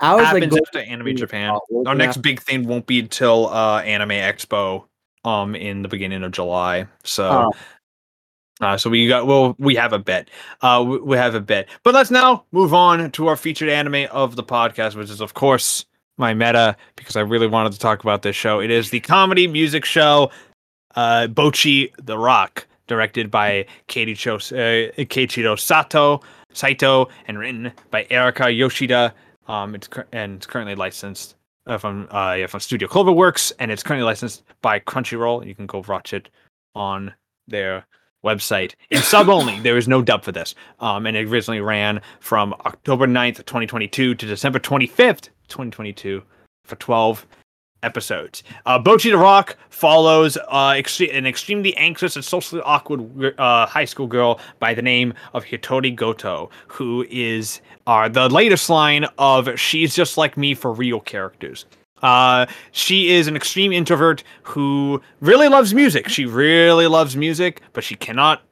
[0.00, 1.50] I was like happens going after Anime Japan.
[1.50, 4.84] uh, Our next out- big thing won't be until uh Anime Expo
[5.24, 6.86] um in the beginning of July.
[7.04, 8.64] So Oh.
[8.66, 10.28] uh, so we got well we have a bet.
[10.60, 11.68] Uh we, we have a bet.
[11.84, 15.34] But let's now move on to our featured anime of the podcast which is of
[15.34, 15.84] course
[16.18, 18.60] my meta because I really wanted to talk about this show.
[18.60, 20.30] It is the comedy music show
[20.96, 26.20] uh Bocchi the Rock directed by Katie Cho, uh, Keiichiro Sato,
[26.52, 29.14] Saito and written by Erika Yoshida.
[29.48, 31.36] Um, it's cur- and it's currently licensed
[31.66, 35.46] uh, from uh yeah, from Studio Cloverworks, and it's currently licensed by Crunchyroll.
[35.46, 36.28] You can go watch it
[36.74, 37.14] on
[37.48, 37.86] their
[38.22, 39.58] website in sub only.
[39.60, 40.54] There is no dub for this.
[40.80, 46.22] Um, and it originally ran from October 9th, 2022 to December 25th, 2022
[46.66, 47.26] for 12
[47.82, 48.42] episodes.
[48.66, 53.84] Uh, Bocchi the Rock follows uh, extre- an extremely anxious and socially awkward uh, high
[53.84, 59.58] school girl by the name of Hitori Goto, who is uh, the latest line of
[59.58, 61.66] She's Just Like Me for real characters.
[62.02, 66.08] Uh, she is an extreme introvert who really loves music.
[66.08, 68.42] She really loves music, but she cannot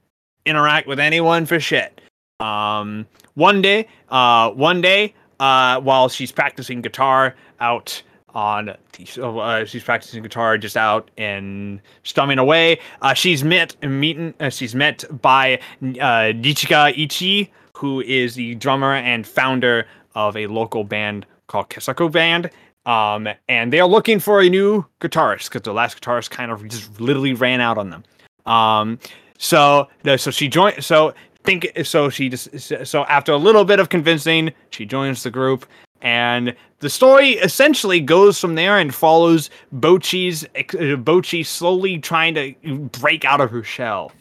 [0.47, 2.01] interact with anyone for shit.
[2.39, 8.03] Um, one day, uh, one day, uh, while she's practicing guitar out
[8.35, 12.79] on uh, she's practicing guitar just out and strumming away.
[13.03, 18.95] Uh, she's met meeting uh, she's met by uh, Nijika Ijichi, who is the drummer
[18.95, 22.51] and founder of a local band called Kessoku Band.
[22.87, 26.67] Um, and they are looking for a new guitarist because the last guitarist kind of
[26.69, 28.05] just literally ran out on them.
[28.47, 28.99] Um,
[29.39, 30.83] so so she joined.
[30.83, 35.31] So think so she just so after a little bit of convincing, she joins the
[35.31, 35.67] group
[36.03, 42.55] and the story essentially goes from there and follows Bocchi's uh, Bocchi slowly trying to
[43.01, 44.13] break out of her shell.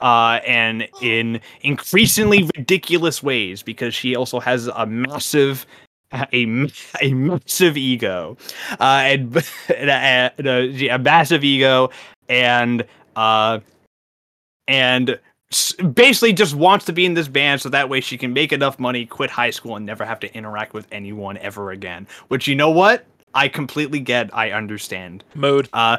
[0.00, 5.64] Uh, and in increasingly ridiculous ways because she also has a massive
[6.12, 6.68] a,
[7.00, 8.36] a massive ego
[8.80, 9.44] uh, and,
[9.76, 11.88] and a, a, massive ego
[12.28, 12.84] and
[13.16, 13.60] uh
[14.68, 15.18] and
[15.94, 18.78] basically just wants to be in this band so that way she can make enough
[18.78, 22.06] money, quit high school, and never have to interact with anyone ever again.
[22.28, 23.06] Which you know what?
[23.34, 24.34] I completely get.
[24.34, 25.24] I understand.
[25.34, 25.68] Mode.
[25.72, 25.98] Uh,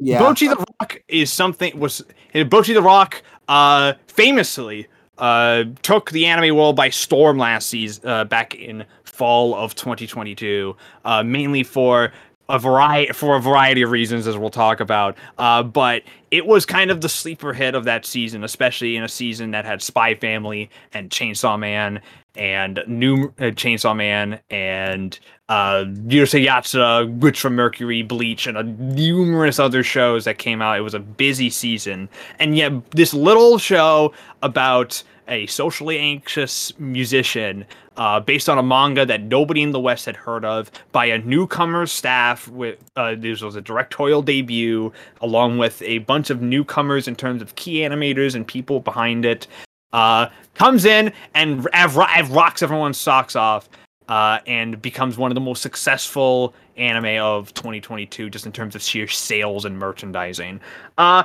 [0.00, 0.18] yeah.
[0.18, 2.02] Bocchi the Rock is something was
[2.34, 4.86] Bocchi the Rock uh famously
[5.18, 10.74] uh took the anime world by storm last season uh, back in fall of 2022
[11.04, 12.12] uh mainly for
[12.50, 15.16] a variety for a variety of reasons, as we'll talk about.
[15.38, 19.08] Uh, but it was kind of the sleeper hit of that season, especially in a
[19.08, 22.00] season that had Spy Family and Chainsaw Man
[22.36, 25.18] and new uh, Chainsaw Man and
[25.48, 30.78] uh, Urusei Yatsura, Witch from Mercury, Bleach, and numerous other shows that came out.
[30.78, 32.08] It was a busy season,
[32.38, 34.12] and yet this little show
[34.42, 37.64] about a socially anxious musician
[38.00, 41.18] uh, based on a manga that nobody in the West had heard of by a
[41.18, 42.48] newcomer staff.
[42.48, 44.90] With uh, this was a directorial debut,
[45.20, 49.46] along with a bunch of newcomers in terms of key animators and people behind it.
[49.92, 53.68] Uh, comes in and rocks everyone's socks off.
[54.08, 58.82] Uh, and becomes one of the most successful anime of 2022, just in terms of
[58.82, 60.58] sheer sales and merchandising.
[60.98, 61.22] Uh,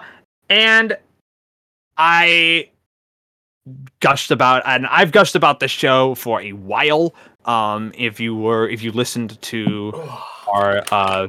[0.50, 0.96] and
[1.98, 2.70] I
[4.00, 7.16] gushed about and I've gushed about the show for a while.
[7.46, 9.92] Um, if you were if you listened to
[10.48, 11.28] our uh,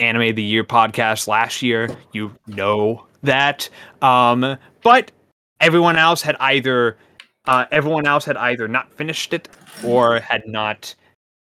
[0.00, 3.68] anime of the year podcast last year, you know that.
[4.02, 5.10] Um, but
[5.60, 6.96] everyone else had either
[7.46, 9.48] uh, everyone else had either not finished it
[9.84, 10.94] or had not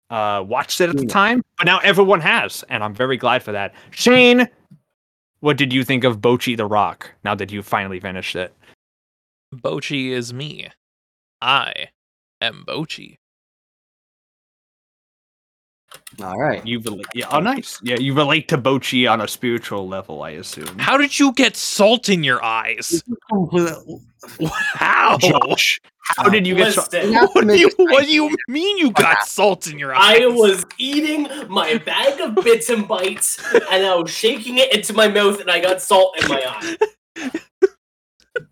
[0.09, 1.43] uh, watched it at the time.
[1.57, 3.73] But now everyone has, and I'm very glad for that.
[3.91, 4.47] Shane,
[5.41, 8.53] what did you think of Bocchi the Rock now that you finally finished it?
[9.53, 10.69] Bocchi is me.
[11.41, 11.89] I
[12.39, 13.17] am Bocchi.
[16.21, 16.65] All right.
[16.65, 17.05] You relate.
[17.13, 17.27] Yeah.
[17.31, 17.79] Oh, nice.
[17.83, 20.79] Yeah, you relate to Bocchi on a spiritual level, I assume.
[20.79, 23.03] How did you get salt in your eyes?
[24.51, 25.17] How?
[25.17, 25.81] Josh,
[26.17, 26.93] how did you get salt?
[27.33, 30.21] What do you What do you mean you got salt in your eyes?
[30.21, 34.93] I was eating my bag of bits and bites, and I was shaking it into
[34.93, 37.31] my mouth, and I got salt in my eye.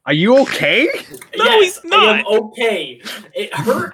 [0.10, 0.90] Are you okay?
[1.38, 2.00] No, yes, he's not.
[2.00, 3.00] I am okay.
[3.36, 3.94] It hurt,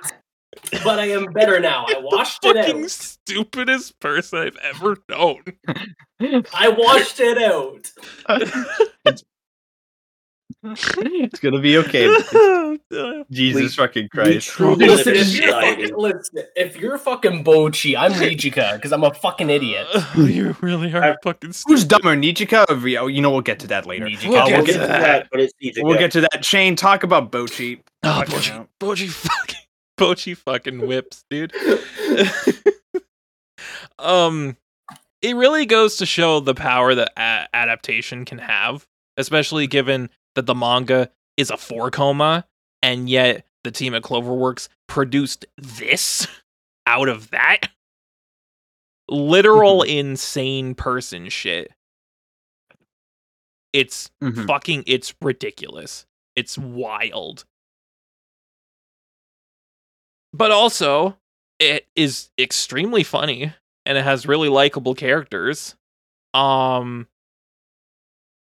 [0.81, 1.85] but I am better now.
[1.89, 2.89] I washed the it fucking out.
[2.89, 5.43] stupidest person I've ever known.
[6.53, 7.91] I washed it out.
[9.05, 9.23] it's
[11.41, 12.07] gonna be okay.
[13.31, 14.59] Jesus We- fucking Christ.
[14.59, 19.49] Listen, if you're, fucking, listen, if you're fucking Bocchi, I'm Nijika because I'm a fucking
[19.49, 19.87] idiot.
[20.15, 23.07] you really are I- fucking Who's dumber, Nijika or Ryo?
[23.07, 24.05] You know, we'll get to that later.
[24.05, 24.29] Nijika.
[24.29, 25.27] We'll get we'll to get, that.
[25.31, 25.81] but it's easy.
[25.83, 26.43] we'll get to that.
[26.45, 27.81] Shane, talk about Bocchi.
[28.03, 28.67] Oh, Bocchi.
[28.79, 29.55] Bocchi fucking,
[29.97, 31.53] Bocchi fucking whips, dude.
[33.99, 34.57] um,
[35.21, 38.85] it really goes to show the power that a- adaptation can have,
[39.17, 42.45] especially given that the manga is a four-koma,
[42.81, 46.27] and yet the team at Cloverworks produced this
[46.87, 47.69] out of that.
[49.09, 51.71] Literal insane person shit.
[53.73, 54.47] It's Mhm.
[54.47, 56.05] fucking it's ridiculous.
[56.35, 57.45] It's wild.
[60.33, 61.17] But also,
[61.59, 63.53] it is extremely funny
[63.85, 65.75] and it has really likable characters.
[66.33, 67.07] Um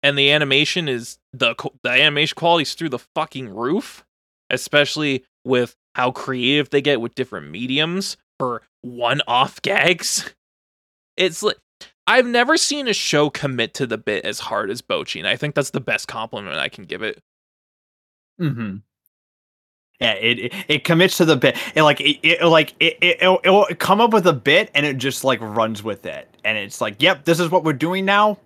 [0.04, 4.06] and the animation is the the animation quality is through the fucking roof,
[4.50, 10.34] especially with how creative they get with different mediums for one-off gags.
[11.18, 11.58] It's like
[12.08, 15.36] I've never seen a show commit to the bit as hard as Bocchi, and I
[15.36, 17.22] think that's the best compliment I can give it.
[18.40, 18.78] Mm-hmm.
[20.00, 21.58] Yeah, it, it it commits to the bit.
[21.76, 24.86] It like it, it like it, it it'll, it'll come up with a bit and
[24.86, 26.34] it just like runs with it.
[26.46, 28.38] And it's like, yep, this is what we're doing now.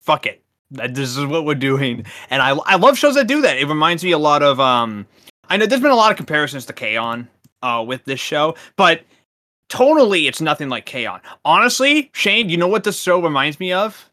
[0.00, 0.42] Fuck it.
[0.72, 2.04] That- This is what we're doing.
[2.30, 3.56] And I I love shows that do that.
[3.58, 5.06] It reminds me a lot of um
[5.48, 7.28] I know there's been a lot of comparisons to K-On!
[7.62, 9.02] uh with this show, but
[9.68, 11.20] totally it's nothing like K-On.
[11.44, 14.10] Honestly, Shane, you know what this show reminds me of?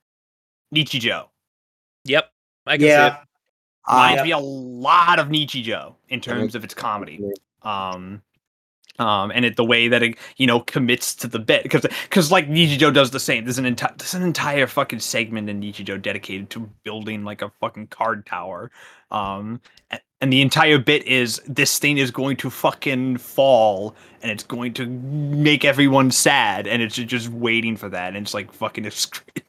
[0.74, 1.28] Nichijou.
[2.06, 2.32] Yep.
[2.66, 3.28] I can see yeah, it.
[3.88, 7.20] Reminds Uh, me a lot of Nichijou in terms of its comedy.
[7.62, 8.22] Um,
[9.00, 12.32] um, and it the way that it you know commits to the bit because because
[12.32, 13.46] like Nichijou does the same.
[13.46, 17.52] There's an entire there's an entire fucking segment in Nichijou dedicated to building like a
[17.60, 18.72] fucking card tower.
[19.12, 19.62] Um,
[20.22, 24.74] and the entire bit is this thing is going to fucking fall and it's going
[24.74, 29.06] to make everyone sad and it's just waiting for that and it's like fucking it's
[29.06, 29.44] great.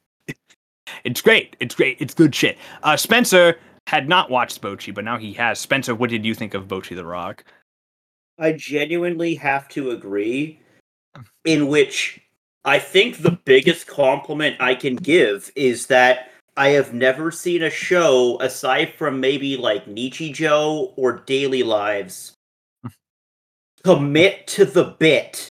[1.05, 1.57] It's great.
[1.61, 1.97] It's great.
[2.01, 2.59] It's good shit.
[2.83, 5.59] Uh, Spencer had not watched Bocchi, but now he has.
[5.59, 7.45] Spencer, what did you think of Bocchi the Rock?
[8.39, 10.61] I genuinely have to agree.
[11.45, 12.21] In which
[12.65, 17.71] I think the biggest compliment I can give is that I have never seen a
[17.71, 22.33] show aside from maybe like Nichijou or Daily Lives
[23.85, 25.49] commit to the bit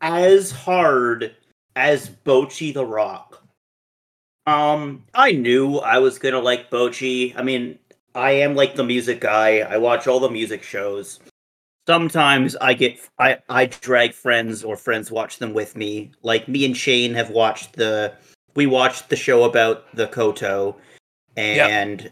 [0.00, 1.34] as hard
[1.76, 3.42] as Bocchi the Rock.
[4.46, 7.34] Um, I knew I was gonna like Bocchi.
[7.38, 7.78] I mean,
[8.14, 9.60] I am like the music guy.
[9.60, 11.20] I watch all the music shows.
[11.86, 16.12] Sometimes I get I I drag friends or friends watch them with me.
[16.22, 18.14] Like me and Shane have watched the
[18.54, 20.76] we watched the show about the Koto
[21.36, 22.10] and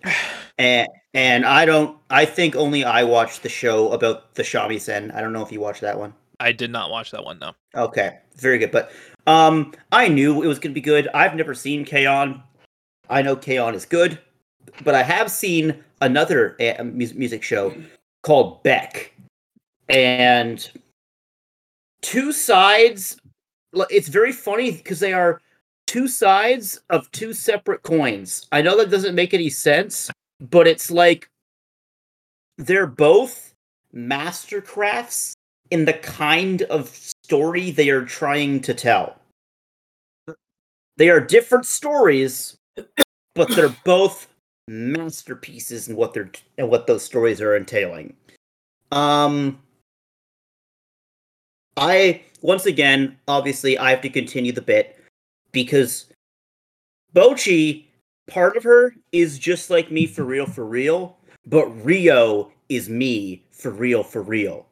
[0.59, 5.15] and and I don't I think only I watched the show about the shamisen.
[5.15, 6.13] I don't know if you watched that one.
[6.41, 7.55] I did not watch that one though.
[7.75, 8.73] Okay, very good.
[8.73, 8.91] But
[9.27, 11.09] um, I knew it was going to be good.
[11.15, 12.43] I've never seen K-On!
[13.09, 13.75] I know K-On!
[13.75, 14.19] is good,
[14.83, 17.73] but I have seen another mu- music show
[18.23, 19.15] called Beck,
[19.93, 20.71] and
[22.01, 23.17] two sides.
[23.91, 25.41] It's very funny because they are
[25.87, 28.47] two sides of two separate coins.
[28.51, 30.11] I know that doesn't make any sense,
[30.41, 31.29] but it's like
[32.59, 33.55] they're both
[33.95, 35.35] mastercrafts
[35.71, 39.17] in the kind of story they are trying to tell.
[40.97, 42.57] They are different stories,
[43.35, 44.29] but they're both
[44.69, 48.15] masterpieces in what they're and what those stories are entailing.
[48.93, 49.59] Um
[51.77, 54.99] I once again, obviously I have to continue the bit
[55.53, 56.07] because
[57.15, 57.87] Bocchi,
[58.27, 61.17] part of her is just like me for real for real,
[61.47, 64.67] but Ryo is me for real for real.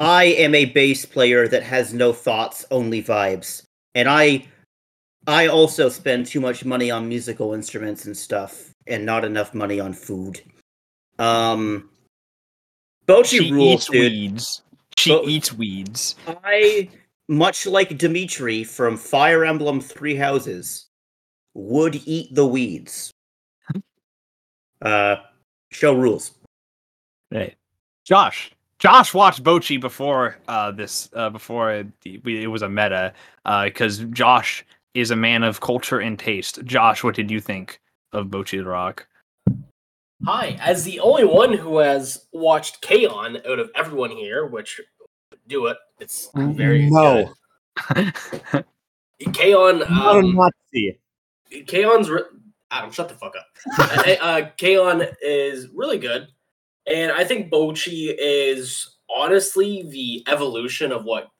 [0.00, 3.62] I am a bass player that has no thoughts, only vibes.
[3.94, 4.46] And I
[5.26, 9.78] I also spend too much money on musical instruments and stuff and not enough money
[9.80, 10.40] on food.
[11.18, 11.88] Um
[13.06, 14.12] Bocchi She rules, dude.
[14.12, 14.62] weeds.
[14.98, 16.14] She Bo- eats weeds.
[16.44, 16.88] I
[17.28, 20.86] much like Dimitri from Fire Emblem Three Houses
[21.54, 23.10] would eat the weeds.
[24.80, 25.16] Uh
[25.70, 26.32] show rules.
[27.30, 27.56] Right.
[28.04, 28.52] Josh.
[28.78, 31.84] Josh watched Bocchi before uh, this, uh, before
[32.24, 33.12] we, it was a meta,
[33.64, 34.64] because Josh
[34.94, 36.64] is a man of culture and taste.
[36.64, 37.80] Josh, what did you think
[38.12, 39.06] of Bocchi the Rock?
[40.24, 43.38] Hi, as the only one who has watched K-On!
[43.38, 44.80] out of everyone here, which
[45.48, 45.76] do it.
[45.98, 47.28] It's very no,
[47.92, 48.14] good.
[49.32, 49.82] K-On!
[49.82, 51.00] Um, Nazi.
[51.66, 52.22] K-On's re-
[52.70, 53.46] Adam, shut the fuck up.
[53.96, 55.02] uh, uh, K-On!
[55.22, 56.28] is really good,
[56.86, 61.30] and I think Bocchi is honestly the evolution of what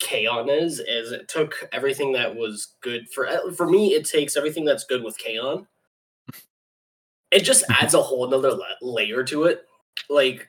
[0.00, 0.48] K-On!
[0.48, 0.80] is.
[0.80, 3.94] Is it took everything that was good for uh, for me.
[3.94, 5.68] It takes everything that's good with K-On!
[7.34, 9.66] It just adds a whole another la- layer to it.
[10.08, 10.48] Like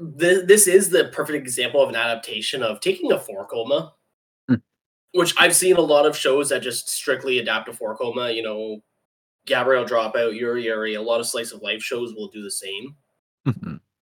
[0.00, 3.92] this, this is the perfect example of an adaptation of taking a four-koma
[4.48, 4.54] Hmm.
[5.12, 8.30] which I've seen a lot of shows that just strictly adapt a four-koma.
[8.30, 8.82] You know,
[9.46, 12.96] Gabriel DropOut, Yuri Yuri, a lot of slice of life shows will do the same.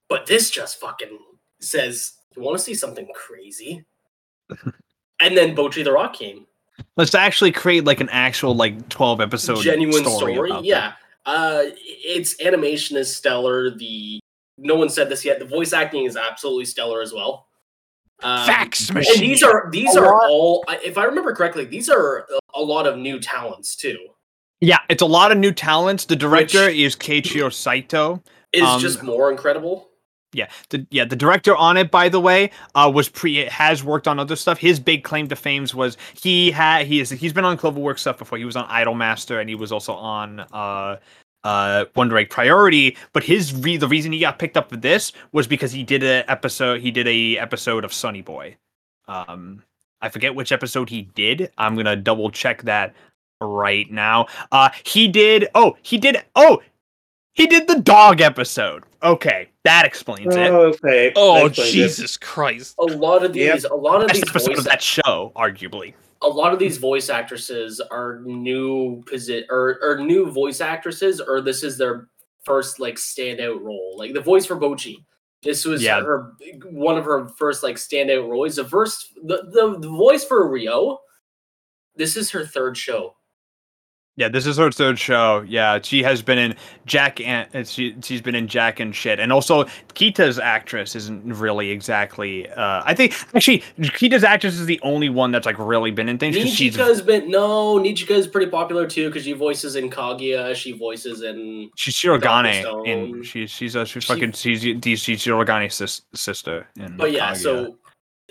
[0.08, 1.18] But this just fucking
[1.60, 3.84] says, you want to see something crazy?
[5.20, 6.46] and then Bocchi the Rock came.
[6.96, 10.34] Let's actually create like an actual like twelve episode Genuine story.
[10.34, 10.52] story.
[10.62, 10.92] Yeah.
[11.28, 13.70] Uh, its animation is stellar.
[13.70, 14.18] The
[14.56, 15.38] no one said this yet.
[15.38, 17.46] The voice acting is absolutely stellar as well.
[18.20, 18.26] that.
[18.26, 19.20] Um, Facts And machine.
[19.20, 22.86] these are these A are lot- all, if I remember correctly, these are a lot
[22.86, 23.98] of new talents too.
[24.60, 26.06] yeah, it's a lot of new talents.
[26.06, 28.22] The director Which- is Keiichiro Saito.
[28.52, 29.87] Is Um, just more incredible.
[30.32, 34.06] Yeah, the yeah the director on it, by the way, uh, was pre has worked
[34.06, 34.58] on other stuff.
[34.58, 38.18] His big claim to fame was he had he is he's been on Cloverworks stuff
[38.18, 38.36] before.
[38.36, 40.96] He was on Idolmaster and he was also on uh
[41.44, 42.96] uh Wonder Egg Priority.
[43.14, 46.02] But his re- the reason he got picked up for this was because he did
[46.02, 48.56] a episode he did a episode of Sunny Boy.
[49.06, 49.62] Um,
[50.02, 51.50] I forget which episode he did.
[51.56, 52.94] I'm gonna double check that
[53.40, 54.26] right now.
[54.52, 55.48] Uh, he did.
[55.54, 56.18] Oh, he did.
[56.36, 56.60] Oh,
[57.38, 58.82] He did the dog episode.
[59.02, 60.50] Okay, that explains it.
[60.50, 61.12] Oh, okay.
[61.14, 61.70] Oh That's it.
[61.72, 62.74] Jesus Christ!
[62.78, 63.54] A lot of Yep.
[63.54, 65.94] these, a lot of Best these episode voice, of that show, arguably.
[66.20, 71.40] a lot of these voice actresses are new posi- or or new voice actresses, or
[71.40, 72.08] this is their
[72.44, 73.94] first like standout role.
[73.96, 74.96] Like the voice for Bocchi,
[75.44, 76.00] this was Yeah.
[76.00, 76.32] her
[76.72, 78.56] one of her first like standout roles.
[78.56, 80.98] The first, the, the the voice for Ryo,
[81.94, 83.14] this is her third show.
[84.18, 85.44] Yeah, this is her third show.
[85.46, 89.20] Yeah, she has been in Jack and uh, she she's been in Jack and shit,
[89.20, 89.64] and also
[89.94, 92.50] Kita's actress isn't really exactly.
[92.50, 93.62] Uh, I think actually
[93.94, 97.78] Kita's actress is the only one that's like really been in things Nijika's been no,
[97.78, 103.22] Nijika's pretty popular too because she voices in Kaguya, she voices in she's Shirogane in
[103.22, 106.66] she's she's a she's She- fucking she's she's, she's Shirogane's sis, sister.
[106.76, 107.36] In but yeah, Kaguya.
[107.36, 107.76] so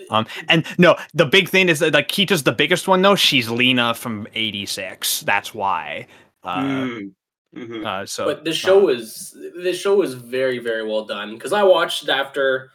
[0.10, 3.16] Um, and no, the big thing is that like Kita's the biggest one though.
[3.16, 5.22] She's Lena from '86.
[5.22, 6.08] That's why.
[6.44, 7.12] Uh, Mm.
[7.56, 7.86] Mhm.
[7.86, 11.54] uh, so, but this uh, show is this show is very very well done because
[11.54, 12.70] I watched it after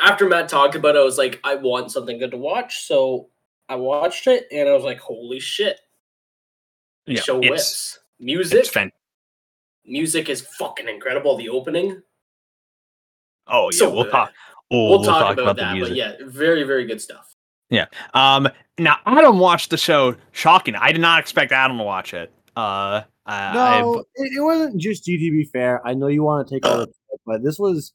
[0.00, 1.00] after Matt talked about it.
[1.00, 3.28] I was like, I want something good to watch, so
[3.68, 5.78] I watched it and I was like, holy shit,
[7.06, 7.98] the yeah, show whips.
[8.18, 8.90] Music, fan-
[9.84, 11.36] music is fucking incredible.
[11.36, 12.02] The opening,
[13.46, 14.12] Oh yeah, So we'll good.
[14.12, 14.32] talk.
[14.70, 15.74] Oh, we'll, talk, about, the that.
[15.74, 15.92] music.
[15.92, 17.34] But yeah, very very good stuff.
[17.70, 17.86] Yeah.
[18.14, 18.48] Um,
[18.78, 20.16] now Adam watched the show.
[20.32, 20.74] Shocking.
[20.74, 22.32] I did not expect Adam to watch it.
[22.56, 25.18] Uh, I, No, it, it wasn't just you.
[25.18, 27.92] To be fair, I know you want to take all the credit, but this was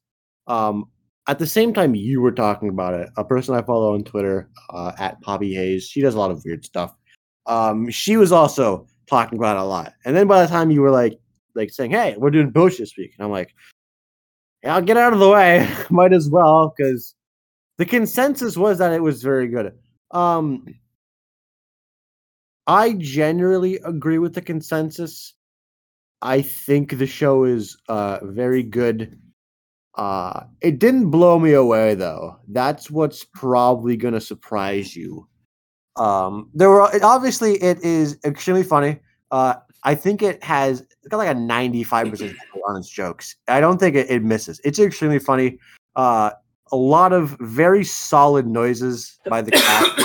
[0.47, 0.85] um
[1.27, 3.09] at the same time you were talking about it.
[3.17, 5.87] A person I follow on Twitter uh, at Poppy Hayes.
[5.87, 6.95] She does a lot of weird stuff.
[7.47, 10.81] Um, she was also talking about it a lot, and then by the time you
[10.81, 11.19] were like
[11.53, 13.74] like saying, "Hey, we're doing Bocchi this week," and I'm like, "Yeah,
[14.65, 15.69] I'll get out of the way.
[15.89, 17.15] Might as well," because
[17.77, 19.73] the consensus was that it was very good.
[20.11, 20.65] Um,
[22.67, 25.33] I generally agree with the consensus.
[26.21, 29.19] I think the show is uh very good.
[29.95, 32.37] Uh it didn't blow me away though.
[32.47, 35.27] That's what's probably going to surprise you.
[35.97, 38.99] Um there were obviously it is extremely funny.
[39.31, 42.35] Uh I think it has it's got like a 95%
[42.67, 43.35] on its jokes.
[43.47, 44.59] I don't think it, it misses.
[44.65, 45.59] It's extremely funny.
[45.95, 46.31] Uh
[46.71, 49.99] a lot of very solid noises by the cast.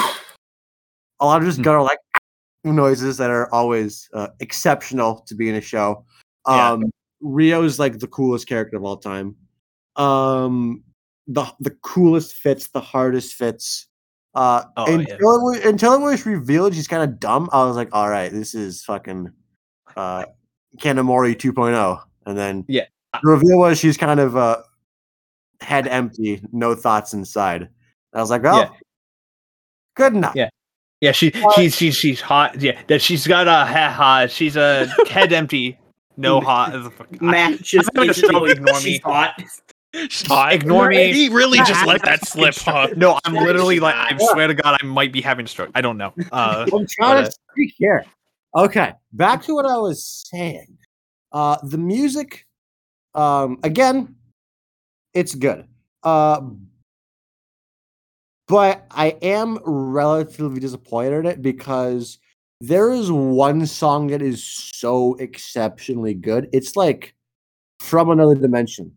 [1.20, 1.62] a lot of just Hmm.
[1.64, 1.98] gutter like
[2.64, 6.04] noises that are always uh, exceptional to be in a show.
[6.46, 6.72] Yeah.
[6.72, 6.84] Um,
[7.22, 9.36] Ryo's like the coolest character of all time.
[9.96, 10.82] Um,
[11.26, 13.86] the the coolest fits, the hardest fits.
[14.34, 14.94] Uh, Oh, yeah.
[14.98, 18.08] until, it was, until it was revealed she's kind of dumb, I was like, all
[18.08, 19.32] right, this is fucking
[19.96, 20.26] uh,
[20.78, 22.02] Kanamori 2.0.
[22.26, 22.84] And then Yeah.
[23.22, 24.58] the reveal was she's kind of uh,
[25.60, 27.68] head empty, no thoughts inside.
[28.14, 28.68] I was like, oh, Yeah.
[29.96, 30.34] good enough.
[30.36, 30.50] Yeah.
[31.00, 32.60] Yeah, she she's she's she's hot.
[32.60, 34.26] Yeah, that she's got a ha ha.
[34.26, 35.78] She's a head empty,
[36.18, 36.74] no hot.
[37.22, 38.98] Matt just I'm gonna instantly- still ignore me.
[39.04, 39.42] hot.
[40.26, 40.52] Hot.
[40.52, 41.10] Ignore me.
[41.14, 42.88] He really just let that slip, huh?
[42.98, 45.70] No, I'm literally like, I swear to God, I might be having a stroke.
[45.74, 46.12] I don't know.
[46.30, 48.04] Uh, I'm trying But, to speak here.
[48.54, 50.76] Okay, back to what I was saying.
[51.32, 52.46] Uh, the music,
[53.14, 54.16] um, again,
[55.14, 55.66] it's good.
[56.02, 56.40] Uh,
[58.48, 62.18] but I am relatively disappointed in it because
[62.60, 66.48] there is one song that is so exceptionally good.
[66.52, 67.14] It's like
[67.78, 68.92] from another dimension,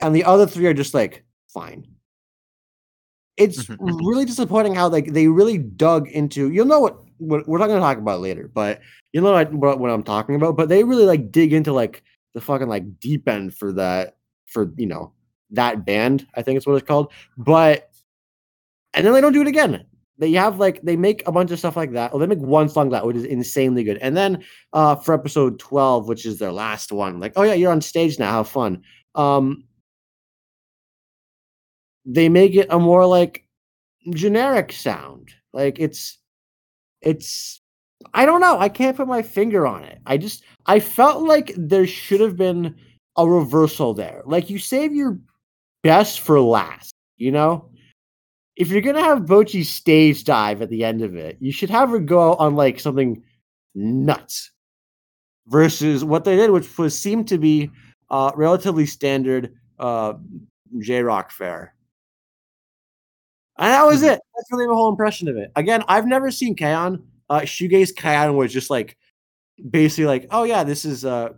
[0.00, 1.86] and the other three are just like fine.
[3.38, 3.78] It's Mhm.
[4.06, 6.50] really disappointing how like they really dug into.
[6.50, 8.80] You'll know what, what we're not to talk about later, but
[9.12, 10.56] you know what, what what I'm talking about.
[10.56, 12.02] But they really like dig into like
[12.34, 14.16] the fucking like deep end for that
[14.46, 15.12] for you know
[15.50, 16.26] that band.
[16.34, 17.12] I think it's what it's called.
[17.36, 17.90] But
[18.94, 19.84] and then they don't do it again.
[20.18, 22.12] They have like they make a bunch of stuff like that.
[22.12, 23.98] Or they make one song that which is insanely good.
[23.98, 27.72] And then uh for episode 12, which is their last one, like, oh yeah, you're
[27.72, 28.82] on stage now, have fun.
[29.14, 29.64] Um
[32.04, 33.46] they make it a more like
[34.10, 35.30] generic sound.
[35.52, 36.18] Like it's
[37.02, 37.60] it's
[38.14, 38.58] I don't know.
[38.58, 40.00] I can't put my finger on it.
[40.06, 42.74] I just I felt like there should have been
[43.16, 44.22] a reversal there.
[44.24, 45.18] Like you save your
[45.82, 47.68] best for last, you know?
[48.56, 51.90] If you're gonna have Bocchi stage dive at the end of it, you should have
[51.90, 53.22] her go on like something
[53.74, 54.50] nuts.
[55.48, 57.70] Versus what they did, which was seemed to be
[58.10, 60.14] uh relatively standard uh
[60.78, 61.74] J Rock fare.
[63.58, 64.20] And that was it.
[64.34, 65.52] That's really my whole impression of it.
[65.56, 67.02] Again, I've never seen K-On.
[67.30, 68.96] Uh Shoegaze K-On was just like
[69.70, 71.30] basically like, oh yeah, this is uh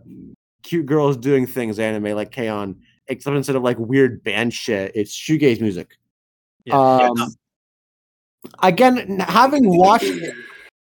[0.63, 2.75] cute girls doing things anime like K-On,
[3.07, 5.97] except instead of like weird band shit, it's Shoegaze music.
[6.65, 7.05] Yeah.
[7.05, 7.35] Um,
[8.63, 10.11] again, having watched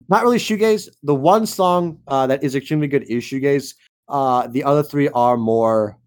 [0.07, 0.89] not really shoegaze.
[1.03, 3.73] The one song uh, that is extremely good is shoegaze.
[4.07, 5.97] Uh, the other three are more,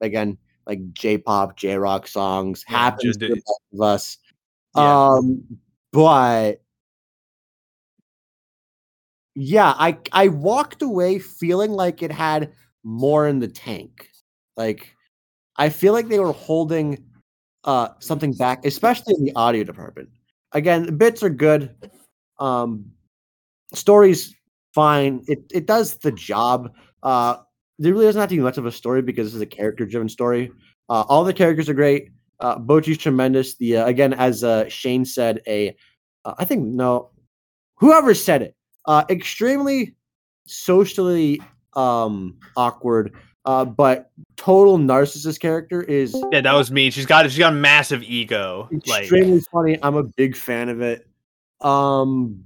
[0.00, 2.64] again, like J-pop, J-rock songs.
[2.68, 3.32] Yeah, happens to
[3.74, 4.18] of us.
[4.74, 5.08] Yeah.
[5.08, 5.44] Um,
[5.92, 6.62] but
[9.34, 12.52] yeah, I I walked away feeling like it had
[12.84, 14.10] more in the tank.
[14.56, 14.94] Like
[15.56, 17.04] I feel like they were holding
[17.64, 20.10] uh something back, especially in the audio department.
[20.52, 21.74] Again, the bits are good.
[22.40, 22.86] Um
[23.74, 24.34] stories
[24.74, 25.22] fine.
[25.28, 26.72] It it does the job.
[27.02, 27.38] Uh
[27.78, 29.86] there really doesn't have to be much of a story because this is a character
[29.86, 30.52] driven story.
[30.88, 32.10] Uh, all the characters are great.
[32.42, 33.54] Uh, Bocchi's tremendous.
[33.54, 35.74] The uh, again, as uh, Shane said, a
[36.24, 37.10] uh, I think no,
[37.76, 38.56] whoever said it,
[38.86, 39.94] uh, extremely
[40.46, 41.40] socially
[41.74, 43.14] um awkward,
[43.44, 46.90] uh, but total narcissist character is Yeah, that was me.
[46.90, 48.68] She's got she's got a massive ego.
[48.86, 49.78] Like extremely funny.
[49.82, 51.06] I'm a big fan of it.
[51.60, 52.42] Um,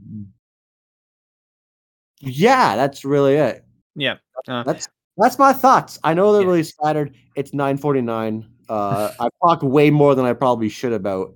[2.20, 3.64] yeah, that's really it.
[3.94, 4.16] yeah.
[4.46, 5.98] That's that's my thoughts.
[6.04, 6.48] I know they're Yeah.
[6.48, 7.16] really scattered.
[7.34, 8.44] It's 9:49.
[8.68, 11.34] Uh, I talked way more than I probably should about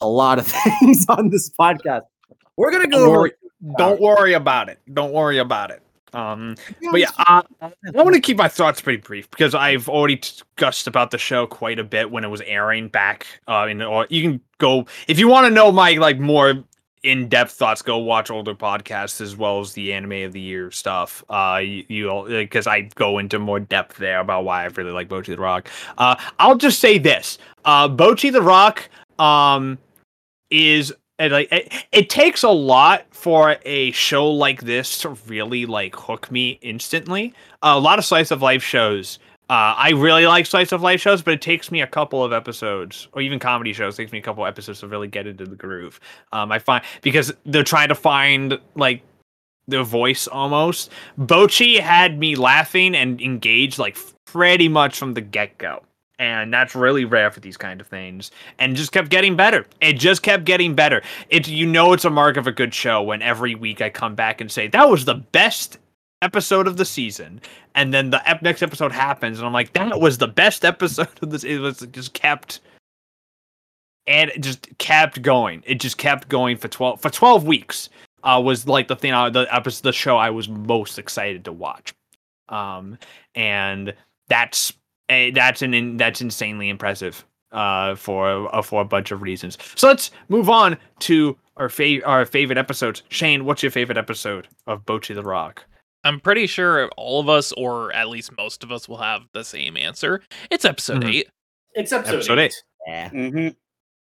[0.00, 0.46] a lot of
[0.80, 2.02] things on this podcast.
[2.56, 3.32] We're gonna go Don't worry,
[3.78, 4.78] don't worry about it.
[4.92, 5.82] Don't worry about it.
[6.12, 6.54] Um,
[6.92, 10.86] but yeah, uh, I want to keep my thoughts pretty brief because I've already discussed
[10.86, 13.26] about the show quite a bit when it was airing back.
[13.48, 16.62] Uh, in or you can go if you want to know my like more
[17.04, 17.82] in-depth thoughts.
[17.82, 21.22] Go watch older podcasts as well as the anime of the year stuff.
[21.28, 25.26] Uh, you, because I go into more depth there about why I really like Bocchi
[25.26, 25.68] the Rock.
[25.98, 29.78] Uh, I'll just say this: uh, Bocchi the Rock, um,
[30.50, 35.66] is and like it, it takes a lot for a show like this to really
[35.66, 37.32] like hook me instantly.
[37.62, 39.18] a lot of slice of life shows.
[39.50, 42.32] Uh, I really like slice of life shows, but it takes me a couple of
[42.32, 45.54] episodes, or even comedy shows, takes me a couple episodes to really get into the
[45.56, 46.00] groove.
[46.32, 49.02] Um, I find because they're trying to find like
[49.68, 50.90] their voice almost.
[51.18, 55.82] Bocchi had me laughing and engaged like pretty much from the get go.
[56.18, 58.30] And that's really rare for these kind of things.
[58.58, 59.66] And just kept getting better.
[59.80, 61.02] It just kept getting better.
[61.28, 64.14] It you know it's a mark of a good show when every week I come
[64.14, 65.78] back and say that was the best
[66.22, 67.40] episode of the season,
[67.74, 71.08] and then the ep- next episode happens, and I'm like that was the best episode
[71.22, 71.44] of this.
[71.44, 72.60] It was just kept
[74.06, 75.62] and it just kept going.
[75.66, 77.88] It just kept going for twelve for twelve weeks.
[78.22, 81.52] Uh, was like the thing, I, the episode, the show I was most excited to
[81.52, 81.92] watch.
[82.48, 82.96] Um,
[83.34, 83.92] and
[84.28, 84.72] that's
[85.10, 87.24] eh, that's an in, that's insanely impressive.
[87.52, 89.58] Uh, for uh, for a bunch of reasons.
[89.76, 93.04] So let's move on to our fa- our favorite episodes.
[93.10, 95.64] Shane, what's your favorite episode of Bocchi the Rock?
[96.04, 99.42] I'm pretty sure all of us, or at least most of us, will have the
[99.44, 100.20] same answer.
[100.50, 101.14] It's episode Mhm.
[101.14, 101.28] eight.
[101.74, 102.44] It's episode, Episode eight.
[102.44, 102.62] eight.
[102.86, 103.08] Yeah.
[103.08, 103.48] hmm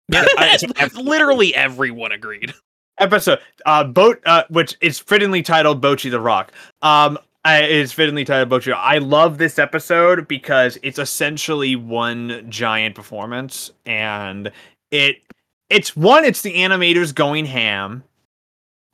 [0.08, 2.52] Yeah, I- Literally everyone agreed.
[2.98, 6.52] episode uh boat uh which is fittingly titled Bocchi the Rock.
[6.82, 8.72] Um I, it's fittingly titled Bocchi.
[8.72, 14.52] I love this episode because it's essentially one giant performance and
[14.90, 15.22] it
[15.70, 18.04] it's one it's the animators going ham.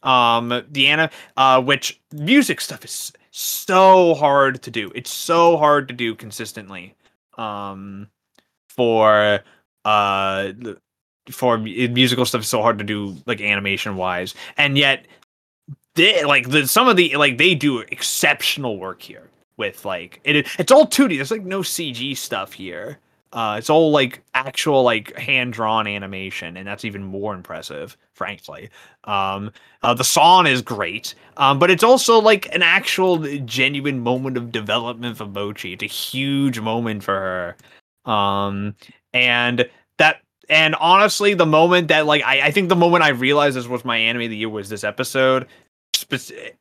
[0.03, 4.91] Um the ana uh which music stuff is so hard to do.
[4.95, 6.95] It's so hard to do consistently.
[7.37, 8.09] Um
[8.69, 9.41] for
[9.85, 10.53] uh
[11.31, 15.07] for musical stuff is so hard to do like animation wise and yet
[15.95, 20.47] they like the some of the like they do exceptional work here with like it
[20.59, 22.99] it's all 2D there's like no CG stuff here
[23.33, 28.71] uh it's all like actual like hand drawn animation and that's even more impressive frankly.
[29.05, 29.53] Um
[29.83, 34.53] uh, the song is great um but it's also like an actual genuine moment of
[34.53, 35.75] development for Bocchi.
[35.75, 37.57] It's a huge moment for
[38.07, 38.11] her.
[38.13, 38.75] Um
[39.13, 39.69] and
[39.99, 43.67] that and honestly the moment that like I, I think the moment i realized this
[43.67, 45.47] was my anime of the year was this episode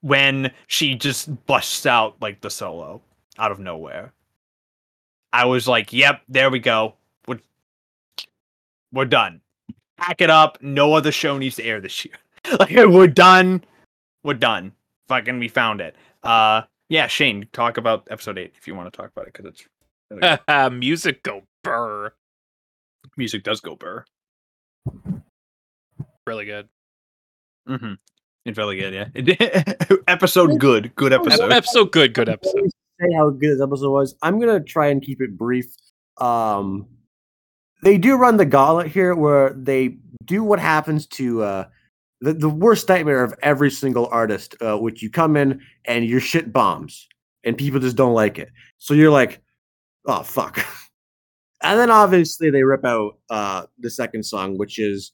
[0.01, 3.01] when she just busts out like the solo
[3.37, 4.13] out of nowhere
[5.33, 6.93] i was like yep there we go
[7.27, 7.39] we're,
[8.91, 9.41] we're done
[9.97, 12.15] pack it up no other show needs to air this year
[12.59, 13.63] like we're done
[14.23, 14.71] we're done
[15.07, 18.95] fucking we found it uh yeah shane talk about episode 8 if you want to
[18.95, 19.67] talk about it because it's
[20.09, 20.69] really.
[20.77, 22.13] Music go burr.
[23.17, 24.05] music does go burr
[26.27, 26.67] Really good.
[27.69, 27.93] Mm-hmm.
[28.45, 29.95] It's really good, yeah.
[30.07, 31.51] episode good, good episode.
[31.53, 32.69] Episode good, good episode.
[32.99, 34.15] Say how good this episode was.
[34.21, 35.65] I'm gonna try and keep it brief.
[36.17, 36.87] Um,
[37.83, 41.65] they do run the gauntlet here, where they do what happens to uh,
[42.21, 46.19] the the worst nightmare of every single artist, uh, which you come in and your
[46.19, 47.07] shit bombs,
[47.43, 48.49] and people just don't like it.
[48.79, 49.41] So you're like,
[50.07, 50.59] oh fuck.
[51.63, 55.11] And then obviously they rip out uh, the second song, which is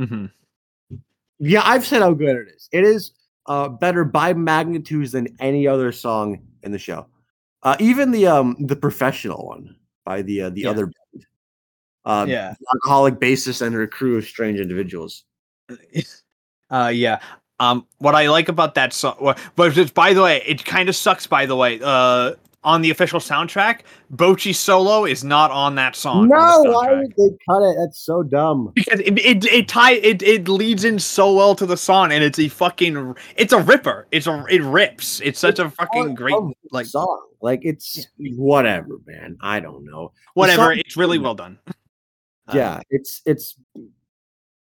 [0.00, 0.26] Mm-hmm.
[1.38, 2.68] yeah, I've said how good it is.
[2.72, 3.12] It is
[3.46, 7.06] uh, better by magnitudes than any other song in the show.
[7.62, 10.70] Uh, even the um the professional one by the uh, the Yeah.
[10.70, 11.26] other band,
[12.04, 12.54] uh, yeah.
[12.74, 15.24] alcoholic bassist and her crew of strange individuals.
[16.70, 17.20] Uh, yeah.
[17.60, 21.26] Um, what I like about that song, but by the way, it kind of sucks.
[21.26, 22.32] By the way, uh,
[22.64, 23.80] on the official soundtrack,
[24.12, 26.28] Bocchi's solo is not on that song.
[26.28, 27.76] No, why would they cut it?
[27.78, 28.72] That's so dumb.
[28.74, 32.22] Because it it it tie it it leads in so well to the song, and
[32.22, 34.06] it's a fucking it's a ripper.
[34.12, 35.20] It's a it rips.
[35.20, 36.36] It's such a fucking great
[36.70, 37.26] like song.
[37.40, 39.36] Like it's whatever, man.
[39.40, 40.12] I don't know.
[40.34, 40.72] whatever.
[40.72, 41.58] It's really well done.
[41.66, 43.56] Uh, yeah, it's it's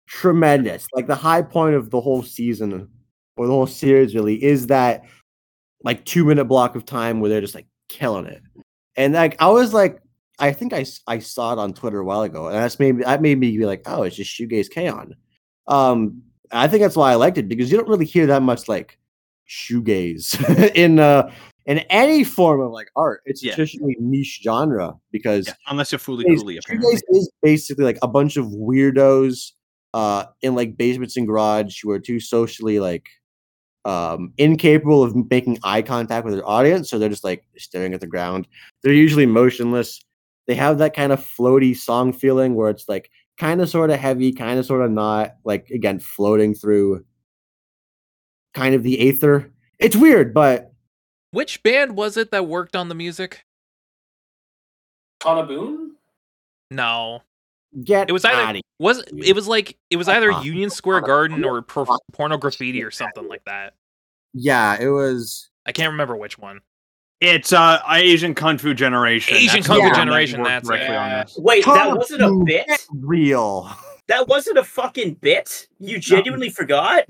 [0.06, 0.86] tremendous.
[0.94, 2.88] Like the high point of the whole season
[3.36, 5.04] or the whole series really is that
[5.82, 8.42] like two minute block of time where they're just like killing it.
[8.96, 10.00] And like I was like,
[10.38, 13.04] I think I, I saw it on Twitter a while ago, and that's made me
[13.04, 15.14] that made me be like, oh, it's just shoegaze K-On.
[15.68, 18.68] Um, I think that's why I liked it because you don't really hear that much
[18.68, 18.98] like
[19.48, 21.30] shoegaze in uh
[21.66, 23.22] in any form of like art.
[23.24, 23.52] It's Yeah.
[23.52, 26.58] a traditionally niche genre because Yeah, unless you're fully coolly.
[26.58, 29.52] Shoegaze is basically like a bunch of weirdos
[29.94, 33.06] uh in like basements and garage who are too socially like
[33.84, 38.00] um incapable of making eye contact with their audience so they're just like staring at
[38.00, 38.46] the ground
[38.82, 40.00] they're usually motionless
[40.46, 43.98] they have that kind of floaty song feeling where it's like kind of sort of
[43.98, 47.04] heavy kind of sort of not like again floating through
[48.54, 50.72] kind of the aether it's weird but
[51.32, 53.46] Which band was it that worked on the music?
[55.24, 55.96] Boone?
[56.70, 57.22] No,
[57.84, 60.42] get it was either outta was it was like it was either Uh-uh.
[60.42, 63.74] Unison Square Garden or Pro- Porno Graffitti or something like that.
[64.34, 66.60] yeah it was I can't remember which one.
[67.20, 69.36] It's uh Asian Kung Fu Generation.
[69.36, 70.72] Asian That's Kung Fu one that Generation, that's it.
[70.72, 71.22] on Yeah.
[71.24, 71.38] this.
[71.38, 72.66] Wait, that wasn't a bit.
[72.92, 73.70] real
[74.08, 75.68] That wasn't a fucking bit.
[75.78, 77.04] You genuinely forgot.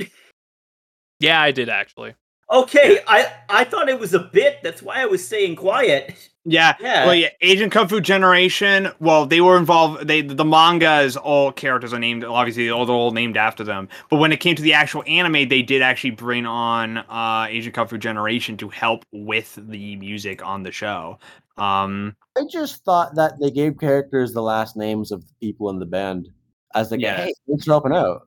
[1.18, 2.14] Yeah, I did actually.
[2.52, 4.58] Okay, I I thought it was a bit.
[4.62, 6.14] That's why I was staying quiet.
[6.44, 7.06] Yeah, Yeah.
[7.06, 8.88] Well, yeah, Asian Kung Fu Generation.
[8.98, 10.08] Well, they were involved.
[10.08, 12.24] They the manga is all characters are named.
[12.24, 13.88] Obviously, all they're all named after them.
[14.10, 17.72] But when it came to the actual anime, they did actually bring on uh, Asian
[17.72, 21.18] Kung Fu Generation to help with the music on the show.
[21.56, 25.78] Um, I just thought that they gave characters the last names of the people in
[25.78, 26.28] the band
[26.74, 27.16] as like, Yeah.
[27.16, 28.26] hey, thanks for helping out.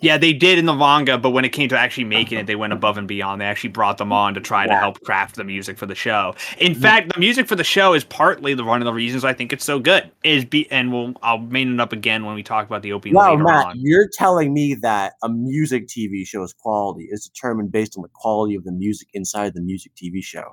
[0.00, 2.56] Yeah, they did in the manga, but when it came to actually making it, they
[2.56, 3.40] went above and beyond.
[3.40, 6.34] They actually brought them on to try to help craft the music for the show.
[6.58, 6.80] In mm.
[6.80, 9.52] fact, the music for the show is partly the one of the reasons I think
[9.52, 10.10] it's so good.
[10.24, 13.14] Is be and we'll I'll main it up again when we talk about the opening
[13.14, 13.76] Wow, Matt, on.
[13.78, 18.54] you're telling me that a music TV show's quality is determined based on the quality
[18.54, 20.50] of the music inside the music TV show.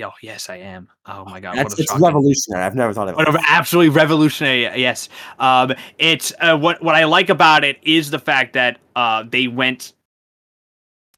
[0.00, 0.88] Oh yes, I am.
[1.06, 2.64] Oh my god, That's what a it's revolutionary.
[2.64, 3.40] I've never thought of it.
[3.48, 4.62] absolutely revolutionary.
[4.80, 5.08] Yes,
[5.38, 9.48] um, it's uh, what what I like about it is the fact that uh, they
[9.48, 9.92] went.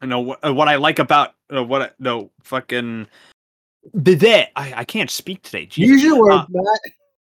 [0.03, 3.07] You know what, what I like about uh, what no fucking.
[3.93, 5.67] That I, I can't speak today.
[5.67, 5.91] Jesus.
[5.93, 6.81] Use your words, Uh, Matt.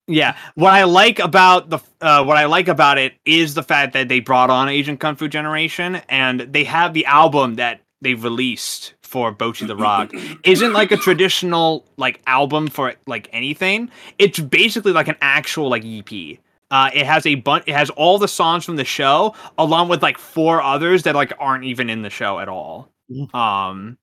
[0.06, 3.92] Yeah, what I like about the uh, what I like about it is the fact
[3.92, 8.22] that they brought on Asian Kung Fu Generation, and they have the album that they've
[8.24, 10.12] released for Bocchi the Rock
[10.44, 13.90] isn't like a traditional like album for like anything.
[14.18, 16.38] It's basically like an actual like EP.
[16.70, 17.64] Uh, it has a bunch.
[17.66, 21.32] It has all the songs from the show, along with like four others that like
[21.40, 22.90] aren't even in the show at all.
[23.10, 23.34] Mhm.
[23.34, 23.98] Um,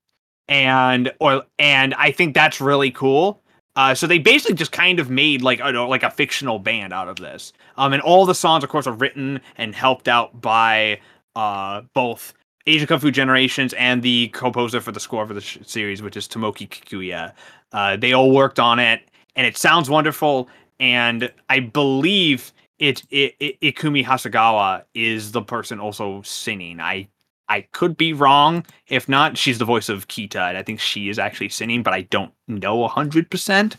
[0.47, 3.41] and or and I think that's really cool.
[3.75, 7.07] Uh, so they basically just kind of made like I like a fictional band out
[7.09, 7.53] of this.
[7.77, 10.99] Um, and all the songs, of course, are written and helped out by
[11.35, 12.33] uh both
[12.67, 16.17] Asian Kung Fu Generations and the composer for the score for the sh- series, which
[16.17, 17.33] is Tomoki Kikuya.
[17.71, 19.01] Uh, they all worked on it,
[19.35, 20.49] and it sounds wonderful.
[20.79, 26.79] And I believe it, it, it Ikumi Hasegawa is the person also singing.
[26.79, 27.07] I
[27.47, 28.65] I could be wrong.
[28.87, 31.93] If not, she's the voice of Kita, and I think she is actually singing, but
[31.93, 33.77] I don't know hundred percent.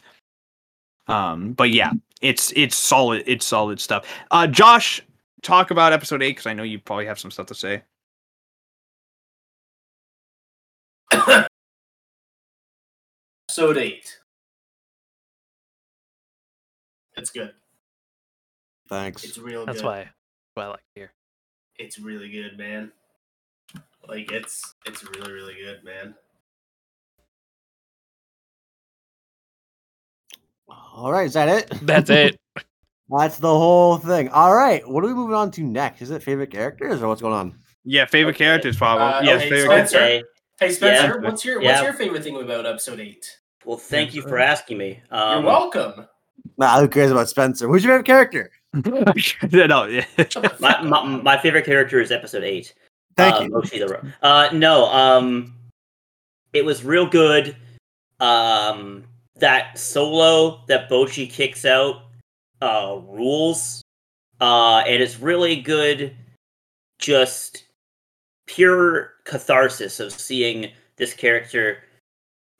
[1.09, 3.25] Um, but yeah, it's it's solid.
[3.27, 4.07] It's solid stuff.
[4.31, 5.03] Uh, Josh,
[5.43, 7.83] talk about episode eight because I know you probably have some stuff to say.
[11.13, 11.49] Episode
[13.79, 14.19] eight.
[17.17, 17.53] It's good.
[18.89, 19.25] Thanks.
[19.25, 19.87] It's real That's good.
[19.87, 20.11] why, that's
[20.55, 21.13] why I like to hear.
[21.79, 22.93] It's really good, man.
[24.09, 26.15] Like it's it's really really good, man.
[30.69, 31.71] All right, is that it?
[31.83, 32.39] That's it.
[33.09, 34.29] That's the whole thing.
[34.31, 36.03] All right, what are we moving on to next?
[36.03, 37.59] Is it favorite characters or what's going on?
[37.85, 38.45] Yeah, favorite Okay.
[38.47, 39.07] characters, probably.
[39.07, 39.89] Uh, yes, okay, favorite.
[39.89, 39.99] Spencer.
[39.99, 40.23] Okay.
[40.59, 41.29] Hey Spencer, Yeah.
[41.29, 41.73] what's your Yeah.
[41.73, 43.39] what's your favorite thing about episode eight?
[43.65, 45.03] Well, thank you for asking me.
[45.11, 46.09] Um, You're welcome.
[46.57, 47.69] Nah, who cares about Spencer?
[47.69, 48.51] Who's your favorite character?
[49.53, 50.05] no, yeah.
[50.61, 52.73] My, my, my favorite character is episode eight.
[53.17, 53.51] Thank uh, you.
[53.51, 55.55] Bocchi the Ro- Uh, no, um,
[56.53, 57.57] it was real good.
[58.21, 59.05] Um,
[59.37, 62.03] that solo that Bocchi kicks out
[62.63, 63.83] uh, rules,
[64.41, 66.17] uh, and it's really good.
[66.99, 67.66] Just
[68.47, 71.79] pure catharsis of seeing this character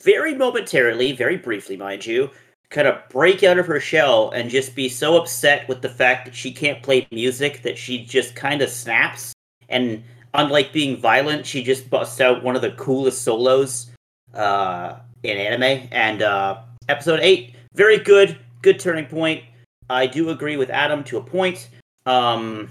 [0.03, 2.31] very momentarily, very briefly, mind you,
[2.71, 6.25] kind of break out of her shell and just be so upset with the fact
[6.25, 9.33] that she can't play music that she just kind of snaps
[9.69, 10.03] and
[10.35, 13.91] unlike being violent, she just busts out one of the coolest solos
[14.35, 15.89] uh, in anime.
[15.91, 19.43] And uh, episode eight, very good, good turning point.
[19.89, 21.69] I do agree with Adam to a point.
[22.07, 22.71] Um,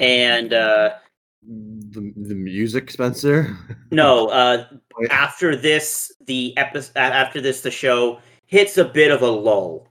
[0.00, 0.94] and uh,
[1.42, 3.56] The, the music, Spencer.
[3.90, 4.66] no, uh,
[4.98, 5.10] Wait.
[5.10, 9.88] after this, the episode after this, the show hits a bit of a lull.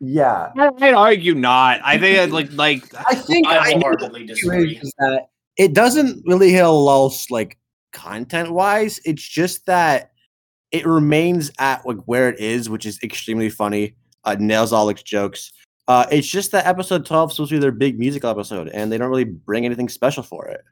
[0.00, 1.80] Yeah, I'd argue not.
[1.84, 4.80] I think I'd like like I think I I know wholeheartedly disagree.
[4.98, 5.26] that
[5.56, 7.58] it doesn't really hit a lull like
[7.92, 8.98] content wise.
[9.04, 10.12] It's just that
[10.70, 13.94] it remains at like where it is, which is extremely funny.
[14.24, 15.52] Uh, nails all its jokes.
[15.90, 18.92] Uh, it's just that episode twelve is supposed to be their big musical episode, and
[18.92, 20.62] they don't really bring anything special for it.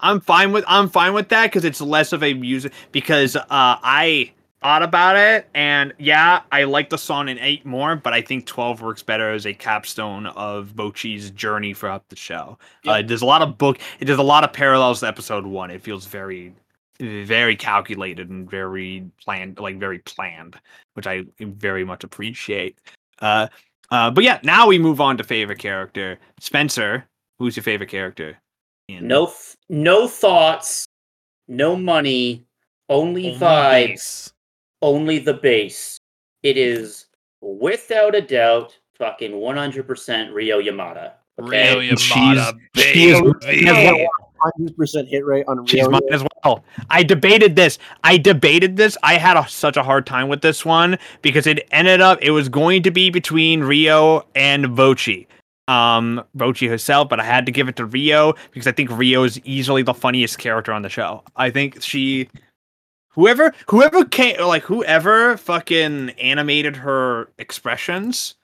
[0.00, 3.44] I'm fine with I'm fine with that because it's less of a music because uh
[3.48, 4.30] I
[4.60, 8.44] thought about it and yeah I like the song in eight more but I think
[8.44, 12.58] twelve works better as a capstone of Bocchi's journey throughout the show.
[12.86, 15.70] Uh, there's a lot of book there's a lot of parallels to episode one.
[15.70, 16.54] It feels very
[17.00, 20.60] very calculated and very planned like very planned
[20.92, 22.76] which I very much appreciate.
[23.18, 23.46] Uh,
[23.92, 26.18] uh, but yeah, now we move on to favorite character.
[26.40, 27.06] Spencer,
[27.38, 28.38] who's your favorite character?
[28.88, 30.86] in- No, f- no thoughts,
[31.46, 32.44] no money,
[32.88, 34.32] only Only vibes, base.
[34.82, 35.98] only the base.
[36.42, 37.06] It is
[37.40, 41.12] without a doubt fucking 100% Ryo Yamada.
[41.40, 41.74] Okay?
[41.74, 44.06] Ryo And she's- Yamada, she is- baby.
[44.42, 46.64] Hundred percent hit rate on She's mine as well.
[46.90, 47.78] I debated this.
[48.02, 48.98] I debated this.
[49.04, 52.32] I had a, such a hard time with this one because it ended up it
[52.32, 55.26] was going to be between Ryo and Bocchi.
[55.68, 59.22] Um, Bocchi herself, but I had to give it to Ryo because I think Ryo
[59.22, 61.22] is easily the funniest character on the show.
[61.36, 62.28] I think she,
[63.10, 68.34] whoever, whoever came, like whoever fucking animated her expressions.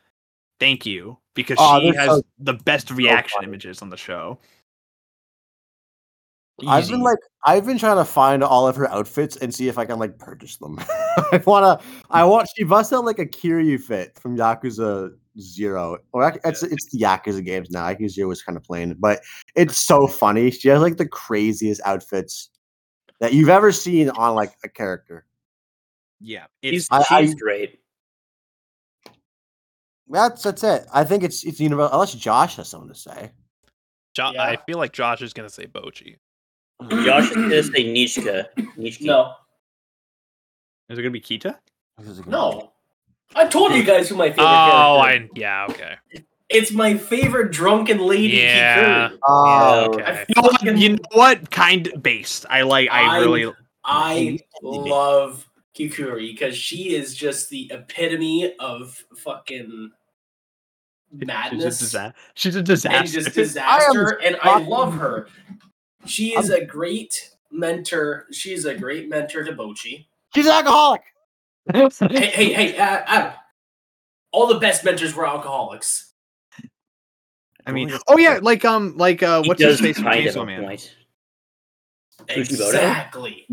[0.61, 3.49] Thank you because Oh, she has so- the best reaction funny.
[3.49, 4.39] images on the show.
[6.67, 9.79] I've been like I've been trying to find all of her outfits and see if
[9.79, 10.79] I can like purchase them.
[11.33, 11.81] I wanna
[12.11, 15.99] I want she busts out like a Kiryu fit from Yakuza Zero.
[16.13, 17.85] Or ac- it's it's the Yakuza games now.
[17.87, 19.21] Yakuza Zero was kind of plain, but
[19.55, 20.51] it's so funny.
[20.51, 22.51] She has like the craziest outfits
[23.21, 25.27] that you've ever seen on like a character.
[26.21, 27.79] yeah, She's, it's I- she's I- great.
[30.11, 30.87] That's that's it.
[30.93, 33.31] I think it's it's universal unless Josh has something to say.
[34.15, 34.43] Jo- Yeah.
[34.43, 36.17] I feel like Josh is gonna say Bocchi.
[37.05, 38.47] Josh is going to say Nijika.
[38.77, 39.01] Nijika.
[39.07, 39.35] No,
[40.89, 41.57] Is it gonna be Kita?
[42.27, 42.73] no.
[43.35, 45.29] I told you guys who my favorite Oh, character.
[45.35, 45.95] I yeah, okay.
[46.49, 48.39] It's my favorite drunken lady.
[48.39, 49.09] Yeah.
[49.11, 49.19] Kikuri.
[49.27, 50.03] Oh, oh, okay.
[50.05, 50.53] I You know what?
[50.53, 51.51] fucking- You know what?
[51.51, 52.47] Kind based.
[52.49, 52.89] I like.
[52.91, 53.53] I I'm- really.
[53.85, 55.47] I love
[55.77, 59.91] Kikuri because she is just the epitome of fucking
[61.11, 63.21] She's a, madness disa- she's a and disaster.
[63.21, 64.09] just disaster.
[64.25, 65.29] and I fucking- love her.
[66.07, 68.27] She is a great mentor.
[68.33, 70.07] She's a great mentor to Bocchi.
[70.35, 71.03] she's an alcoholic.
[71.73, 71.89] Hey,
[72.27, 73.33] hey, hey, uh, Adam.
[74.33, 76.13] All the best mentors were alcoholics.
[77.67, 80.65] I mean, oh yeah, like um, like uh, what's his face from Chainsaw Man?
[80.65, 80.95] point.
[82.29, 83.45] Exactly.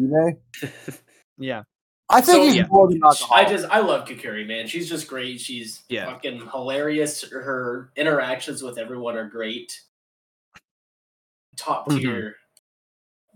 [1.37, 1.63] Yeah,
[2.09, 2.67] I think So, he's yeah.
[2.69, 3.47] more than alcoholic.
[3.47, 4.67] I just I love Kikuri, man.
[4.67, 5.41] She's just great.
[5.41, 6.05] She's Yeah.
[6.05, 7.23] fucking hilarious.
[7.29, 9.81] Her interactions with everyone are great.
[11.55, 12.35] Top tier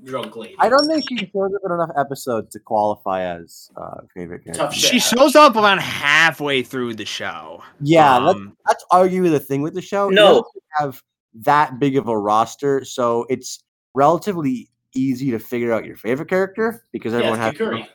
[0.03, 0.55] drunk lady.
[0.59, 4.63] I don't think she shows up in enough episodes to qualify as uh, favorite character.
[4.65, 7.61] Tough she shows up around halfway through the show.
[7.81, 10.09] Yeah, that's, Um, that's arguably the thing with the show.
[10.09, 10.43] No.
[10.43, 13.63] doesn't have that big of a roster, so it's
[13.93, 17.67] relatively easy to figure out your favorite character because Yeah, everyone it's has.
[17.67, 17.87] Kikuri.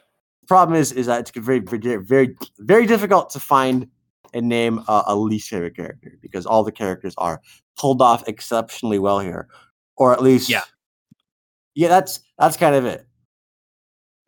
[0.42, 3.88] The problem is, is that it's very, very, very, very difficult to find
[4.34, 7.40] and name a, a least favorite character because all the characters are
[7.78, 9.48] pulled off exceptionally well here,
[9.96, 10.62] or at least, Yeah.
[11.74, 11.88] yeah.
[11.88, 13.06] That's that's kind of it.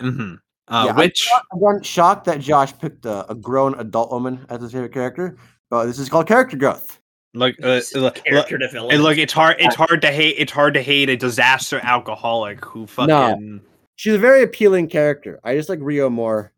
[0.00, 0.38] mhm.
[0.68, 4.44] uh, Yeah, I'm which shocked- Again, shocked that Josh picked a, a grown adult woman
[4.48, 5.36] as his favorite character,
[5.70, 7.00] but this is called character growth.
[7.34, 9.02] look, uh, look, character look, development.
[9.02, 9.56] look, it's hard.
[9.58, 10.36] It's hard to hate.
[10.38, 13.08] It's hard to hate a disaster alcoholic who fucking.
[13.08, 13.60] No.
[13.96, 15.40] She's a very appealing character.
[15.44, 16.52] I just like Ryo more.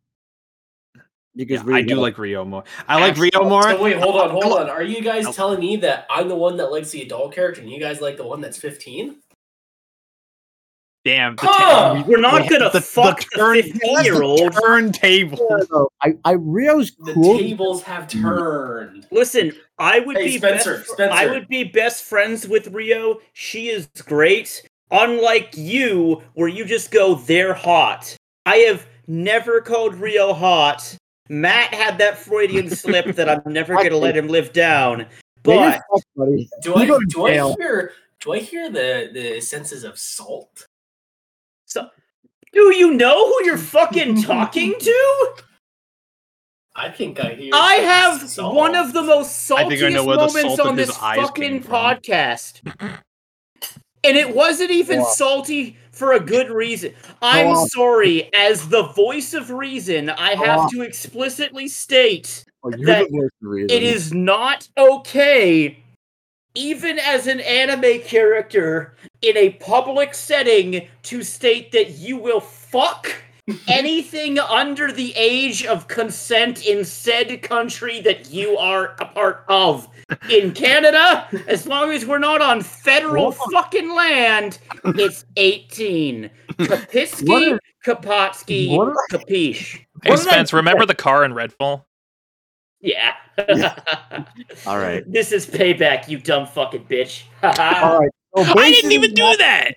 [1.39, 2.65] Because Yeah, Ryo I do like Ryo more.
[2.89, 3.62] I like Ryo oh, more.
[3.62, 4.69] So wait, hold on, hold on.
[4.69, 5.32] Are you guys Oh.
[5.32, 8.16] telling me that I'm the one that likes the adult character and you guys like
[8.16, 9.16] the one that's 15?
[11.05, 11.36] Damn.
[11.36, 11.94] The Huh!
[11.94, 14.52] ta- We're not gonna the, fuck the turn- 15-year-old.
[14.52, 15.93] turntable.
[16.02, 19.06] I, I Ryo's The tables have turned.
[19.12, 21.15] Listen, I would Hey, be Spencer, best, Spencer.
[21.16, 23.20] I would be best friends with Ryo.
[23.32, 24.69] She is great.
[24.90, 28.16] Unlike you, where you just go, they're hot.
[28.44, 30.97] I have never called Ryo hot.
[31.28, 35.06] Matt had that Freudian slip that I'm never gonna let him live down.
[35.42, 35.82] But.
[36.62, 40.66] Do I do I hear do I hear the the senses of salt?
[41.66, 41.88] so,
[42.52, 45.28] do you know who you're fucking talking to?
[46.74, 47.50] I think I hear.
[47.55, 48.55] I have salt.
[48.55, 51.62] one of the most I I saltiest know where the moments on this fucking came
[51.62, 51.72] from.
[51.72, 52.60] podcast.
[54.04, 55.04] And it wasn't even Wow.
[55.04, 56.94] salty for a good reason.
[57.20, 57.66] I'm Wow.
[57.74, 60.66] sorry, as the voice of reason, I have Wow.
[60.70, 63.76] to explicitly state Oh, that the voice of reason.
[63.76, 65.78] it is not okay,
[66.54, 73.10] even as an anime character in a public setting, to state that you will fuck
[73.68, 79.88] anything under the age of consent in said country that you are a part of.
[80.30, 83.52] In Canada, as long as we're not on federal What?
[83.52, 86.30] fucking land, it's 18.
[86.56, 91.84] What Kapiski, is- Kapotsky, what Hey, What did I Spence, remember the car in Redfall?
[92.80, 93.14] Yeah.
[94.66, 95.02] All right.
[95.10, 97.22] This is payback, you dumb fucking bitch.
[97.42, 98.10] All right.
[98.36, 99.74] So I didn't even basically, do that.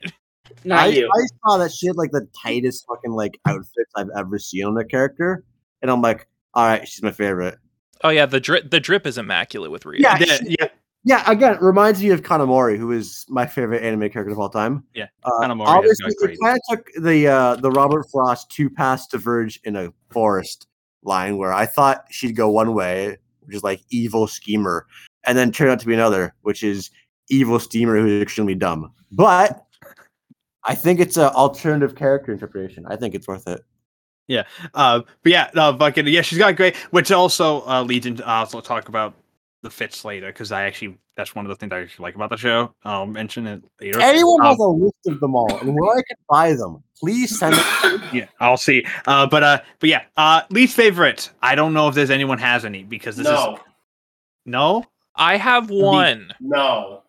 [0.64, 1.08] Not I, you.
[1.08, 4.78] I saw that she had like the tightest fucking like outfits I've ever seen on
[4.78, 5.44] a character,
[5.82, 7.58] and I'm like, all right, she's my favorite.
[8.04, 10.00] Oh yeah, the drip the drip is immaculate with Ryo.
[10.00, 10.68] Yeah, Yeah, she- yeah.
[11.04, 14.50] Yeah, again, it reminds me of Kanamori, who is my favorite anime character of all
[14.50, 14.84] time.
[14.94, 16.40] Yeah, uh, Kanamori is obviously, not it great.
[16.44, 20.68] kind of took the uh, the Robert Frost two paths diverge in a forest
[21.04, 24.86] line where I thought she'd go one way, which is like evil schemer,
[25.24, 26.92] and then turned out to be another, which is
[27.32, 28.92] evil steamer who's extremely dumb.
[29.12, 29.66] But
[30.64, 32.86] I think it's an alternative character interpretation.
[32.88, 33.64] I think it's worth it.
[34.28, 34.44] Yeah.
[34.74, 36.76] Uh, but yeah, no, fucking yeah, she's got great.
[36.92, 39.14] Which also uh, leads into I also talk about
[39.64, 42.30] the fits later because I actually that's one of the things I actually like about
[42.30, 42.74] the show.
[42.84, 44.00] I'll mention it later.
[44.00, 47.38] Anyone Um, has a list of them all, and where I can buy them, please
[47.38, 48.02] send it.
[48.14, 48.86] yeah, I'll see.
[49.08, 51.30] Uh, but uh, but yeah, uh, least favorite.
[51.42, 53.60] I don't know if there's anyone has any because this No, is
[54.46, 54.86] no.
[55.16, 56.32] I have one.
[56.40, 57.01] no.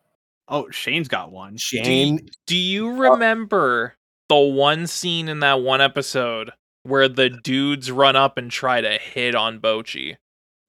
[0.53, 1.57] Oh, Shane's got one.
[1.57, 2.97] Shane, Do you oh.
[3.13, 3.95] remember
[4.29, 6.53] the one scene in that one episode
[6.85, 10.17] where the dudes run up and try to hit on Bocchi?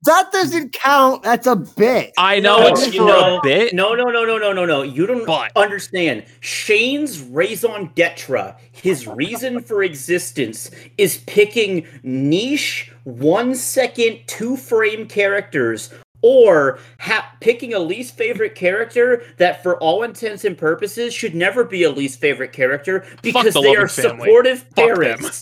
[0.06, 1.24] that doesn't count.
[1.24, 2.12] That's a bit.
[2.18, 4.66] I know No, it's you for know- a bit, No, no, no, no, no, no,
[4.66, 4.82] no.
[4.82, 6.26] You don't But- understand.
[6.42, 15.90] Shane's raison d'etre, his reason for existence, is picking niche, one second, two frame characters,
[16.24, 21.64] or ha- picking a least favorite character that, for all intents and purposes, should never
[21.64, 24.20] be a least favorite character because the they are family.
[24.26, 24.88] supportive Fuck them.
[24.96, 25.42] parents.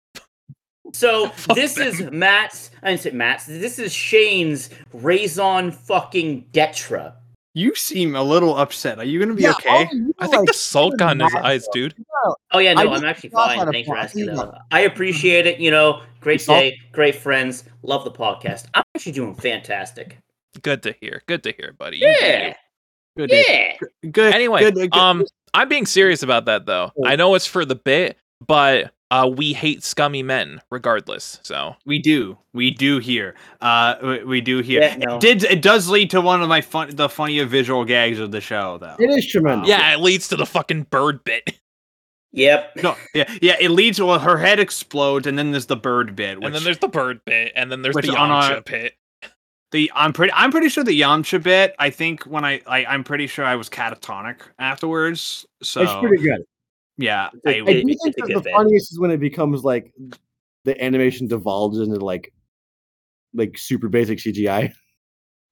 [0.93, 2.01] So Fuck this is.
[2.11, 2.71] Matt's.
[2.83, 3.45] I didn't say Matt's.
[3.45, 7.13] This is Shane's raison fucking d'etre.
[7.53, 8.97] You seem a little upset.
[8.97, 9.87] Are you gonna be Yeah, okay?
[9.91, 11.93] you I think like the sulk on his mad, eyes, dude.
[12.51, 13.69] Oh yeah, no, I'm actually fine.
[13.71, 14.25] Thanks for asking.
[14.25, 14.51] yeah.
[14.71, 15.59] I appreciate it.
[15.59, 17.65] You know, great day, great friends.
[17.83, 18.67] Love the podcast.
[18.73, 20.17] I'm actually doing fantastic.
[20.61, 21.23] Good to hear.
[21.27, 21.97] Good to hear, buddy.
[21.97, 22.53] You Yeah.
[23.17, 23.29] Good.
[23.29, 23.77] day.
[23.81, 24.09] yeah.
[24.11, 24.33] Good.
[24.33, 24.93] Anyway, good, good.
[24.95, 26.91] um, I'm being serious about that though.
[27.05, 31.39] I know it's for the bit, but uh, we hate scummy men regardless.
[31.43, 32.37] So We do.
[32.53, 33.35] We do here.
[33.59, 34.81] Uh, we, we do here.
[34.81, 35.15] Yeah, no.
[35.15, 35.43] It did.
[35.43, 38.77] It does lead to one of my fun, the funnier visual gags of the show,
[38.77, 38.95] though.
[38.97, 39.67] It is tremendous.
[39.67, 41.57] yeah, it leads to the fucking bird bit,
[42.33, 42.77] Yep.
[42.81, 43.57] No, yeah, yeah.
[43.59, 46.37] It leads to well, her head explodes, and then there's the bird bit.
[46.37, 48.65] Which and then there's the bird bit, and then there's which the on our- Yamcha
[48.65, 48.93] bit.
[49.72, 50.34] The I'm pretty.
[50.34, 51.76] I'm pretty sure the Yamcha bit.
[51.80, 55.45] I think when I, I I'm pretty sure I was catatonic afterwards.
[55.64, 56.41] So it's pretty good.
[56.98, 58.53] yeah, It's a- I, I It- do think that the bit.
[58.53, 59.93] funniest is when it becomes like
[60.65, 62.34] the animation devolves into like
[63.34, 64.73] like super basic CGI.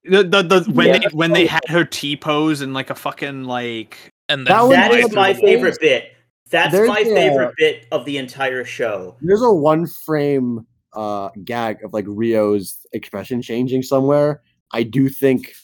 [0.04, 0.98] the, the, the when Yeah.
[0.98, 1.48] they when they oh.
[1.48, 3.96] had her T pose and like a fucking like
[4.28, 4.70] And That then was
[5.10, 5.46] That my my favorite.
[5.48, 6.12] favorite bit.
[6.50, 9.16] That's There's my a- favorite bit of the entire show.
[9.22, 14.42] There's a one frame uh gag of like Ryo's expression changing somewhere.
[14.72, 15.54] I do think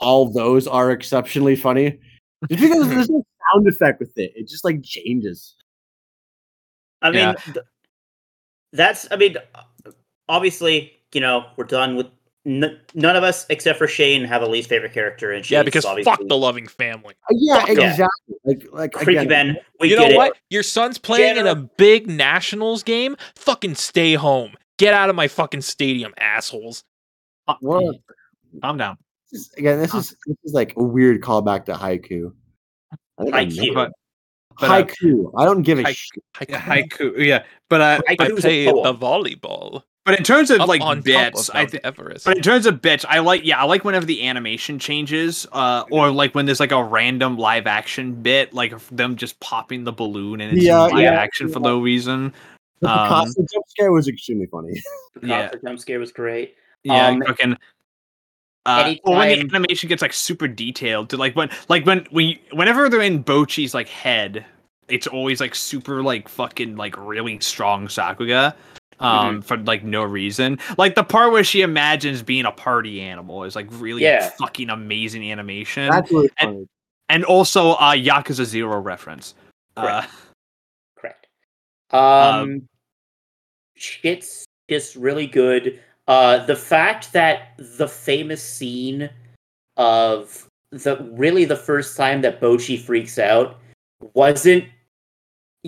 [0.00, 1.98] all those are exceptionally funny.
[2.50, 4.32] Just because there's no sound effect with it.
[4.36, 5.56] It just like changes.
[7.02, 7.32] I mean, Yeah.
[7.34, 7.66] th-
[8.72, 9.08] that's.
[9.10, 9.36] I mean,
[10.28, 12.06] obviously, you know, we're done with.
[12.46, 15.64] N- none of us, except for Shane, have a least favorite character, and yeah, Shane's
[15.66, 17.14] because obviously fuck the loving family.
[17.24, 17.78] Uh, yeah, Fuck 'em.
[17.80, 18.36] exactly.
[18.44, 19.56] Like like creepy again, Ben.
[19.80, 20.16] We you get know it.
[20.16, 20.36] what?
[20.48, 23.16] Your son's playing in a big nationals game.
[23.36, 24.52] Fucking stay home.
[24.78, 26.84] Get out of my fucking stadium, assholes.
[27.60, 27.98] Well,
[28.62, 28.96] Calm down.
[29.30, 32.32] This is- again, this is this is like a weird callback to Haikyuu.
[33.18, 33.74] I think I know Haikyuu.
[33.74, 33.92] But,
[34.60, 35.32] but uh, Haikyuu.
[35.36, 36.48] I don't give a Haik- shit.
[36.48, 37.18] Haikyuu.
[37.18, 40.80] Yeah, but uh, I Haikyuu is play the volleyball but in terms of up like
[40.80, 41.84] on bits, of I Mount think.
[41.84, 42.24] Everest.
[42.24, 45.84] But in terms of bits, I like yeah, I like whenever the animation changes, uh,
[45.90, 49.92] or like when there's like a random live action bit, like them just popping the
[49.92, 52.32] balloon and it's Yeah, in live yeah, action for no reason.
[52.80, 54.80] The Um, Picasso jump scare was extremely funny.
[55.20, 55.42] The Yeah.
[55.48, 56.54] Costa jump scare was great.
[56.84, 57.56] Yeah, Um, fucking.
[58.66, 62.06] Uh, or when the anytime- animation gets like super detailed, to like when like when
[62.12, 64.44] we whenever they're in Bocchi's like head,
[64.88, 68.54] it's always like super like fucking like really strong Sakuga.
[69.00, 70.58] Um, for like no reason.
[70.76, 74.30] Like the part where she imagines being a party animal is like really Yeah.
[74.30, 75.88] fucking amazing animation.
[75.90, 76.68] That's really and- funny.
[77.08, 79.34] and also uh Yakuza Zero reference.
[79.76, 80.12] Uh, Correct.
[80.96, 81.26] Correct.
[81.94, 82.68] Um,
[83.76, 85.80] shit's just really good.
[86.08, 89.08] Uh, the fact that the famous scene
[89.76, 93.58] of the really the first time that Bochi freaks out
[94.14, 94.64] wasn't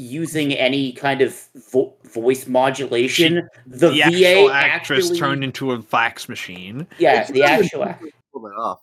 [0.01, 1.39] using any kind of
[1.70, 3.48] vo- voice modulation.
[3.66, 6.86] the, the, VA actual actress actually, turned into a fax machine.
[6.98, 7.82] yeah, It's the really actual.
[7.82, 7.98] a
[8.35, 8.81] little bit off.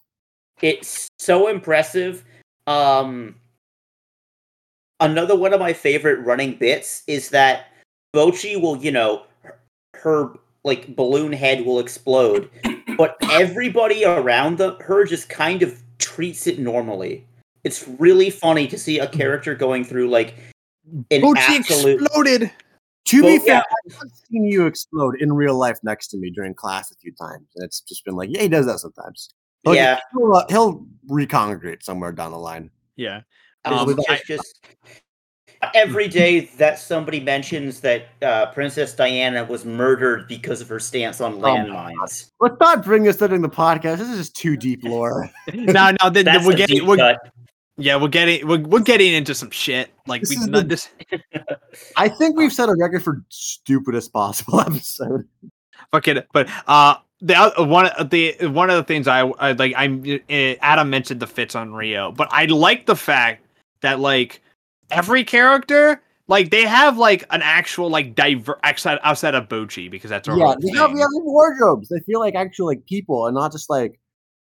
[0.61, 2.23] it's so impressive.
[2.67, 3.35] Um,
[4.99, 7.67] another one of my favorite running bits is that
[8.13, 9.59] Bocchi will, you know, her,
[9.95, 10.33] her
[10.63, 12.49] like balloon head will explode,
[12.97, 17.25] but everybody around the, her just kind of treats it normally.
[17.63, 20.35] It's really funny to see a character going through like
[21.11, 22.01] an Bocchi absolute.
[22.01, 22.51] exploded.
[23.05, 23.95] To be fair, yeah.
[24.01, 27.47] I've seen you explode in real life next to me during class a few times,
[27.55, 29.29] and it's just been like, yeah, he does that sometimes.
[29.63, 29.99] But Yeah.
[30.11, 32.69] he'll, uh, he'll recongregate somewhere down the line.
[32.97, 33.21] Yeah.
[33.63, 34.59] Um, it's just
[35.73, 41.21] every day that somebody mentions that uh, Princess Diana was murdered because of her stance
[41.21, 42.31] on my landmines.
[42.39, 43.97] Let's not bring this up in the podcast.
[43.97, 45.29] This is just too deep lore.
[45.53, 47.17] no, no, then That's we're a getting, deep we're, cut.
[47.77, 49.91] Yeah, we're getting, we're, we're getting into some shit.
[50.07, 50.89] Like This we, is not the- this
[51.97, 55.27] I think we've set a record for stupidest possible episode.
[55.91, 59.73] fucking, but uh, the oth- one of the one of the things I, I like,
[59.77, 63.45] I'm uh, Adam mentioned the fits on Ryo, but I like the fact
[63.81, 64.41] that like
[64.91, 66.01] every character.
[66.29, 70.37] Like they have like an actual like diver outside outside of Bocchi because that's our
[70.37, 71.87] yeah, they have, they have wardrobes.
[71.87, 73.97] They feel like actual like people, and not just like,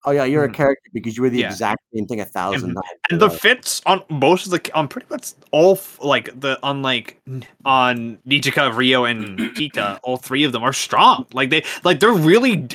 [0.05, 0.53] oh yeah, you're a Mhm.
[0.53, 1.47] character because you were the Yeah.
[1.51, 2.87] exact same thing a 1000 times.
[3.09, 7.19] and the fits on most of the on pretty much all like the on like
[7.65, 11.25] on Nijika, Ryo, and Kita, all three of them are strong.
[11.33, 12.67] Like they like they're really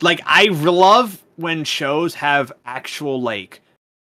[0.00, 3.60] like I love when shows have actual like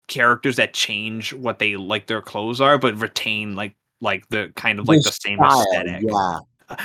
[0.09, 4.79] characters that change what they like their clothes are, but retain like like the kind
[4.81, 6.39] of like the, same style, aesthetic Yeah,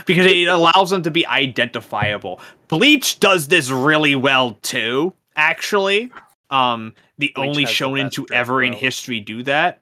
[0.05, 2.39] because it allows them to be identifiable.
[2.68, 6.11] Bleach does this really well too, actually.
[6.49, 9.81] Um, the Bleach only has the shonen to ever in history do that.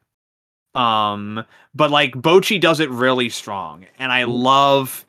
[0.74, 5.06] Um, but like Bocchi does it really strong, and I love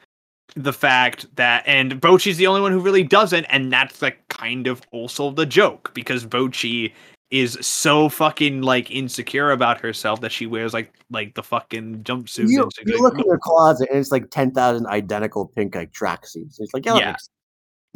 [0.54, 4.66] the fact that and Bocchi's the only one who really doesn't, and that's like kind
[4.66, 6.92] of also the joke because Bocchi
[7.30, 12.48] is so fucking like insecure about herself that she wears like like the fucking jumpsuit.
[12.48, 15.74] you, and you like, look in her closet and it's like ten thousand identical pink
[15.74, 16.60] like tracksuits.
[16.60, 17.10] It's like yeah, that Yeah.
[17.10, 17.28] makes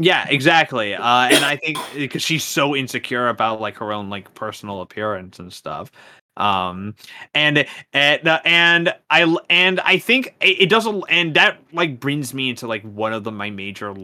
[0.02, 0.94] Yeah, exactly.
[0.94, 5.38] Uh, and I think because she's so insecure about like her own like personal appearance
[5.38, 5.92] and stuff.
[6.38, 6.94] Um,
[7.34, 11.04] and and uh, and I and I think it, it doesn't.
[11.10, 13.94] And that like brings me into like one of the my major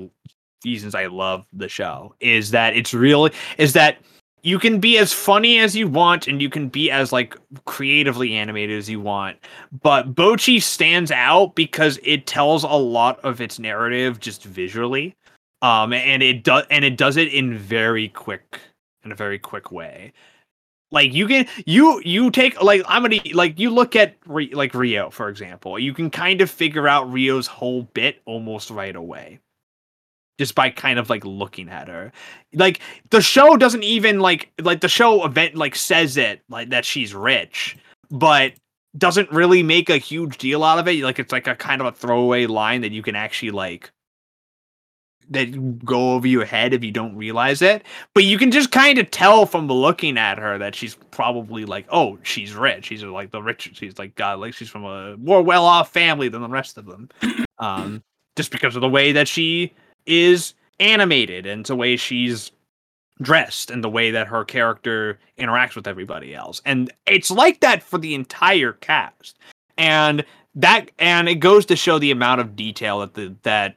[0.67, 3.97] reasons I love the show is that it's really is that
[4.43, 8.35] you can be as funny as you want and you can be as like creatively
[8.35, 9.37] animated as you want
[9.83, 15.15] but bocchi stands out because it tells a lot of its narrative just visually
[15.63, 18.61] um and it does and it does it in very quick
[19.05, 20.13] in a very quick way.
[20.93, 25.11] Like you can you you take like i'm gonna like you look at like ryo
[25.11, 25.79] for example.
[25.79, 29.41] You can kind of figure out ryo's whole bit almost right away.
[30.39, 32.13] Just by kind of like looking at her.
[32.53, 32.81] Like
[33.11, 37.15] the show doesn't even like like the show event like says it like that she's
[37.15, 37.77] rich
[38.11, 38.53] but
[38.97, 41.03] doesn't really make a huge deal out of it.
[41.03, 43.91] Like it's like a kind of a throwaway line that you can actually like
[45.31, 47.85] that go over your head if you don't realize it
[48.15, 51.87] but you can just kind of tell from looking at her that she's probably like
[51.91, 52.87] oh she's rich.
[52.87, 56.43] She's like the rich she's like god like she's from a more well-off family than
[56.43, 57.09] the rest of them.
[57.59, 58.03] Um
[58.37, 59.73] just because of the way that she
[60.05, 62.53] is animated and the way she's
[63.23, 66.61] dressed and the way that her character interacts with everybody else.
[66.65, 69.39] And it's like that for the entire cast.
[69.79, 70.25] And
[70.55, 73.77] that and it goes to show the amount of detail that the that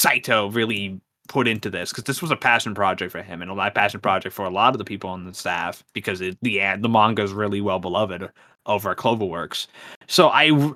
[0.00, 0.98] Saito really
[1.28, 4.34] put into this because this was a passion project for him and a passion project
[4.34, 7.32] for a lot of the people on the staff because it, the the manga is
[7.32, 8.30] really well beloved
[8.64, 9.66] over Cloverworks.
[10.06, 10.72] So I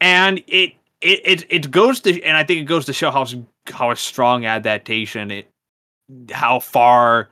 [0.00, 3.24] and it it it it goes to and I think it goes to show how
[3.70, 5.48] how a strong adaptation it
[6.32, 7.30] how far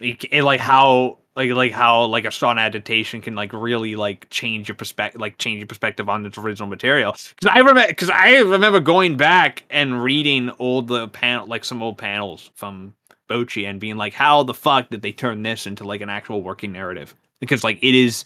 [0.00, 4.28] it, it like how like like how like a strong adaptation can like really like
[4.30, 7.12] change your perspective like change your perspective on its original material.
[7.12, 11.64] Because i remember because i remember going back and reading old uh, the panel like
[11.64, 12.94] some old panels from
[13.28, 16.42] bocchi and being like how the fuck did they turn this into like an actual
[16.42, 17.14] working narrative?
[17.40, 18.24] Because like it is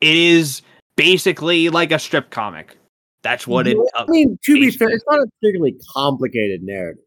[0.00, 0.62] it is
[0.96, 2.76] basically like a strip comic.
[3.22, 7.04] That's what it I uh, mean, to be fair, it's not a particularly complicated narrative.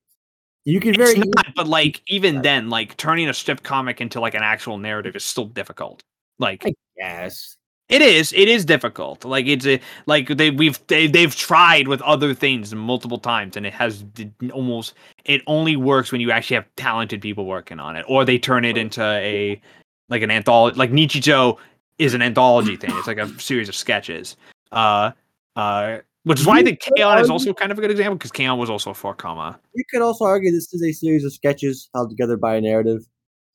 [0.66, 4.34] You can very not, but like even then like turning a strip comic into like
[4.34, 6.04] an actual narrative is still difficult
[6.40, 7.58] like I guess.
[7.88, 8.34] It is.
[8.34, 9.26] It is difficult.
[9.26, 13.66] Like it's a like they we've they, they've tried with other things multiple times, and
[13.66, 14.04] it has
[14.52, 14.96] almost.
[15.26, 18.66] It only works when you actually have talented people working on it, or they turn
[18.66, 19.62] it into a
[20.10, 20.78] like an anthology.
[20.78, 21.58] Like Nichijou
[22.00, 22.90] is an anthology thing.
[22.96, 24.36] It's like a series of sketches.
[24.72, 25.12] Uh,
[25.56, 27.18] uh, which is why I think K-On!
[27.20, 28.60] is also kind of a good example because K-On!
[28.60, 29.60] was also a four-koma.
[29.74, 33.08] You could also argue this is a series of sketches held together by a narrative.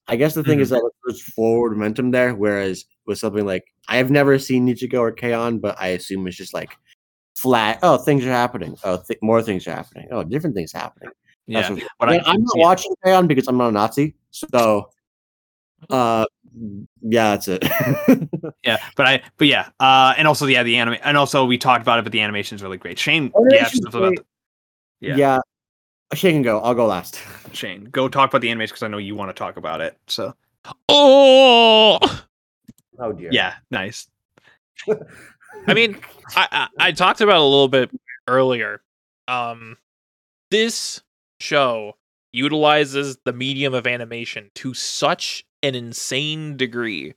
[0.09, 3.97] I guess the thing is that there's forward momentum there, whereas with something like I
[3.97, 6.71] have never seen Nichijou or K-On, but I assume it's just like
[7.37, 7.79] flat.
[7.83, 8.77] Oh, things are happening.
[8.83, 10.09] Oh, th- more things are happening.
[10.11, 11.11] Oh, different things happening.
[11.49, 14.15] That's Yeah, what- but I, I'm not watching K-On because I'm not a Nazi.
[14.31, 14.91] So,
[15.91, 16.25] uh,
[17.03, 17.65] yeah, that's it.
[18.65, 21.83] yeah, but I, but yeah, uh, and also yeah, the anime, and also we talked
[21.83, 22.99] about it, but the animation is really great.
[22.99, 24.19] Shane, yeah, Animation's stuff about great.
[25.01, 25.17] the- Yeah.
[25.17, 25.39] yeah.
[26.15, 26.61] Shane can go.
[26.61, 27.21] I'll go last.
[27.53, 29.97] Shane, go talk about the animation because I know you want to talk about it.
[30.09, 30.35] So
[30.89, 31.99] Oh,
[32.99, 33.31] Oh dear.
[33.33, 34.09] yeah, nice.
[35.67, 35.97] I mean,
[36.37, 36.49] I,
[36.79, 37.91] I I talked about it a little bit
[38.29, 38.83] earlier.
[39.29, 39.77] Um,
[40.51, 41.01] this
[41.39, 41.97] show
[42.33, 47.15] utilizes the medium of animation to such an insane degree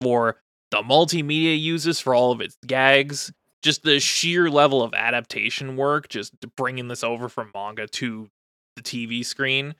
[0.00, 0.36] for
[0.70, 3.32] the multimedia uses for all of its gags,
[3.62, 8.28] just the sheer level of adaptation work, just bringing this over from manga to
[8.76, 9.74] the TV screen.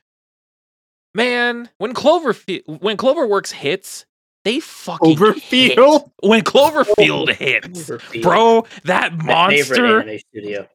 [1.14, 4.06] Man, when Cloverfield when Cloverworks hits,
[4.44, 5.78] they fucking hit.
[6.22, 8.22] When Cloverfield oh, hits, Cloverfield.
[8.22, 10.68] bro, that My favorite monster, anime studio.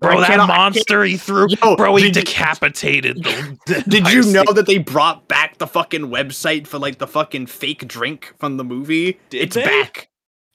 [0.00, 3.58] Bro, I that monster he threw, Yo, bro, he did you- decapitated the.
[3.66, 4.52] the Did you know city.
[4.54, 8.64] that they brought back the fucking website for like the fucking fake drink from the
[8.64, 9.18] movie?
[9.30, 9.64] Did it's they?
[9.64, 10.08] back.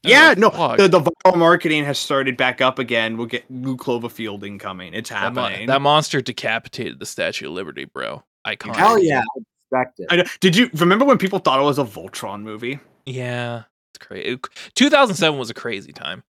[0.05, 0.77] Oh, Yeah, no, fuck.
[0.77, 3.17] the, the viral marketing has started back up again.
[3.17, 4.93] We'll get new Cloverfield incoming.
[4.93, 5.67] It's that, mo- happening.
[5.67, 8.23] that monster decapitated the Statue of Liberty, bro.
[8.47, 8.77] Iconic.
[8.77, 9.19] Hell yeah.
[9.21, 10.07] I expect it.
[10.09, 10.23] I know.
[10.39, 12.79] Did you remember when people thought it was a Voltron movie?
[13.05, 14.39] Yeah, it's crazy.
[14.75, 16.23] 2007 was a crazy time.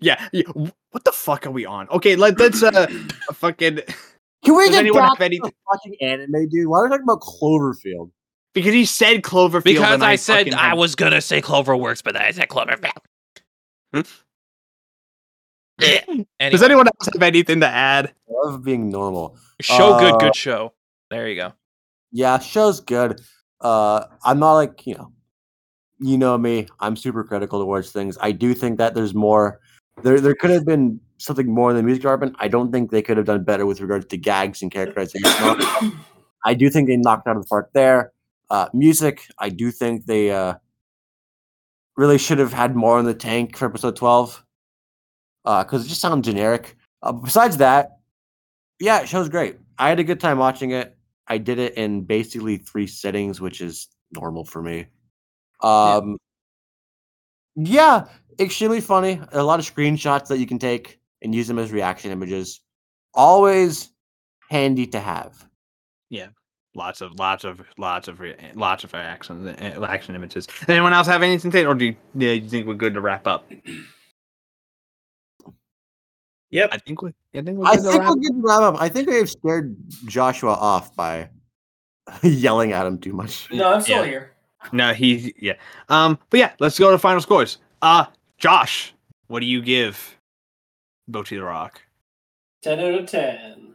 [0.00, 0.28] Yeah.
[0.32, 0.42] yeah.
[0.90, 1.88] What the fuck are we on?
[1.88, 2.86] Okay, let, let's uh
[3.32, 3.80] fucking
[4.44, 6.68] Can we Does get anyone back have any- to watching anime, dude?
[6.68, 8.10] Why are we talking about Cloverfield?
[8.54, 9.64] because he said Cloverfield.
[9.64, 12.90] Because and I, said I had- was gonna say Cloverworks, but then I said Cloverfield.
[13.94, 14.00] Hmm?
[15.80, 18.06] anyway, Does anyone else have anything to add?
[18.28, 19.36] I love being normal.
[19.60, 20.72] show good, Uh, good show.
[21.10, 21.52] There you go.
[22.12, 23.20] Yeah, show's good.
[23.60, 25.12] Uh, I'm not like you know,
[26.00, 26.66] you know me.
[26.80, 28.18] I'm super critical towards things.
[28.20, 29.60] I do think that there's more.
[30.02, 32.36] There, there could have been something more in the music department.
[32.38, 35.28] I don't think they could have done better with regards to gags and characterization.
[36.44, 38.12] I do think they knocked out of the park there.
[38.50, 40.54] Uh, music, I do think they uh,
[41.96, 44.44] really should have had more in the tank for episode 12
[45.44, 46.76] because it just sounds generic.
[47.02, 47.98] Uh, besides that,
[48.80, 49.58] yeah, it show's great.
[49.78, 50.96] I had a good time watching it.
[51.26, 54.86] I did it in basically three settings, which is normal for me.
[55.62, 56.16] Um,
[57.56, 58.06] yeah,
[58.40, 59.20] extremely funny.
[59.32, 62.60] A lot of screenshots that you can take and use them as reaction images.
[63.14, 63.90] Always
[64.50, 65.46] handy to have.
[66.10, 66.28] Yeah.
[66.74, 70.46] Lots of, lots of, lots of, re- lots of action, action images.
[70.68, 73.00] Anyone else have anything to say, or do you, yeah, you think we're good to
[73.00, 73.50] wrap up?
[76.50, 76.68] Yep.
[76.72, 78.60] I think we, I think we're I good to think wrap we'll get to wrap
[78.60, 78.80] up.
[78.80, 81.28] I think we have scared Joshua off by
[82.22, 83.50] yelling at him too much.
[83.50, 84.10] No, I'm still Yeah.
[84.10, 84.32] here.
[84.72, 85.54] No, he yeah.
[85.88, 87.58] Um, but yeah, let's go to final scores.
[87.80, 88.06] Uh
[88.38, 88.94] Josh,
[89.26, 90.16] what do you give
[91.10, 91.82] Bocchi the Rock?
[92.62, 93.74] 10 out of 10.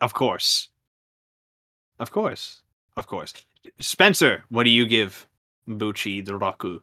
[0.00, 0.68] Of course.
[1.98, 2.62] Of course.
[2.96, 3.32] Of course.
[3.80, 5.26] Spencer, what do you give
[5.68, 6.80] Buchi the Roku?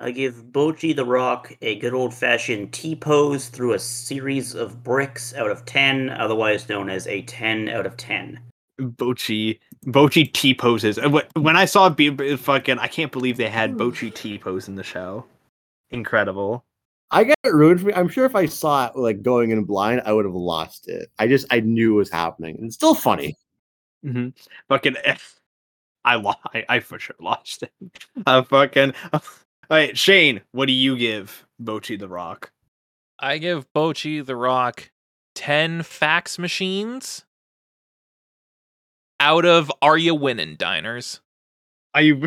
[0.00, 4.82] I give Bocchi the Rock a good old fashioned T pose through a series of
[4.82, 8.40] bricks out of 10, otherwise known as a 10 out of 10.
[8.80, 10.98] Bocchi Bocchi T poses.
[10.98, 14.74] Uh, When I saw be fucking I can't believe they had Bocchi T pose in
[14.74, 15.24] the show.
[15.94, 16.64] Incredible.
[17.12, 17.92] I got it ruined for me.
[17.94, 21.08] I'm sure if I saw it like going in blind, I would have lost it.
[21.18, 22.58] I just I knew it was happening.
[22.62, 23.36] It's still funny.
[24.02, 24.30] hmm
[24.68, 24.96] Fucking,
[26.04, 27.72] I, lo- I I for sure lost it.
[28.26, 28.92] I fucking.
[29.12, 29.20] All
[29.70, 32.50] right, Shane, what do you give Bocchi the Rock?
[33.20, 34.90] I give Bocchi the Rock
[35.36, 37.24] 10 fax machines
[39.20, 41.20] out of Are You Winning Diners.
[41.94, 42.26] Are you?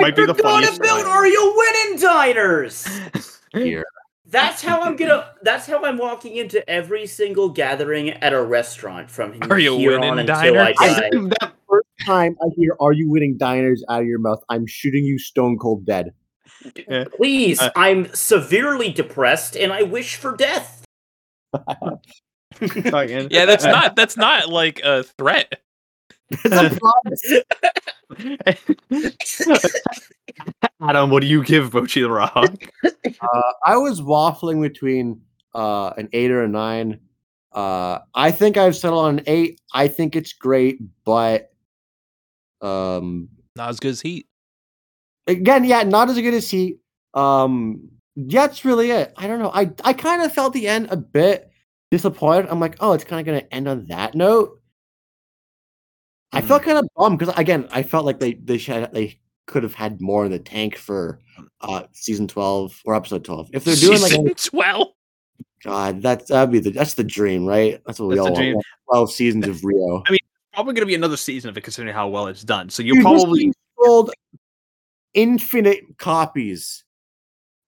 [0.00, 0.78] Might be the forgot funniest.
[0.78, 1.06] about line.
[1.06, 2.86] Are You Winning Diners?
[3.52, 3.84] Here.
[4.26, 5.32] That's how I'm gonna.
[5.42, 9.92] That's how I'm walking into every single gathering at a restaurant from Are you here
[9.98, 10.76] winning on until I diners?
[10.78, 11.10] die.
[11.40, 15.04] that first time I hear "Are you winning diners" out of your mouth, I'm shooting
[15.04, 16.12] you stone cold dead.
[17.16, 20.84] Please, Uh, I'm severely depressed and I wish for death.
[22.60, 25.60] Yeah, that's not that's not like a threat.
[26.30, 26.78] It's a
[28.10, 29.80] promise.
[30.80, 32.54] Adam, what do you give Bocchi the Rock?
[33.22, 35.20] Uh, I was waffling between
[35.54, 37.00] uh, an eight or a nine.
[37.52, 39.60] Uh, I think I've settled on an eight.
[39.74, 41.50] I think it's great, but
[42.62, 44.26] um, Not as good as Heat.
[45.26, 46.76] again, yeah, not as good as he.
[47.14, 49.12] Um, that's really it.
[49.16, 49.50] I don't know.
[49.52, 51.50] I I kind of felt the end a bit
[51.90, 52.46] disappointed.
[52.48, 54.59] I'm like, oh, it's kind of going to end on that note.
[56.32, 59.62] I felt kind of bummed because again, I felt like they they should they could
[59.64, 61.20] have had more in the tank for
[61.60, 63.50] uh season twelve or episode twelve.
[63.52, 64.88] If they're doing like, Season 12.
[65.64, 67.82] God, that's that'd be the that's the dream, right?
[67.86, 68.54] That's what we all dream.
[68.54, 68.66] want.
[68.88, 70.02] Twelve seasons of Ryo.
[70.06, 70.18] I mean,
[70.54, 72.70] probably going to be another season of it, considering how well it's done.
[72.70, 73.52] So you Dude, probably
[73.82, 74.10] sold
[75.14, 76.84] infinite copies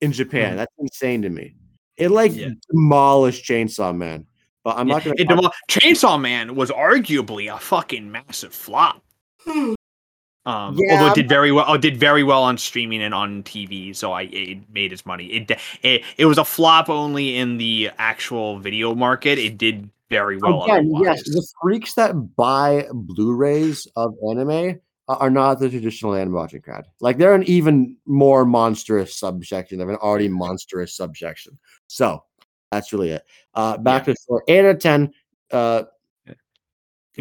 [0.00, 0.54] in Japan.
[0.54, 0.56] Mhm.
[0.56, 1.54] That's insane to me.
[1.96, 2.48] It like Yeah.
[2.70, 4.26] demolished Chainsaw Man.
[4.64, 5.16] But I'm not gonna.
[5.18, 9.02] It demo- Chainsaw Man was arguably a fucking massive flop.
[9.46, 13.42] Um, Yeah, although it did very well, oh, did very well on streaming and on
[13.44, 15.26] TV, so I it made its money.
[15.26, 15.50] It,
[15.82, 19.38] it it was a flop only in the actual video market.
[19.38, 20.64] It did very well.
[20.64, 26.60] Again, yes, the freaks that buy Blu-rays of anime are not the traditional anime watching
[26.60, 26.86] crowd.
[27.00, 31.58] Like they're an even more monstrous subsection of an already monstrous subsection.
[31.86, 32.24] So
[32.72, 33.24] that's really it.
[33.54, 34.42] Uh, back to score.
[34.48, 35.12] Eight out of ten.
[35.50, 35.84] Uh,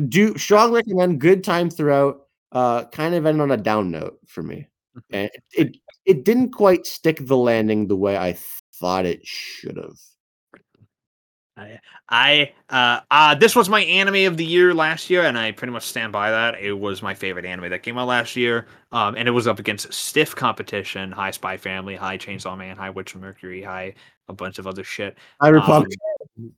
[0.08, 1.22] do strong recommend.
[1.22, 2.22] Good time throughout.
[2.52, 4.68] Uh, kind of ended on a down note for me,
[4.98, 5.16] Mm-hmm.
[5.16, 8.38] and it it didn't quite stick the landing the way I
[8.74, 9.98] thought it should have.
[12.10, 15.72] I uh, uh this was my anime of the year last year, and I pretty
[15.72, 16.60] much stand by that.
[16.60, 18.68] It was my favorite anime that came out last year.
[18.92, 22.90] Um, and it was up against stiff competition: High Spy Family, High Chainsaw Man, High
[22.90, 23.94] Witch of Mercury, High
[24.32, 25.18] a bunch of other shit.
[25.42, 25.86] Cyberpunk.
[26.38, 26.52] Um,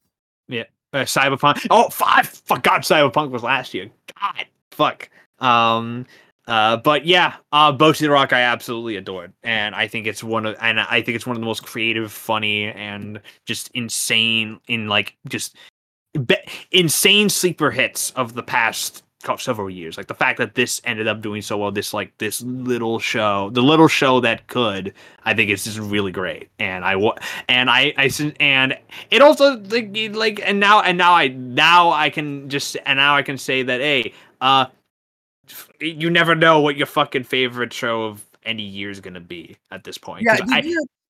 [0.93, 1.65] uh, Cyberpunk.
[1.69, 2.27] Oh, five.
[2.27, 3.89] Fuck God, Cyberpunk was last year.
[4.19, 5.09] God, fuck.
[5.39, 6.05] Um,
[6.47, 10.45] uh, but yeah, uh, Bocchi the Rock I absolutely adored, and I think it's one
[10.45, 14.87] of, and I think it's one of the most creative, funny, and just insane in
[14.87, 15.55] like just
[16.25, 16.35] be-
[16.71, 19.03] insane sleeper hits of the past
[19.39, 19.97] several years.
[19.97, 23.49] Like the fact that this ended up doing so well, this like this little show,
[23.51, 24.93] the little show that could,
[25.23, 26.49] I think it's just really great.
[26.59, 26.95] And I
[27.47, 27.93] and I
[28.39, 28.77] and
[29.11, 33.15] it also like like and now and now I now I can just and now
[33.15, 34.65] I can say that hey, uh,
[35.79, 39.83] you never know what your fucking favorite show of any year is gonna be at
[39.83, 40.23] this point.
[40.23, 40.63] Yeah, I,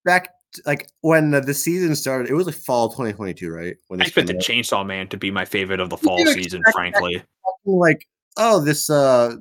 [0.05, 2.29] expect like when the, the season started?
[2.29, 3.75] It was like fall 2022, right?
[3.87, 4.33] When I this expect the.
[4.35, 7.23] Chainsaw Man to be my favorite of the fall season, frankly.
[7.65, 8.07] like,
[8.37, 9.35] oh, this uh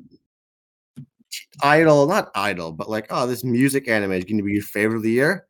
[1.63, 4.99] idol, not idol, but like, oh, this music anime is going to be your favorite
[4.99, 5.47] of the year.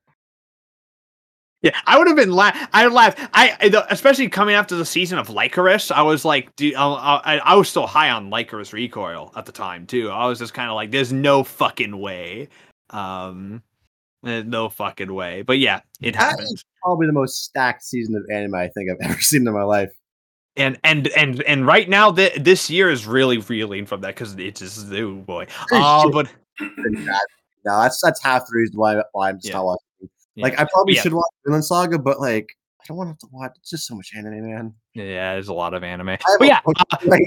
[1.63, 2.69] Yeah, I would have been laugh.
[2.73, 3.21] I laughed.
[3.33, 3.57] I,
[3.89, 5.93] especially coming after the season of Lycoris.
[5.93, 9.53] I was like, dude, I, I, I was still high on Lycoris Recoil at the
[9.53, 10.11] time too.
[10.11, 12.49] I was just kind of like, there's no fucking way,
[12.91, 13.63] um,
[14.27, 15.43] eh, no fucking way.
[15.43, 19.21] But yeah, it is probably the most stacked season of anime I think I've ever
[19.21, 19.93] seen in my life.
[20.57, 24.35] And and and and right now, th- this year is really reeling from that because
[24.39, 25.47] it's just oh boy.
[25.73, 26.13] Oh, shit.
[26.13, 26.29] but.
[27.65, 29.55] No, that's that's half the reason why, why I'm just Yeah.
[29.55, 30.11] not watching.
[30.35, 30.43] yeah.
[30.43, 31.03] Like, I probably Yeah.
[31.03, 32.49] should watch Vinland Saga, but like,
[32.81, 33.53] I don't want to have to watch.
[33.61, 34.75] It's just so much anime, man.
[34.95, 36.17] yeah, there's a lot of anime.
[36.39, 37.19] But yeah, uh,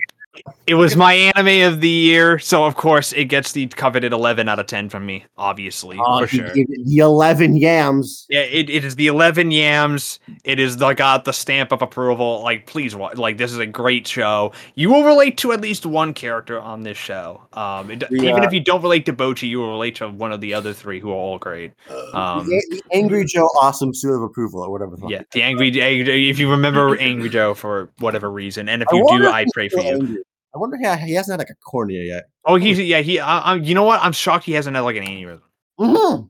[0.67, 4.49] It was my anime of the year, so of course it gets the coveted 11
[4.49, 6.51] out of 10 from me, obviously, oh, for sure.
[6.53, 8.25] the 11 yams.
[8.29, 10.19] Yeah, it, it is the 11 yams.
[10.43, 12.41] It is the got the stamp of approval.
[12.41, 13.17] Like, please watch.
[13.17, 14.53] Like, this is a great show.
[14.73, 17.41] You will relate to at least one character on this show.
[17.53, 20.41] Um, it, even if you don't relate to Bocchi, you will relate to one of
[20.41, 21.73] the other three who are all great.
[22.13, 24.97] Um, the, the Angry Joe awesome seal of approval or whatever.
[25.07, 25.69] yeah, the angry.
[25.69, 29.69] If you remember Angry Joe for whatever reason, and if you wonder do, I pray
[29.69, 29.87] for you.
[29.89, 30.24] angry.
[30.55, 32.29] I wonder how he hasn't had like a cornea yet.
[32.45, 33.01] Oh, he's yeah.
[33.01, 33.99] He, I, I, you know what?
[34.01, 35.41] I'm shocked he hasn't had like an aneurysm.
[35.79, 36.29] Mhm.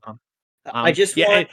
[0.74, 1.50] I Um, just yeah, want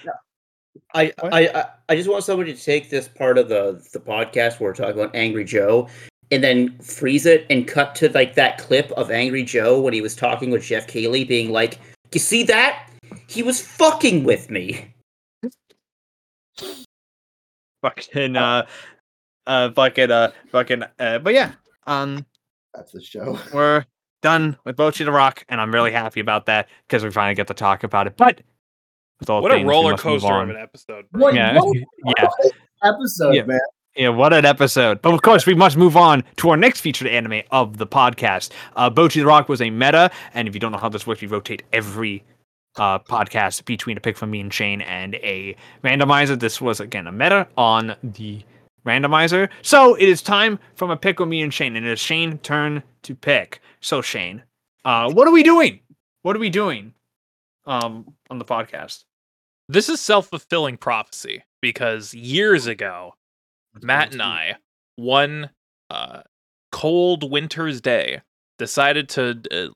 [0.94, 4.58] I, I I I just want somebody to take this part of the the podcast
[4.58, 5.88] where we're talking about Angry Joe
[6.30, 10.00] and then freeze it and cut to like that clip of Angry Joe when he
[10.00, 11.78] was talking with Geoff Keighley being like,
[12.14, 12.88] You see that?
[13.28, 14.94] He was fucking with me.
[17.82, 18.66] Fucking uh,
[19.46, 21.52] uh, fucking uh, fucking uh, but yeah,
[21.86, 22.24] um,
[22.74, 23.38] That's the show.
[23.54, 23.84] we're
[24.22, 27.48] done with Bocchi the Rock, and I'm really happy about that because we finally get
[27.48, 28.16] to talk about it.
[28.16, 28.40] But
[29.20, 31.06] with all What a things, we roller coaster of an episode.
[31.12, 31.76] What- Yeah, what
[32.18, 32.28] yeah.
[32.84, 33.44] episode, Yeah.
[33.44, 33.60] man.
[33.94, 35.02] Yeah, what an episode.
[35.02, 38.50] But of course, we must move on to our next featured anime of the podcast.
[38.74, 41.20] Uh, Bocchi the Rock was a meta, and if you don't know how this works,
[41.20, 42.24] we rotate every
[42.76, 45.54] uh, podcast between a pick from me and Shane and a
[45.84, 46.40] randomizer.
[46.40, 48.42] This was, again, a meta on the
[48.86, 49.48] randomizer.
[49.62, 52.40] So it is time from a pick with me and Shane, and it is Shane's
[52.42, 53.60] turn to pick.
[53.80, 54.42] So, Shane,
[54.84, 55.80] uh, what are we doing?
[56.22, 56.94] What are we doing
[57.66, 59.04] um, on the podcast?
[59.68, 63.14] This is self fulfilling prophecy because years ago,
[63.80, 64.56] Matt and I,
[64.96, 65.50] one
[65.90, 66.22] uh,
[66.70, 68.22] cold winter's day,
[68.58, 69.68] decided to uh,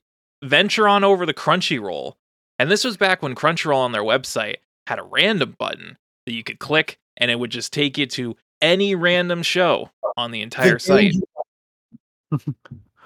[0.46, 2.14] venture on over the Crunchyroll.
[2.58, 4.56] And this was back when Crunchyroll on their website
[4.86, 8.36] had a random button that you could click and it would just take you to
[8.62, 11.14] any random show on the entire site.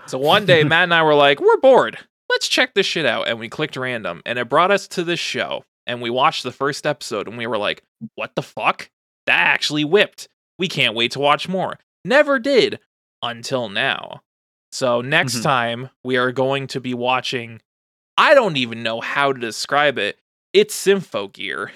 [0.07, 1.99] So one day, Matt and I were like, we're bored.
[2.29, 3.29] Let's check this shit out.
[3.29, 5.65] And we clicked random and it brought us to this show.
[5.87, 7.83] And we watched the first episode and we were like,
[8.15, 8.91] what the fuck?
[9.27, 10.27] That actually whipped.
[10.59, 11.79] We can't wait to watch more.
[12.05, 12.81] Never did
[13.23, 14.23] until now.
[14.73, 15.43] So next Mhm.
[15.43, 17.61] time we are going to be watching,
[18.17, 20.19] I don't even know how to describe it.
[20.53, 21.71] It's Symphogear.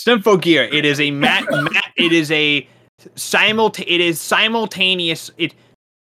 [0.00, 0.64] Sympho Gear.
[0.64, 1.44] It is a Matt.
[1.50, 2.66] mat it is a
[3.16, 5.30] simulta- It is simultaneous.
[5.38, 5.54] It.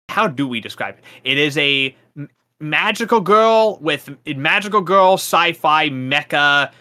[0.09, 1.03] How do we describe it?
[1.23, 2.29] It is a m-
[2.59, 6.71] magical girl with magical girl sci-fi mecha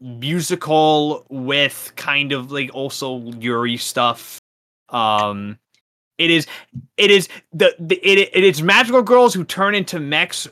[0.00, 4.38] musical with kind of like also Yuri stuff.
[4.90, 5.58] Um,
[6.18, 6.46] it is.
[6.96, 10.48] It is the, the it, it is magical girls who turn into mechs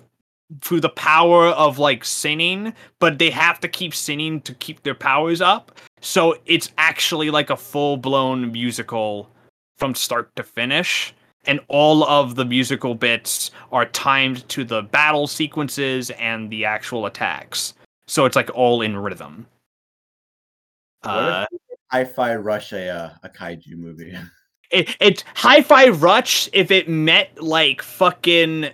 [0.60, 4.94] through the power of like sinning, but they have to keep sinning to keep their
[4.94, 5.78] powers up.
[6.00, 9.30] So it's actually like a full blown musical
[9.76, 11.14] from start to finish.
[11.48, 17.06] And all of the musical bits are timed to the battle sequences and the actual
[17.06, 17.74] attacks.
[18.08, 19.46] So it's like all in rhythm.
[21.04, 21.46] Uh,
[21.92, 24.16] Hi-Fi Rush a uh, a kaiju movie.
[24.70, 28.70] it, it's Hi-Fi Rush if it met like fucking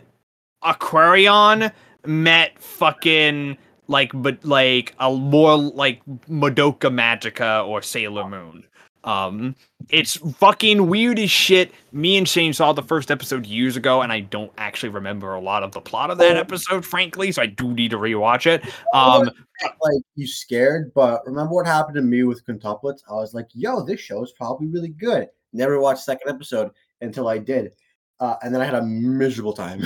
[0.64, 1.72] Aquarion
[2.06, 3.56] met fucking
[3.88, 8.64] like but like a more like Madoka Magica or Sailor Moon.
[9.04, 9.56] Um
[9.88, 11.72] it's fucking weird as shit.
[11.90, 15.40] Me and Shane saw the first episode years ago and I don't actually remember a
[15.40, 18.64] lot of the plot of that episode frankly, so I do need to rewatch it.
[18.94, 19.30] Um
[19.62, 23.00] like you scared, but remember what happened to me with quintuplets?
[23.08, 26.70] I was like, "Yo, this show is probably really good." Never watched second episode
[27.00, 27.74] until I did,
[28.22, 29.84] uh, and then I had a miserable time.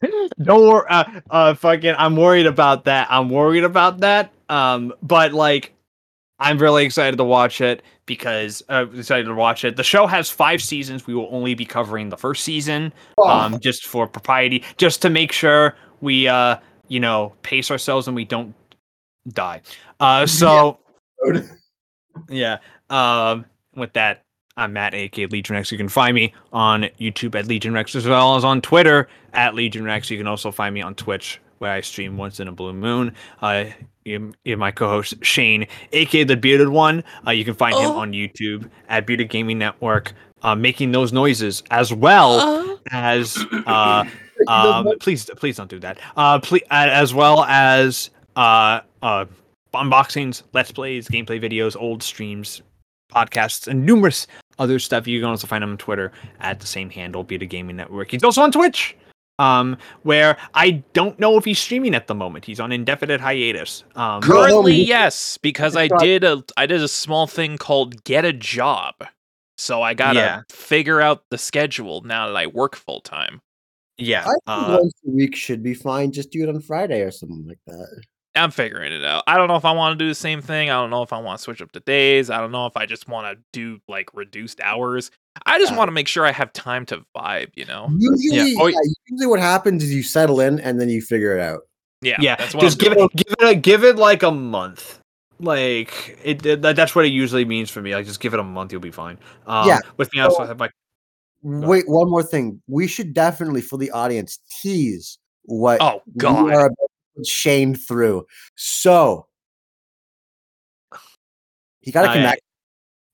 [0.42, 0.86] Don't worry.
[0.88, 3.08] Uh, uh, fucking, I'm worried about that.
[3.10, 4.32] I'm worried about that.
[4.48, 5.74] Um, but like,
[6.38, 9.74] I'm really excited to watch it because uh, excited to watch it.
[9.74, 11.08] The show has five seasons.
[11.08, 12.92] We will only be covering the first season,
[13.24, 18.14] um, just for propriety, just to make sure we, uh, you know, pace ourselves and
[18.14, 18.54] we don't
[19.30, 19.62] die.
[19.98, 20.78] Uh, so
[22.28, 22.58] yeah.
[22.88, 24.23] Um, with that,
[24.56, 25.72] I'm Matt, aka LegionWrex.
[25.72, 30.10] You can find me on YouTube at LegionWrex as well as on Twitter at LegionWrex.
[30.10, 33.14] You can also find me on Twitch where I stream once in a blue moon.
[33.42, 33.64] Uh,
[34.04, 37.02] you, you my co-host Shane, aka the Bearded One.
[37.26, 37.96] Uh, you can find him Oh.
[37.98, 40.12] on YouTube at Bearded Gaming Network,
[40.42, 43.36] uh, making those noises as well Uh, as
[43.66, 44.04] uh,
[44.46, 45.98] um, please please don't do that.
[46.16, 49.24] Uh, please, as well as uh, uh,
[49.74, 52.60] unboxings, let's plays, gameplay videos, old streams,
[53.14, 54.26] podcasts, and numerous
[54.58, 55.06] other stuff.
[55.06, 58.10] You can also find him on Twitter at the same handle, Bearded Gaming Network.
[58.10, 58.96] He's also on Twitch,
[59.38, 62.44] um, where I don't know if he's streaming at the moment.
[62.44, 63.84] He's on indefinite hiatus.
[63.96, 64.36] Um, Cool.
[64.42, 68.32] Currently, he- yes, because I did a I did a small thing called get a
[68.32, 68.94] job.
[69.56, 70.40] So I gotta Yeah.
[70.50, 73.40] figure out the schedule now that I work full time.
[73.98, 76.10] yeah, I think uh, once a week should be fine.
[76.10, 78.02] Just do it on Friday or something like that.
[78.36, 79.22] I'm figuring it out.
[79.26, 80.68] I don't know if I want to do the same thing.
[80.70, 82.30] I don't know if I want to switch up the days.
[82.30, 85.10] I don't know if I just want to do like reduced hours.
[85.46, 85.78] I just Yeah.
[85.78, 87.88] want to make sure I have time to vibe, you know?
[87.96, 88.78] Usually, Oh, yeah,
[89.08, 91.60] usually what happens is you settle in and then you figure it out.
[92.02, 92.16] Yeah.
[92.20, 93.08] yeah, That's what just I'm give doing.
[93.14, 95.00] it, give it, a, give it like a month.
[95.40, 97.94] Like it, it- that's what it usually means for me.
[97.94, 99.18] Like just give it a month, you'll be fine.
[99.46, 99.78] Um, Yeah.
[99.96, 100.70] With me, I also have my
[101.42, 102.62] Wait, one more thing.
[102.68, 106.70] We should definitely, for the audience, tease what Oh we god.
[107.14, 108.26] Are about to put Shane through.
[108.56, 109.26] So
[111.80, 112.14] He got a yeah.
[112.14, 112.40] connect.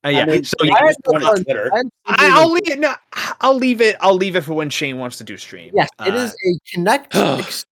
[0.04, 0.20] Uh, yeah.
[0.22, 1.70] I mean, so I you- just go on Twitter.
[1.74, 2.78] I'm I, simply I'll leave it.
[2.78, 2.94] No,
[3.40, 3.96] I'll leave it.
[4.00, 5.72] I'll leave it for when Shane wants to do stream.
[5.74, 7.66] Yes, it Uh, is a connect, ex-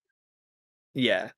[0.94, 1.30] Yeah.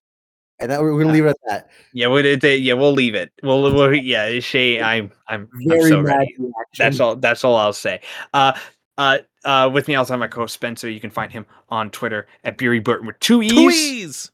[0.58, 1.70] and that, we're going to leave it at that.
[1.92, 2.08] Yeah.
[2.08, 2.74] We'll, it, yeah.
[2.74, 3.30] We'll leave it.
[3.42, 3.62] We'll.
[3.62, 4.40] we'll yeah.
[4.40, 4.82] Shane.
[4.82, 5.12] I'm.
[5.28, 5.48] I'm.
[5.54, 6.34] I'm Very so ready.
[6.38, 6.52] reaction.
[6.78, 7.14] That's all.
[7.16, 8.00] That's all I'll say.
[8.34, 8.58] Uh.
[8.98, 9.18] Uh.
[9.44, 9.70] Uh.
[9.72, 10.90] With me I also my co-host Spencer.
[10.90, 14.32] You can find him on Twitter at Beery Burton with two e's.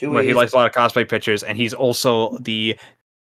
[0.00, 0.06] Please.
[0.06, 2.76] Two Where he likes a lot of cosplay pictures, and he's also the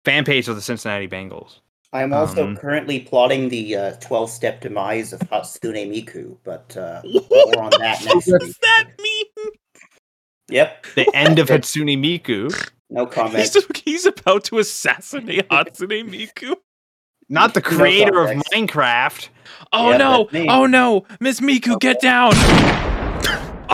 [0.04, 1.60] fan page of the Cincinnati Bengals.
[1.92, 7.00] I'm also Um, currently plotting the uh, 12 step demise of Hatsune Miku, but uh,
[7.30, 8.40] more on that next week.
[8.40, 9.50] What's that mean?
[10.48, 12.52] Yep, The end of Hatsune Miku.
[12.90, 13.36] no comment.
[13.36, 16.56] He's, he's about to assassinate Hatsune Miku.
[17.28, 18.30] Not the No creator of.
[18.52, 19.28] Minecraft.
[19.72, 20.28] Oh Yeah, no!
[20.48, 21.06] Oh no!
[21.20, 22.32] Miss Miku, get down!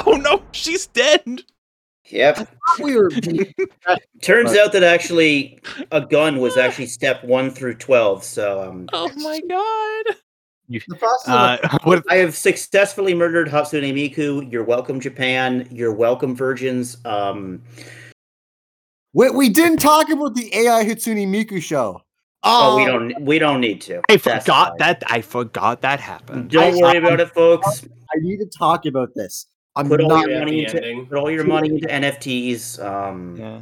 [0.06, 1.24] oh no, she's dead.
[2.10, 2.48] Yep.
[2.82, 3.10] We were
[4.22, 5.60] Turns out that actually
[5.92, 8.24] a gun was actually step one through 12.
[8.24, 10.16] So um, Oh my god!
[10.68, 11.28] the process.
[11.28, 14.50] of Uh, what, I have successfully murdered Hatsune Miku.
[14.50, 15.66] You're welcome, Japan.
[15.70, 16.96] You're welcome, virgins.
[17.04, 17.62] Um,
[19.12, 22.00] Wait, we didn't talk about the AI Hatsune Miku show.
[22.44, 23.20] oh, we don't.
[23.22, 23.98] We don't need to.
[24.08, 24.78] I That's forgot fine.
[24.78, 25.02] that.
[25.08, 26.50] I forgot that happened.
[26.50, 27.84] Don't I- worry about it, folks.
[28.14, 29.46] I need to talk about this.
[29.76, 30.28] I'm Put all not.
[30.28, 31.06] your money into ending.
[31.06, 32.78] put all your money into NFTs.
[32.84, 33.60] Um, Yeah.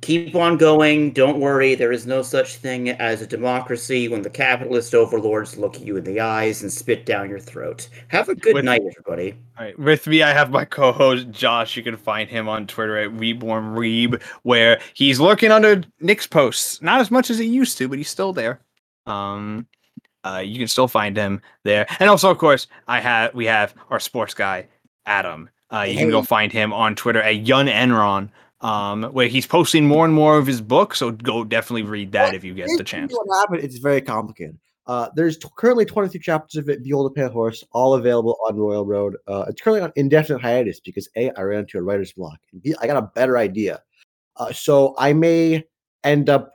[0.00, 1.12] keep on going.
[1.12, 1.74] Don't worry.
[1.74, 6.04] There is no such thing as a democracy when the capitalist overlords look you in
[6.04, 7.88] the eyes and spit down your throat.
[8.08, 9.34] Have a good With- night, everybody.
[9.58, 9.78] All right.
[9.78, 11.76] With me, I have my co-host Josh.
[11.76, 16.80] You can find him on Twitter at RebornWeeb, where he's lurking under Nick's posts.
[16.80, 18.60] Not as much as he used to, but he's still there.
[19.06, 19.66] Um,
[20.24, 21.86] uh, you can still find him there.
[21.98, 24.68] And also, of course, I have we have our sports guy
[25.06, 25.50] Adam.
[25.72, 28.30] Uh, you can go find him on Twitter at YungEnron.
[28.62, 32.34] Um, where he's posting more and more of his book, so go definitely read that
[32.34, 33.10] if you get the chance.
[33.40, 33.64] Happened?
[33.64, 34.58] It's very complicated.
[34.86, 38.56] Uh, there's t- currently 23 chapters of it, Behold a Pale Horse, all available on
[38.56, 39.16] Royal Road.
[39.28, 42.60] Uh, it's currently on indefinite hiatus because A, I ran into a writer's block, and
[42.60, 43.80] B, I got a better idea.
[44.36, 45.64] Uh, so I may
[46.02, 46.52] end up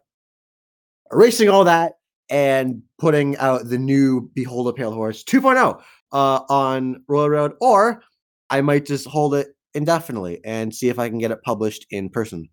[1.12, 1.94] erasing all that
[2.30, 5.82] and putting out the new Behold a Pale Horse 2.0
[6.12, 8.04] uh, on Royal Road, or
[8.50, 12.10] I might just hold it indefinitely and see if I can get it published in
[12.10, 12.48] person.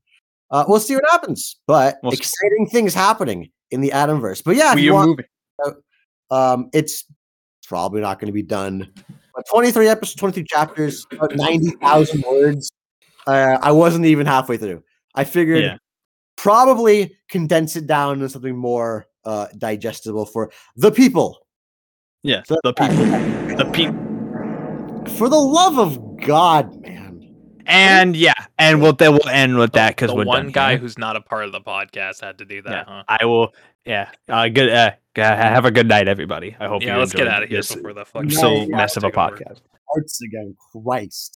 [0.50, 4.42] Uh, we'll see what happens, but We'll exciting things happening in the Adamverse.
[4.42, 5.82] But yeah, We are want, moving.
[6.30, 7.04] um, it's
[7.66, 8.92] probably not going to be done.
[9.34, 12.70] But 23 episodes, 23 chapters, about 90,000 words.
[13.26, 14.82] Uh, I wasn't even halfway through.
[15.14, 15.76] I figured Yeah.
[16.36, 21.46] probably condense it down into something more uh, digestible for the people.
[22.22, 22.96] Yeah, So- the people,
[23.56, 24.01] the people.
[25.10, 27.62] For the love of God, man.
[27.66, 30.70] And yeah, and we'll then we'll end with that because the we're one done guy
[30.72, 30.78] here.
[30.78, 33.04] who's not a part of the podcast had to do that, Yeah, huh?
[33.08, 33.54] I will.
[33.84, 34.68] Yeah, uh, good.
[34.70, 36.56] Uh, have a good night, everybody.
[36.58, 36.82] I hope.
[36.82, 38.76] You all Yeah, you let's get out of here this before the fucking so Yeah,
[38.76, 39.60] mess of a podcast.
[39.92, 41.38] Hearts again, Christ.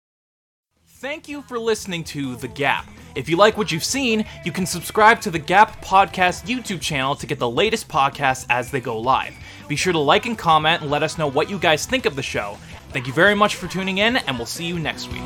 [0.88, 2.88] Thank you for listening to The Gap.
[3.16, 7.14] If you like what you've seen, you can subscribe to the Gap Podcast YouTube channel
[7.16, 9.36] to get the latest podcasts as they go live.
[9.68, 12.16] Be sure to like and comment and let us know what you guys think of
[12.16, 12.58] the show.
[12.94, 15.24] Thank you very much for tuning in, and we'll see you next week.